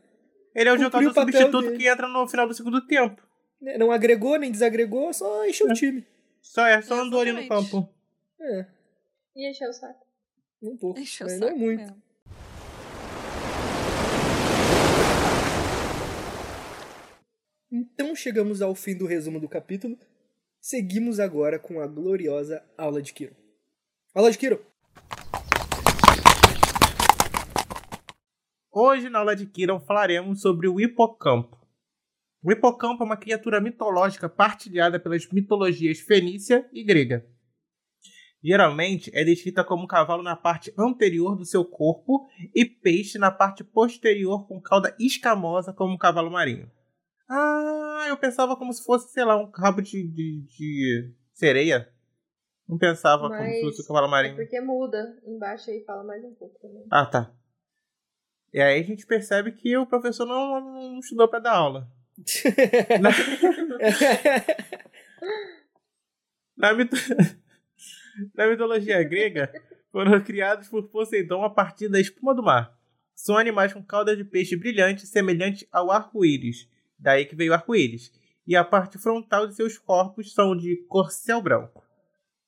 Ele 0.53 0.69
é 0.69 0.73
o 0.73 0.77
jogador 0.77 1.13
substituto 1.13 1.62
dele. 1.62 1.77
que 1.77 1.88
entra 1.88 2.08
no 2.08 2.27
final 2.27 2.47
do 2.47 2.53
segundo 2.53 2.86
tempo. 2.86 3.25
Né, 3.62 3.77
não 3.77 3.91
agregou, 3.91 4.38
nem 4.38 4.51
desagregou, 4.51 5.13
só 5.13 5.47
encheu 5.47 5.67
é. 5.67 5.71
o 5.71 5.73
time. 5.73 6.06
Só 6.41 6.67
é, 6.67 6.82
só 6.82 7.01
andou 7.01 7.21
ali 7.21 7.32
no 7.32 7.47
campo. 7.47 7.89
É. 8.39 8.65
E 9.36 9.49
encheu 9.49 9.69
o 9.69 9.73
saco. 9.73 10.06
Um 10.62 10.77
pouco, 10.77 10.99
encheu 10.99 11.25
mas 11.27 11.39
não 11.39 11.47
é 11.47 11.53
muito. 11.53 11.82
Mesmo. 11.82 12.03
Então 17.75 18.15
chegamos 18.15 18.62
ao 18.62 18.75
fim 18.75 18.95
do 18.95 19.07
resumo 19.07 19.39
do 19.39 19.49
capítulo. 19.49 19.97
Seguimos 20.62 21.19
agora 21.19 21.57
com 21.57 21.81
a 21.81 21.88
gloriosa 21.88 22.63
aula 22.77 23.01
de 23.01 23.12
Kiro. 23.12 23.36
Aula 24.13 24.29
de 24.29 24.38
Kiro! 24.38 24.63
Hoje 28.71 29.09
na 29.09 29.17
aula 29.17 29.36
de 29.36 29.47
Kiron 29.47 29.79
falaremos 29.79 30.39
sobre 30.39 30.67
o 30.67 30.79
hipocampo. 30.79 31.57
O 32.43 32.51
hipocampo 32.51 33.01
é 33.01 33.05
uma 33.07 33.17
criatura 33.17 33.59
mitológica 33.59 34.29
partilhada 34.29 34.99
pelas 34.99 35.27
mitologias 35.31 35.99
fenícia 35.99 36.69
e 36.71 36.83
grega. 36.83 37.25
Geralmente 38.43 39.09
é 39.15 39.23
descrita 39.23 39.63
como 39.63 39.86
um 39.86 39.88
cavalo 39.88 40.21
na 40.21 40.36
parte 40.36 40.71
anterior 40.77 41.36
do 41.36 41.43
seu 41.43 41.65
corpo 41.65 42.27
e 42.53 42.65
peixe 42.65 43.17
na 43.17 43.31
parte 43.31 43.63
posterior 43.63 44.47
com 44.47 44.62
cauda 44.62 44.95
escamosa 44.99 45.73
como 45.73 45.95
um 45.95 45.97
cavalo 45.97 46.29
marinho. 46.29 46.69
Ah, 47.29 48.05
eu 48.09 48.17
pensava 48.17 48.55
como 48.55 48.73
se 48.73 48.83
fosse, 48.83 49.12
sei 49.12 49.23
lá, 49.23 49.38
um 49.38 49.49
rabo 49.49 49.81
de, 49.81 50.03
de, 50.03 50.41
de 50.41 51.13
sereia. 51.33 51.89
Não 52.67 52.77
pensava 52.77 53.27
Mas 53.29 53.39
como 53.39 53.53
se 53.53 53.62
fosse 53.62 53.81
o 53.81 53.88
cavalo 53.88 54.07
É 54.07 54.09
marinho. 54.09 54.36
porque 54.36 54.59
muda 54.62 55.19
embaixo 55.25 55.69
aí 55.69 55.83
fala 55.86 56.03
mais 56.03 56.23
um 56.23 56.33
pouco 56.33 56.57
também. 56.59 56.86
Ah, 56.91 57.05
tá. 57.05 57.31
E 58.53 58.62
aí 58.62 58.79
a 58.79 58.83
gente 58.83 59.05
percebe 59.05 59.51
que 59.51 59.75
o 59.77 59.86
professor 59.86 60.25
não, 60.25 60.62
não 60.62 60.99
estudou 60.99 61.27
pra 61.27 61.39
dar 61.39 61.53
aula. 61.55 61.89
Na, 63.01 63.09
na 66.55 66.73
mito- 66.73 66.95
na 68.36 68.47
mitologia 68.47 69.03
grega, 69.03 69.51
foram 69.91 70.21
criados 70.23 70.67
por 70.67 70.83
Poseidon 70.89 71.43
a 71.43 71.49
partir 71.49 71.89
da 71.89 71.99
espuma 71.99 72.33
do 72.36 72.43
mar. 72.43 72.77
São 73.15 73.38
animais 73.38 73.73
com 73.73 73.83
cauda 73.83 74.15
de 74.15 74.23
peixe 74.23 74.55
brilhante, 74.55 75.05
semelhante 75.07 75.67
ao 75.71 75.91
arco-íris. 75.91 76.69
Daí 77.03 77.25
que 77.25 77.35
veio 77.35 77.51
o 77.51 77.53
arco-íris. 77.53 78.13
E 78.47 78.55
a 78.55 78.63
parte 78.63 78.97
frontal 78.97 79.45
de 79.45 79.55
seus 79.55 79.77
corpos 79.77 80.33
são 80.33 80.55
de 80.55 80.77
corcel 80.87 81.41
branco. 81.41 81.83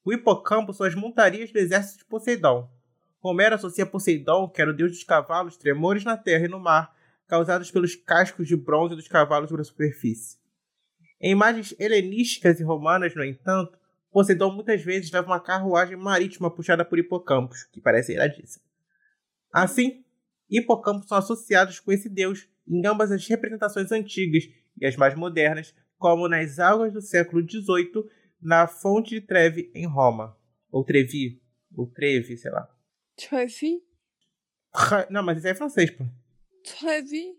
O 0.03 0.13
hipocampo 0.13 0.73
são 0.73 0.85
as 0.85 0.95
montarias 0.95 1.51
do 1.51 1.59
exército 1.59 1.99
de 1.99 2.05
Poseidon. 2.05 2.69
Homero 3.21 3.55
associa 3.55 3.85
Poseidon, 3.85 4.47
que 4.47 4.61
era 4.61 4.71
o 4.71 4.73
deus 4.73 4.91
dos 4.91 5.03
cavalos, 5.03 5.57
tremores 5.57 6.05
na 6.05 6.15
terra 6.15 6.45
e 6.45 6.47
no 6.47 6.59
mar, 6.59 6.95
causados 7.27 7.69
pelos 7.69 7.95
cascos 7.95 8.47
de 8.47 8.55
bronze 8.55 8.95
dos 8.95 9.09
cavalos 9.09 9.49
sobre 9.49 9.61
a 9.61 9.65
superfície. 9.65 10.37
Em 11.19 11.31
imagens 11.31 11.75
helenísticas 11.77 12.59
e 12.59 12.63
romanas, 12.63 13.13
no 13.13 13.25
entanto, 13.25 13.77
Poseidon 14.09 14.51
muitas 14.51 14.81
vezes 14.83 15.11
leva 15.11 15.27
uma 15.27 15.39
carruagem 15.39 15.97
marítima 15.97 16.49
puxada 16.49 16.85
por 16.85 16.97
hipocampos, 16.97 17.63
que 17.63 17.81
parece 17.81 18.13
iradíssimo. 18.13 18.63
Assim, 19.51 20.04
hipocampos 20.49 21.07
são 21.07 21.17
associados 21.17 21.79
com 21.79 21.91
esse 21.91 22.09
deus 22.09 22.47
em 22.67 22.85
ambas 22.85 23.11
as 23.11 23.25
representações 23.27 23.91
antigas 23.91 24.43
e 24.79 24.85
as 24.85 24.95
mais 24.95 25.15
modernas, 25.15 25.73
como 25.97 26.27
nas 26.27 26.59
águas 26.59 26.91
do 26.91 27.01
século 27.01 27.41
XVIII, 27.47 28.03
na 28.41 28.67
fonte 28.67 29.11
de 29.11 29.21
Trevi, 29.21 29.71
em 29.73 29.85
Roma. 29.85 30.37
Ou 30.71 30.83
Trevi, 30.83 31.41
ou 31.75 31.87
Trevi, 31.87 32.37
sei 32.37 32.51
lá. 32.51 32.67
Trevi? 33.15 33.81
Não, 35.09 35.23
mas 35.23 35.37
isso 35.37 35.47
é 35.47 35.55
francês, 35.55 35.89
pô. 35.91 36.03
Trevi? 36.63 37.37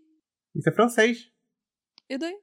Isso 0.55 0.69
é 0.69 0.73
francês. 0.73 1.31
E 2.09 2.17
daí? 2.17 2.35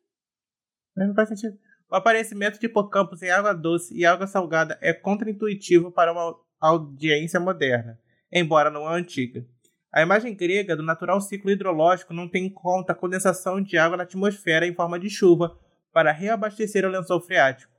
Mas 0.97 1.09
não 1.09 1.15
faz 1.15 1.29
sentido. 1.29 1.59
O 1.91 1.97
aparecimento 1.97 2.59
de 2.59 2.67
hipocampos 2.67 3.23
em 3.23 3.31
água 3.31 3.53
doce 3.53 3.95
e 3.97 4.05
água 4.05 4.27
salgada 4.27 4.79
é 4.81 4.93
contraintuitivo 4.93 5.91
para 5.91 6.13
uma 6.13 6.39
audiência 6.61 7.41
moderna, 7.41 8.01
embora 8.33 8.71
não 8.71 8.87
antiga. 8.87 9.47
A 9.95 10.03
imagem 10.03 10.35
grega 10.35 10.75
do 10.75 10.83
natural 10.83 11.21
ciclo 11.21 11.53
hidrológico 11.53 12.13
não 12.13 12.29
tem 12.29 12.47
em 12.47 12.51
conta 12.51 12.91
a 12.93 12.97
condensação 12.97 13.63
de 13.63 13.79
água 13.79 13.97
na 13.97 14.03
atmosfera 14.03 14.67
em 14.67 14.75
forma 14.75 14.99
de 14.99 15.09
chuva 15.09 15.57
para 15.93 16.11
reabastecer 16.11 16.85
o 16.85 16.89
lençol 16.89 17.21
freático, 17.21 17.73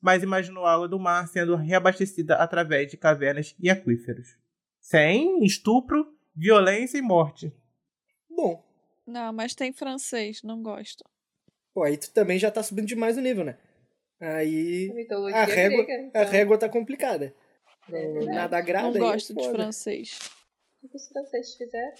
mas 0.00 0.24
imaginou 0.24 0.66
a 0.66 0.74
água 0.74 0.88
do 0.88 0.98
mar 0.98 1.28
sendo 1.28 1.54
reabastecida 1.54 2.34
através 2.34 2.90
de 2.90 2.96
cavernas 2.96 3.54
e 3.56 3.70
aquíferos. 3.70 4.36
Sem 4.80 5.44
estupro, 5.44 6.12
violência 6.34 6.98
e 6.98 7.02
morte. 7.02 7.52
Bom, 8.28 8.64
Não, 9.06 9.32
mas 9.32 9.54
tem 9.54 9.72
francês, 9.72 10.42
não 10.42 10.60
gosto. 10.60 11.04
pô, 11.72 11.84
aí 11.84 11.96
tu 11.96 12.10
também 12.12 12.36
já 12.36 12.50
tá 12.50 12.64
subindo 12.64 12.88
demais 12.88 13.16
o 13.16 13.20
nível, 13.20 13.44
né? 13.44 13.56
Aí 14.20 14.90
a 15.32 15.44
régua, 15.44 15.84
grega. 15.84 16.02
a 16.02 16.06
então. 16.22 16.32
régua 16.32 16.58
tá 16.58 16.68
complicada. 16.68 17.32
É 17.88 17.92
verdade. 17.92 18.26
Nada 18.26 18.58
agrada 18.58 18.88
não 18.88 18.94
aí 18.94 18.96
é 18.96 19.12
gosto 19.12 19.32
de 19.34 19.44
foda. 19.44 19.54
francês. 19.54 20.18
O 20.82 20.88
que 20.88 20.96
os 20.96 21.08
franceses 21.08 21.54
fizeram? 21.56 21.94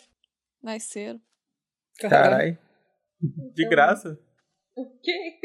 Nasceram. 0.62 1.20
Caralho. 1.98 2.58
De 3.20 3.62
Então- 3.62 3.70
graça? 3.70 4.18
O 4.76 4.86
quê? 5.00 5.38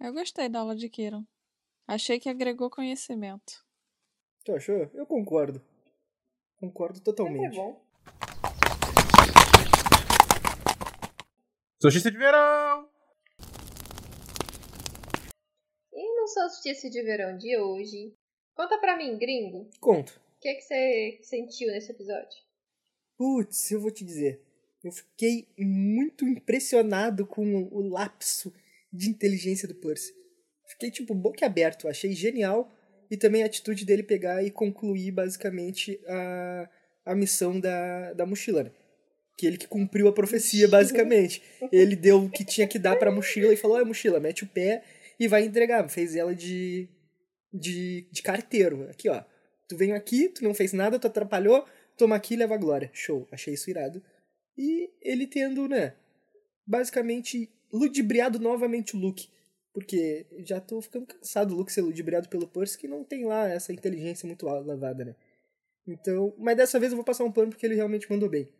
Eu 0.00 0.12
gostei 0.12 0.48
da 0.48 0.60
aula 0.60 0.74
de 0.76 0.88
Kiron. 0.88 1.24
Achei 1.86 2.18
que 2.20 2.28
agregou 2.28 2.70
conhecimento. 2.70 3.64
Tu 4.44 4.52
achou? 4.54 4.90
Eu 4.94 5.06
concordo. 5.06 5.60
Concordo 6.56 6.96
Sempre 6.98 7.10
é 7.10 7.14
totalmente. 7.14 7.56
bom. 7.56 7.84
Solstício 11.80 12.10
de 12.10 12.18
verão! 12.18 12.88
E 15.92 16.20
no 16.20 16.26
solstício 16.28 16.90
de 16.90 17.02
verão 17.02 17.36
de 17.36 17.56
hoje? 17.58 18.14
Conta 18.54 18.78
pra 18.78 18.96
mim, 18.96 19.16
gringo. 19.18 19.68
Conto. 19.80 20.20
O 20.48 20.50
que, 20.50 20.54
que 20.54 20.62
você 20.62 21.18
sentiu 21.24 21.68
nesse 21.68 21.92
episódio? 21.92 22.38
Putz, 23.18 23.70
eu 23.70 23.82
vou 23.82 23.90
te 23.90 24.02
dizer. 24.02 24.40
Eu 24.82 24.90
fiquei 24.90 25.46
muito 25.58 26.24
impressionado 26.26 27.26
com 27.26 27.64
o 27.64 27.86
lapso 27.86 28.54
de 28.90 29.10
inteligência 29.10 29.68
do 29.68 29.74
Percy. 29.74 30.10
Fiquei, 30.66 30.90
tipo, 30.90 31.14
boquiaberto. 31.14 31.86
Achei 31.86 32.14
genial. 32.14 32.72
E 33.10 33.16
também 33.18 33.42
a 33.42 33.46
atitude 33.46 33.84
dele 33.84 34.02
pegar 34.02 34.42
e 34.42 34.50
concluir, 34.50 35.10
basicamente, 35.10 36.00
a, 36.06 36.70
a 37.04 37.14
missão 37.14 37.60
da, 37.60 38.14
da 38.14 38.24
mochila, 38.24 38.62
né? 38.62 38.70
Que 39.36 39.46
ele 39.46 39.58
que 39.58 39.68
cumpriu 39.68 40.08
a 40.08 40.14
profecia, 40.14 40.66
basicamente. 40.66 41.42
Ele 41.70 41.94
deu 41.94 42.24
o 42.24 42.30
que 42.30 42.42
tinha 42.42 42.66
que 42.66 42.78
dar 42.78 42.96
pra 42.96 43.12
mochila 43.12 43.52
e 43.52 43.56
falou, 43.56 43.78
é 43.78 43.84
mochila, 43.84 44.18
mete 44.18 44.44
o 44.44 44.48
pé 44.48 44.82
e 45.20 45.28
vai 45.28 45.44
entregar. 45.44 45.86
Fez 45.90 46.16
ela 46.16 46.34
de, 46.34 46.88
de, 47.52 48.08
de 48.10 48.22
carteiro. 48.22 48.88
Aqui, 48.88 49.10
ó. 49.10 49.22
Tu 49.68 49.76
veio 49.76 49.94
aqui, 49.94 50.28
tu 50.28 50.42
não 50.42 50.54
fez 50.54 50.72
nada, 50.72 50.98
tu 50.98 51.06
atrapalhou, 51.06 51.66
toma 51.96 52.16
aqui 52.16 52.34
e 52.34 52.36
leva 52.36 52.54
a 52.54 52.58
glória. 52.58 52.90
Show, 52.92 53.28
achei 53.30 53.54
isso 53.54 53.68
irado. 53.68 54.02
E 54.56 54.90
ele 55.00 55.26
tendo, 55.26 55.68
né, 55.68 55.94
basicamente 56.66 57.50
ludibriado 57.72 58.38
novamente 58.38 58.96
o 58.96 58.98
Luke. 58.98 59.28
Porque 59.72 60.26
já 60.38 60.60
tô 60.60 60.80
ficando 60.80 61.06
cansado 61.06 61.50
do 61.50 61.56
Luke 61.56 61.72
ser 61.72 61.82
ludibriado 61.82 62.28
pelo 62.28 62.48
Percy, 62.48 62.78
que 62.78 62.88
não 62.88 63.04
tem 63.04 63.24
lá 63.24 63.46
essa 63.48 63.72
inteligência 63.72 64.26
muito 64.26 64.44
lavada, 64.44 65.04
né? 65.04 65.16
Então, 65.86 66.34
mas 66.38 66.56
dessa 66.56 66.80
vez 66.80 66.92
eu 66.92 66.96
vou 66.96 67.04
passar 67.04 67.24
um 67.24 67.32
plano 67.32 67.50
porque 67.50 67.64
ele 67.64 67.74
realmente 67.74 68.10
mandou 68.10 68.28
bem. 68.28 68.52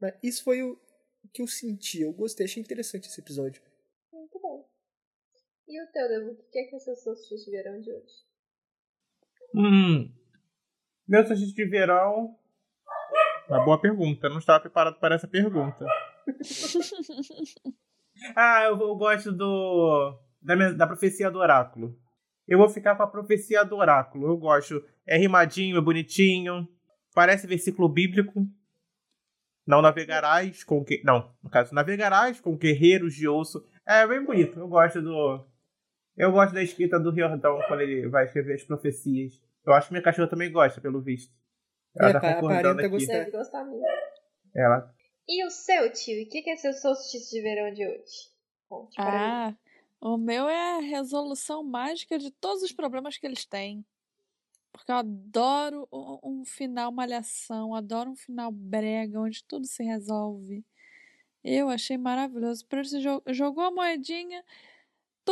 Mas 0.00 0.14
isso 0.22 0.42
foi 0.42 0.62
o 0.62 0.78
que 1.32 1.42
eu 1.42 1.46
senti, 1.46 2.02
eu 2.02 2.12
gostei, 2.12 2.46
achei 2.46 2.62
interessante 2.62 3.08
esse 3.08 3.20
episódio. 3.20 3.62
Muito 4.12 4.38
bom. 4.40 4.68
E 5.68 5.82
o 5.82 5.86
teu? 5.92 6.32
O 6.32 6.50
que 6.50 6.58
é 6.58 6.64
que 6.64 6.78
solstício 6.78 7.44
de 7.44 7.50
verão 7.50 7.80
de 7.80 7.92
hoje? 7.92 8.14
Hum. 9.54 10.12
Meu 11.08 11.26
solstício 11.26 11.54
de 11.54 11.64
verão. 11.64 12.36
Uma 13.48 13.64
boa 13.64 13.80
pergunta. 13.80 14.28
Não 14.28 14.38
estava 14.38 14.60
preparado 14.60 14.98
para 15.00 15.14
essa 15.14 15.26
pergunta. 15.26 15.86
ah, 18.36 18.64
eu, 18.64 18.78
eu 18.78 18.94
gosto 18.96 19.32
do. 19.32 20.18
Da, 20.40 20.54
minha- 20.54 20.72
da 20.74 20.86
profecia 20.86 21.30
do 21.30 21.38
oráculo. 21.38 21.98
Eu 22.46 22.58
vou 22.58 22.68
ficar 22.68 22.94
com 22.96 23.02
a 23.02 23.06
profecia 23.06 23.64
do 23.64 23.76
oráculo. 23.76 24.26
Eu 24.28 24.36
gosto. 24.36 24.84
É 25.06 25.16
rimadinho, 25.16 25.78
é 25.78 25.80
bonitinho. 25.80 26.68
Parece 27.14 27.46
versículo 27.46 27.88
bíblico. 27.88 28.46
Não 29.66 29.82
navegarás 29.82 30.64
com 30.64 30.84
que. 30.84 31.02
Não, 31.04 31.34
no 31.42 31.50
caso, 31.50 31.74
navegarás 31.74 32.40
com 32.40 32.56
guerreiros 32.56 33.14
de 33.14 33.28
osso. 33.28 33.66
É 33.86 34.06
bem 34.06 34.24
bonito. 34.24 34.58
Eu 34.58 34.68
gosto 34.68 35.00
do. 35.02 35.44
Eu 36.16 36.32
gosto 36.32 36.52
da 36.52 36.62
escrita 36.62 36.98
do 36.98 37.10
Riordão 37.10 37.60
quando 37.68 37.80
ele 37.80 38.08
vai 38.08 38.24
escrever 38.24 38.54
as 38.54 38.64
profecias. 38.64 39.40
Eu 39.68 39.74
acho 39.74 39.88
que 39.88 39.92
minha 39.92 40.02
cachorra 40.02 40.28
também 40.28 40.50
gosta, 40.50 40.80
pelo 40.80 41.00
visto. 41.00 41.32
Ela 41.96 42.10
É, 42.10 42.12
tá 42.14 42.20
concordando 42.34 42.80
aqui. 42.80 42.88
gostar. 42.90 43.12
Deve 43.12 43.30
gostar 43.30 43.64
muito. 43.64 43.84
Ela. 44.54 44.94
E 45.28 45.44
o 45.44 45.50
seu, 45.50 45.92
tio? 45.92 46.22
O 46.24 46.28
que 46.28 46.42
que 46.42 46.50
é 46.50 46.56
seu 46.56 46.72
solstício 46.72 47.30
de 47.36 47.42
verão 47.42 47.72
de 47.72 47.86
hoje? 47.86 48.30
Conte. 48.68 48.94
Ah, 48.98 49.54
o 50.00 50.16
meu 50.16 50.48
é 50.48 50.76
a 50.78 50.80
resolução 50.80 51.62
mágica 51.62 52.18
de 52.18 52.30
todos 52.30 52.62
os 52.62 52.72
problemas 52.72 53.18
que 53.18 53.26
eles 53.26 53.44
têm. 53.44 53.84
Porque 54.72 54.90
eu 54.90 54.96
adoro 54.96 55.88
um, 55.92 56.18
um 56.40 56.44
final 56.44 56.90
malhação, 56.92 57.74
adoro 57.74 58.10
um 58.10 58.16
final 58.16 58.50
brega, 58.50 59.20
onde 59.20 59.44
tudo 59.44 59.66
se 59.66 59.82
resolve. 59.82 60.64
Eu 61.44 61.68
achei 61.68 61.98
maravilhoso. 61.98 62.64
Percy 62.66 63.00
jo- 63.00 63.22
jogou 63.28 63.64
a 63.64 63.70
moedinha, 63.70 64.42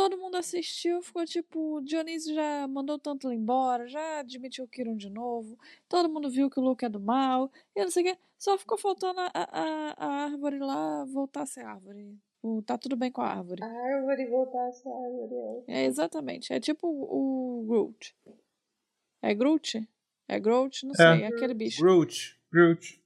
todo 0.01 0.17
mundo 0.17 0.35
assistiu, 0.37 1.01
ficou 1.01 1.25
tipo, 1.25 1.81
Dionísio 1.81 2.35
já 2.35 2.67
mandou 2.67 2.99
tanto 2.99 3.27
ele 3.27 3.35
embora, 3.35 3.87
já 3.87 4.19
admitiu 4.19 4.65
o 4.65 4.67
Kiron 4.67 4.95
de 4.95 5.09
novo, 5.09 5.57
todo 5.89 6.07
mundo 6.07 6.29
viu 6.29 6.49
que 6.51 6.59
o 6.59 6.63
Luke 6.63 6.85
é 6.85 6.89
do 6.89 6.99
mal, 6.99 7.51
e 7.75 7.81
não 7.83 7.89
sei 7.89 8.03
o 8.03 8.05
quê. 8.05 8.17
Só 8.37 8.55
ficou 8.57 8.77
faltando 8.77 9.19
a, 9.19 9.31
a, 9.33 9.93
a 9.97 10.07
árvore 10.25 10.59
lá 10.59 11.03
voltar 11.05 11.41
a 11.41 11.45
ser 11.47 11.65
árvore. 11.65 12.15
O- 12.43 12.61
Tá 12.61 12.77
tudo 12.77 12.95
bem 12.95 13.11
com 13.11 13.21
a 13.21 13.27
árvore. 13.27 13.63
A 13.63 13.67
árvore 13.67 14.25
voltar 14.27 14.67
a 14.67 14.71
ser 14.71 14.89
árvore. 14.89 15.63
É, 15.67 15.85
exatamente. 15.85 16.53
É 16.53 16.59
tipo 16.59 16.87
o, 16.87 17.61
o 17.61 17.65
Groot. 17.65 18.15
É 19.21 19.33
Groot? 19.33 19.89
É 20.27 20.39
Groot? 20.39 20.85
Não 20.85 20.93
sei. 20.93 21.23
É 21.23 21.27
aquele 21.27 21.55
bicho. 21.55 21.81
Groot. 21.81 22.39
Groot. 22.51 23.01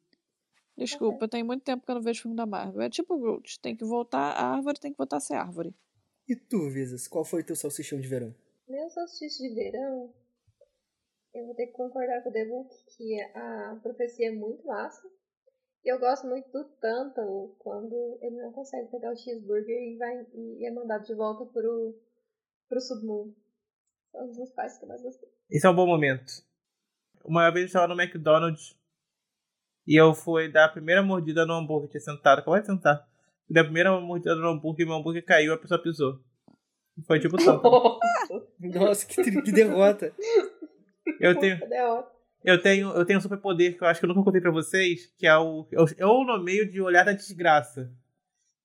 Desculpa, 0.78 1.28
tem 1.30 1.44
muito 1.44 1.64
tempo 1.64 1.86
que 1.86 1.92
eu 1.92 1.96
não 1.96 2.02
vejo 2.02 2.22
filme 2.24 2.36
da 2.36 2.46
Marvel. 2.46 2.82
É 2.82 2.90
tipo 2.90 3.14
o 3.16 3.20
Groot. 3.20 3.60
Tem 3.62 3.76
que 3.76 3.86
voltar, 3.86 4.32
a 4.34 4.48
árvore 4.56 4.80
tem 4.80 4.92
que 4.92 4.98
voltar 4.98 5.18
a 5.18 5.22
ser 5.22 5.36
árvore. 5.36 5.74
E 6.28 6.36
tu, 6.36 6.70
Visas, 6.70 7.08
qual 7.08 7.26
foi 7.26 7.44
teu 7.44 7.56
salsichão 7.56 8.00
de 8.00 8.08
verão? 8.08 8.34
Meu 8.68 8.90
solstício 8.90 9.48
de 9.48 9.54
verão, 9.54 10.14
eu 11.34 11.46
vou 11.46 11.56
ter 11.56 11.68
que 11.68 11.74
concordar 11.74 12.22
com 12.24 12.30
o 12.30 12.32
Debook 12.32 12.70
que 12.98 13.22
a 13.36 13.80
profecia 13.82 14.30
é 14.30 14.32
muito 14.32 14.66
massa. 14.66 15.08
E 15.84 15.92
eu 15.92 16.00
gosto 16.00 16.28
muito 16.28 16.50
do 16.52 16.64
Tântalo 16.80 17.56
quando 17.58 18.20
ele 18.22 18.42
não 18.42 18.52
consegue 18.52 18.92
pegar 18.92 19.12
o 19.12 19.18
cheeseburger 19.18 19.76
e, 19.76 19.98
vai, 19.98 20.26
e 20.34 20.66
é 20.66 20.72
mandado 20.72 21.06
de 21.06 21.16
volta 21.16 21.46
pro, 21.46 22.00
pro 22.70 22.80
submundo. 22.80 23.36
São 24.12 24.30
os 24.30 24.38
meus 24.38 24.52
pais 24.52 24.78
que 24.78 24.84
eu 24.84 24.90
mais 24.90 25.02
gostei. 25.02 25.30
Esse 25.50 25.66
é 25.66 25.70
um 25.70 25.76
bom 25.76 25.88
momento. 25.88 26.32
Uma 27.26 27.50
vez 27.50 27.64
eu 27.64 27.68
estava 27.68 27.88
no 27.88 28.00
McDonald's 28.00 28.78
e 29.88 30.00
eu 30.00 30.14
fui 30.14 30.52
dar 30.52 30.66
a 30.66 30.72
primeira 30.72 31.02
mordida 31.02 31.46
no 31.46 31.54
hambúrguer, 31.54 31.90
tinha 31.90 32.02
sentado, 32.02 32.40
acabou 32.40 32.60
de 32.60 32.66
sentar. 32.68 33.11
Dei 33.52 33.62
a 33.62 33.66
primeira 33.66 34.00
mordida 34.00 34.36
no 34.36 34.48
hambúrguer 34.50 34.86
e 34.86 34.90
meu 34.90 34.98
hambúrguer 34.98 35.26
caiu, 35.26 35.54
a 35.54 35.58
pessoa 35.58 35.82
pisou. 35.82 36.20
Foi 37.06 37.20
tipo 37.20 37.38
tanto. 37.38 37.62
Nossa, 38.60 39.06
que, 39.06 39.22
tri- 39.22 39.42
que 39.42 39.52
derrota. 39.52 40.14
Eu 41.20 41.38
tenho, 41.40 41.60
eu 42.44 42.62
tenho, 42.62 42.90
eu 42.92 43.06
tenho 43.06 43.20
um 43.20 43.22
superpoder 43.22 43.78
que 43.78 43.84
eu 43.84 43.88
acho 43.88 44.00
que 44.00 44.06
eu 44.06 44.10
nunca 44.10 44.24
contei 44.24 44.42
pra 44.42 44.52
vocês, 44.52 45.08
que 45.18 45.26
é 45.28 45.36
o. 45.38 45.68
Eu, 45.72 45.86
eu 45.98 46.24
nomeio 46.26 46.70
de 46.70 46.82
olhar 46.82 47.04
da 47.04 47.14
desgraça. 47.14 47.92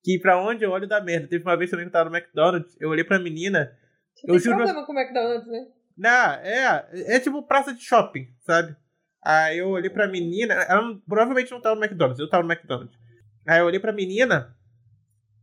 Que 0.05 0.19
pra 0.21 0.41
onde 0.41 0.65
eu 0.65 0.71
olho 0.71 0.87
dá 0.87 1.01
merda. 1.01 1.27
Teve 1.29 1.43
uma 1.45 1.57
vez 1.57 1.71
também 1.71 1.85
que 1.87 1.89
eu 1.89 1.93
tava 1.93 2.09
no 2.11 2.17
McDonald's, 2.17 2.77
eu 2.81 2.91
olhei 2.91 3.03
pra 3.05 3.19
menina. 3.19 3.77
Você 4.15 4.27
Eu 4.31 4.35
tem 4.35 4.41
juro- 4.41 4.57
problema 4.59 4.87
com 4.87 4.93
o 4.93 4.99
McDonald's, 4.99 5.47
né? 5.49 5.67
Não, 5.97 6.33
é, 6.35 6.89
é 7.17 7.21
tipo 7.21 7.43
praça 7.43 7.73
de 7.75 7.83
shopping, 7.83 8.29
sabe? 8.47 8.77
Aí 9.25 9.59
eu 9.59 9.69
olhei 9.71 9.91
pra 9.91 10.07
menina, 10.07 10.55
ela 10.55 10.83
provavelmente 11.09 11.51
não 11.51 11.61
tava 11.61 11.75
no 11.75 11.83
McDonald's, 11.85 12.21
eu 12.21 12.29
tava 12.29 12.43
no 12.47 12.53
McDonald's. 12.53 12.97
Aí 13.49 13.59
eu 13.61 13.67
olhei 13.67 13.81
pra 13.81 13.93
menina, 13.93 14.56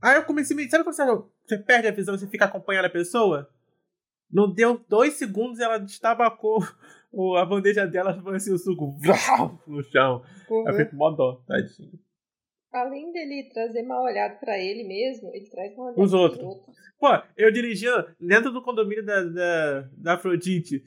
aí 0.04 0.16
eu 0.18 0.24
comecei. 0.26 0.56
Sabe 0.70 0.84
quando 0.84 0.96
você, 0.96 1.06
você 1.46 1.58
perde 1.58 1.88
a 1.88 1.92
visão 1.92 2.16
e 2.16 2.20
você 2.20 2.28
fica 2.28 2.46
acompanhando 2.46 2.86
a 2.86 2.90
pessoa? 2.90 3.50
Não 4.32 4.52
deu 4.52 4.84
dois 4.90 5.14
segundos 5.14 5.60
ela 5.60 5.78
destabacou 5.78 6.60
o- 7.12 7.36
a 7.36 7.46
bandeja 7.46 7.86
dela, 7.88 8.20
foi 8.22 8.36
assim, 8.36 8.52
o 8.54 8.58
suco 8.58 8.92
vrau, 9.00 9.62
no 9.68 9.84
chão. 9.84 10.24
Aí 10.68 10.82
eu 10.82 10.90
mó 10.98 11.12
dó, 11.12 11.42
tadinho. 11.48 12.00
Além 12.72 13.12
dele 13.12 13.50
trazer 13.54 13.84
mal 13.84 14.04
olhado 14.04 14.40
pra 14.40 14.58
ele 14.58 14.84
mesmo, 14.84 15.30
ele 15.34 15.48
traz 15.48 15.76
mal 15.78 15.88
olhado 15.88 16.02
Os 16.02 16.14
outros. 16.14 16.42
Pô, 17.00 17.08
eu 17.38 17.52
dirigindo 17.52 18.08
dentro 18.20 18.52
do 18.52 18.64
condomínio 18.64 19.06
da, 19.06 19.22
da, 19.24 19.82
da 19.96 20.14
Afrodite. 20.16 20.84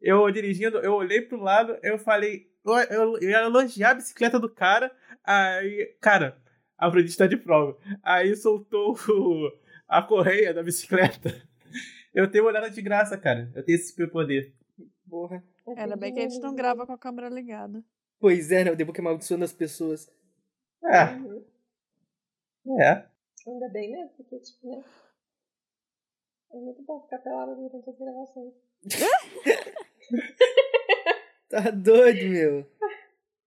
Eu 0.00 0.30
dirigindo, 0.30 0.78
eu 0.78 0.94
olhei 0.94 1.20
pro 1.20 1.38
lado, 1.40 1.76
eu 1.82 1.98
falei. 1.98 2.46
Eu, 2.64 2.74
eu, 2.78 3.18
eu 3.18 3.28
ia 3.30 3.42
elogiar 3.42 3.90
a 3.90 3.94
bicicleta 3.94 4.38
do 4.38 4.48
cara. 4.48 4.90
Aí, 5.24 5.94
cara, 6.00 6.38
a 6.78 6.86
Afrodite 6.86 7.16
tá 7.16 7.26
de 7.26 7.36
prova. 7.36 7.76
Aí 8.02 8.34
soltou 8.36 8.94
o- 9.08 9.52
a 9.88 10.00
correia 10.02 10.54
da 10.54 10.62
bicicleta. 10.62 11.30
Eu 12.14 12.30
tenho 12.30 12.44
olhada 12.46 12.70
de 12.70 12.80
graça, 12.80 13.18
cara. 13.18 13.50
Eu 13.54 13.62
tenho 13.64 13.76
esse 13.76 13.88
superpoder. 13.88 14.52
Porra. 15.08 15.42
Ainda 15.76 15.96
bem 15.96 16.12
que 16.14 16.20
a 16.20 16.22
gente 16.22 16.40
não 16.40 16.54
grava 16.54 16.86
com 16.86 16.92
a 16.92 16.98
câmera 16.98 17.28
ligada. 17.28 17.82
Pois 18.20 18.50
é, 18.50 18.64
né? 18.64 18.70
O 18.72 18.76
The 18.76 18.84
Book 18.84 18.98
amaldiçoando 19.00 19.44
as 19.44 19.52
pessoas. 19.52 20.08
É, 20.84 21.04
Uhum. 21.14 21.44
é. 22.80 23.06
Ainda 23.46 23.68
bem, 23.70 23.90
né? 23.92 24.08
Porque, 24.16 24.38
tipo, 24.40 24.70
né? 24.70 24.82
É 26.52 26.56
muito 26.56 26.82
bom 26.84 27.00
ficar 27.02 27.18
pelado 27.18 27.54
durante 27.56 27.90
as 27.90 27.98
gravações. 27.98 28.54
Tá 31.48 31.70
doido, 31.70 32.28
meu. 32.28 32.66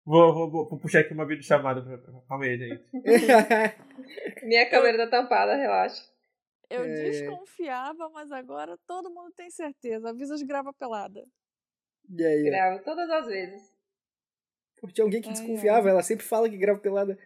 Vou, 0.07 0.35
vou, 0.35 0.51
vou, 0.51 0.69
vou 0.69 0.79
puxar 0.79 1.01
aqui 1.01 1.15
uma 1.15 1.27
videochamada 1.27 1.83
pra, 1.83 1.97
pra, 1.99 2.21
calma 2.29 2.45
aí, 2.45 2.59
gente. 2.59 2.85
Minha 4.45 4.69
câmera 4.69 5.09
tá 5.09 5.23
tampada, 5.23 5.57
relaxa. 5.57 6.03
Eu 6.69 6.85
É. 6.85 7.05
desconfiava, 7.11 8.09
mas 8.11 8.31
agora 8.31 8.77
todo 8.87 9.11
mundo 9.11 9.33
tem 9.33 9.51
certeza. 9.51 10.11
Avisas 10.11 10.43
grava 10.43 10.73
pelada. 10.75 11.25
e 12.09 12.25
aí, 12.25 12.43
ó. 12.43 12.51
Gravo 12.51 12.85
todas 12.85 13.09
as 13.11 13.27
vezes. 13.27 13.75
Pô, 14.81 14.89
tinha 14.89 15.05
alguém 15.05 15.23
que 15.23 15.29
Ai, 15.29 15.35
desconfiava, 15.35 15.89
ela 15.89 16.03
sempre 16.03 16.25
fala 16.27 16.51
que 16.51 16.57
grava 16.59 16.79
pelada. 16.81 17.19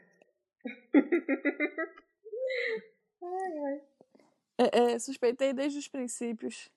É, 4.61 4.95
é, 4.95 4.99
suspeitei 4.99 5.53
desde 5.53 5.79
os 5.79 5.87
princípios. 5.89 6.68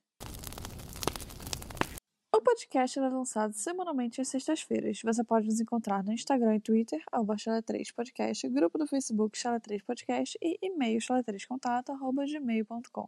O 2.42 2.44
podcast 2.44 2.98
é 2.98 3.08
lançado 3.08 3.54
semanalmente 3.54 4.20
às 4.20 4.28
sextas-feiras. 4.28 5.00
Você 5.04 5.24
pode 5.24 5.46
nos 5.46 5.62
encontrar 5.62 6.04
no 6.04 6.12
Instagram 6.12 6.56
e 6.56 6.60
Twitter, 6.60 7.00
arroba 7.12 7.36
Chala3podcast, 7.36 8.50
grupo 8.50 8.80
do 8.80 8.88
Facebook 8.88 9.38
Chala3podcast 9.38 10.38
e 10.42 10.58
e-mail 10.60 11.00
chala3contato.gmail.com. 11.00 13.08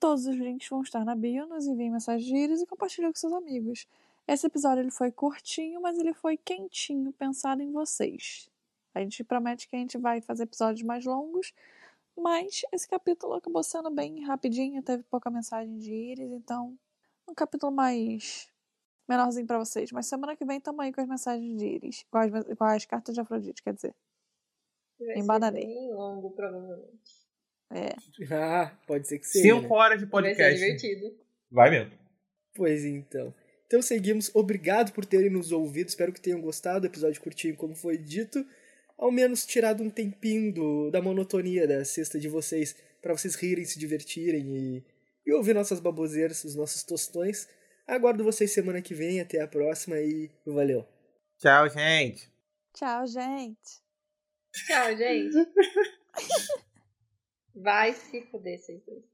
Todos 0.00 0.26
os 0.26 0.34
links 0.34 0.68
vão 0.68 0.82
estar 0.82 1.04
na 1.04 1.14
bio, 1.14 1.46
nos 1.46 1.68
enviem 1.68 1.92
mensagens 1.92 2.26
de 2.26 2.34
íris 2.34 2.60
e 2.60 2.66
compartilhe 2.66 3.06
com 3.06 3.14
seus 3.14 3.32
amigos. 3.32 3.86
Esse 4.26 4.48
episódio 4.48 4.82
ele 4.82 4.90
foi 4.90 5.12
curtinho, 5.12 5.80
mas 5.80 5.96
ele 5.96 6.12
foi 6.12 6.36
quentinho, 6.36 7.12
pensado 7.12 7.62
em 7.62 7.70
vocês. 7.70 8.50
A 8.92 8.98
gente 8.98 9.22
promete 9.22 9.68
que 9.68 9.76
a 9.76 9.78
gente 9.78 9.96
vai 9.98 10.20
fazer 10.20 10.42
episódios 10.42 10.82
mais 10.82 11.04
longos, 11.04 11.54
mas 12.16 12.62
esse 12.72 12.88
capítulo 12.88 13.34
acabou 13.34 13.62
sendo 13.62 13.88
bem 13.88 14.24
rapidinho, 14.24 14.82
teve 14.82 15.04
pouca 15.04 15.30
mensagem 15.30 15.78
de 15.78 15.94
íris, 15.94 16.32
então 16.32 16.76
um 17.28 17.34
capítulo 17.34 17.70
mais 17.72 18.48
menorzinho 19.08 19.46
pra 19.46 19.58
vocês. 19.58 19.90
Mas 19.92 20.06
semana 20.06 20.36
que 20.36 20.44
vem 20.44 20.60
tamo 20.60 20.80
aí 20.82 20.92
com 20.92 21.00
as 21.00 21.08
mensagens 21.08 21.58
de 21.58 21.66
íris, 21.66 22.04
com 22.10 22.18
as, 22.18 22.30
com 22.30 22.64
as 22.64 22.84
cartas 22.84 23.14
de 23.14 23.20
Afrodite, 23.20 23.62
quer 23.62 23.74
dizer. 23.74 23.94
Vai 24.98 25.14
ser 25.14 25.20
Embananei. 25.20 25.64
bem 25.64 25.94
longo, 25.94 26.30
provavelmente. 26.30 27.28
É. 27.70 27.94
Ah, 28.34 28.76
pode 28.86 29.06
ser 29.06 29.18
que 29.18 29.26
seja. 29.26 29.54
Cinco 29.54 29.68
né? 29.68 29.68
horas 29.70 29.98
de 30.00 30.06
Vai 30.06 30.22
ser 30.22 30.28
podcast. 30.28 30.58
divertido. 30.58 31.18
Vai 31.50 31.70
mesmo. 31.70 31.92
Pois 32.54 32.84
então. 32.84 33.34
Então 33.66 33.82
seguimos. 33.82 34.34
Obrigado 34.34 34.92
por 34.92 35.04
terem 35.04 35.30
nos 35.30 35.52
ouvido. 35.52 35.88
Espero 35.88 36.12
que 36.12 36.20
tenham 36.20 36.40
gostado 36.40 36.80
do 36.80 36.86
episódio 36.86 37.20
curtinho, 37.20 37.56
como 37.56 37.74
foi 37.74 37.96
dito. 37.96 38.44
Ao 38.96 39.12
menos 39.12 39.46
tirado 39.46 39.82
um 39.82 39.90
tempinho 39.90 40.52
do, 40.52 40.90
da 40.90 41.00
monotonia 41.00 41.68
da 41.68 41.84
sexta 41.84 42.18
de 42.18 42.28
vocês, 42.28 42.74
para 43.00 43.16
vocês 43.16 43.36
rirem, 43.36 43.64
se 43.64 43.78
divertirem 43.78 44.56
e, 44.56 44.84
e 45.28 45.32
ouvir 45.34 45.54
nossas 45.54 45.78
baboseiras, 45.78 46.42
os 46.42 46.54
nossos 46.54 46.82
tostões. 46.82 47.46
Aguardo 47.86 48.24
vocês 48.24 48.50
semana 48.50 48.80
que 48.80 48.94
vem. 48.94 49.20
Até 49.20 49.42
a 49.42 49.46
próxima 49.46 50.00
e 50.00 50.30
valeu. 50.46 50.88
Tchau, 51.36 51.68
gente. 51.68 52.32
Tchau, 52.72 53.06
gente. 53.06 53.82
Tchau, 54.66 54.96
gente. 54.96 55.36
Vai 57.54 57.92
se 57.92 58.22
fuder, 58.30 58.58
vocês 58.58 58.82
dois. 58.86 59.04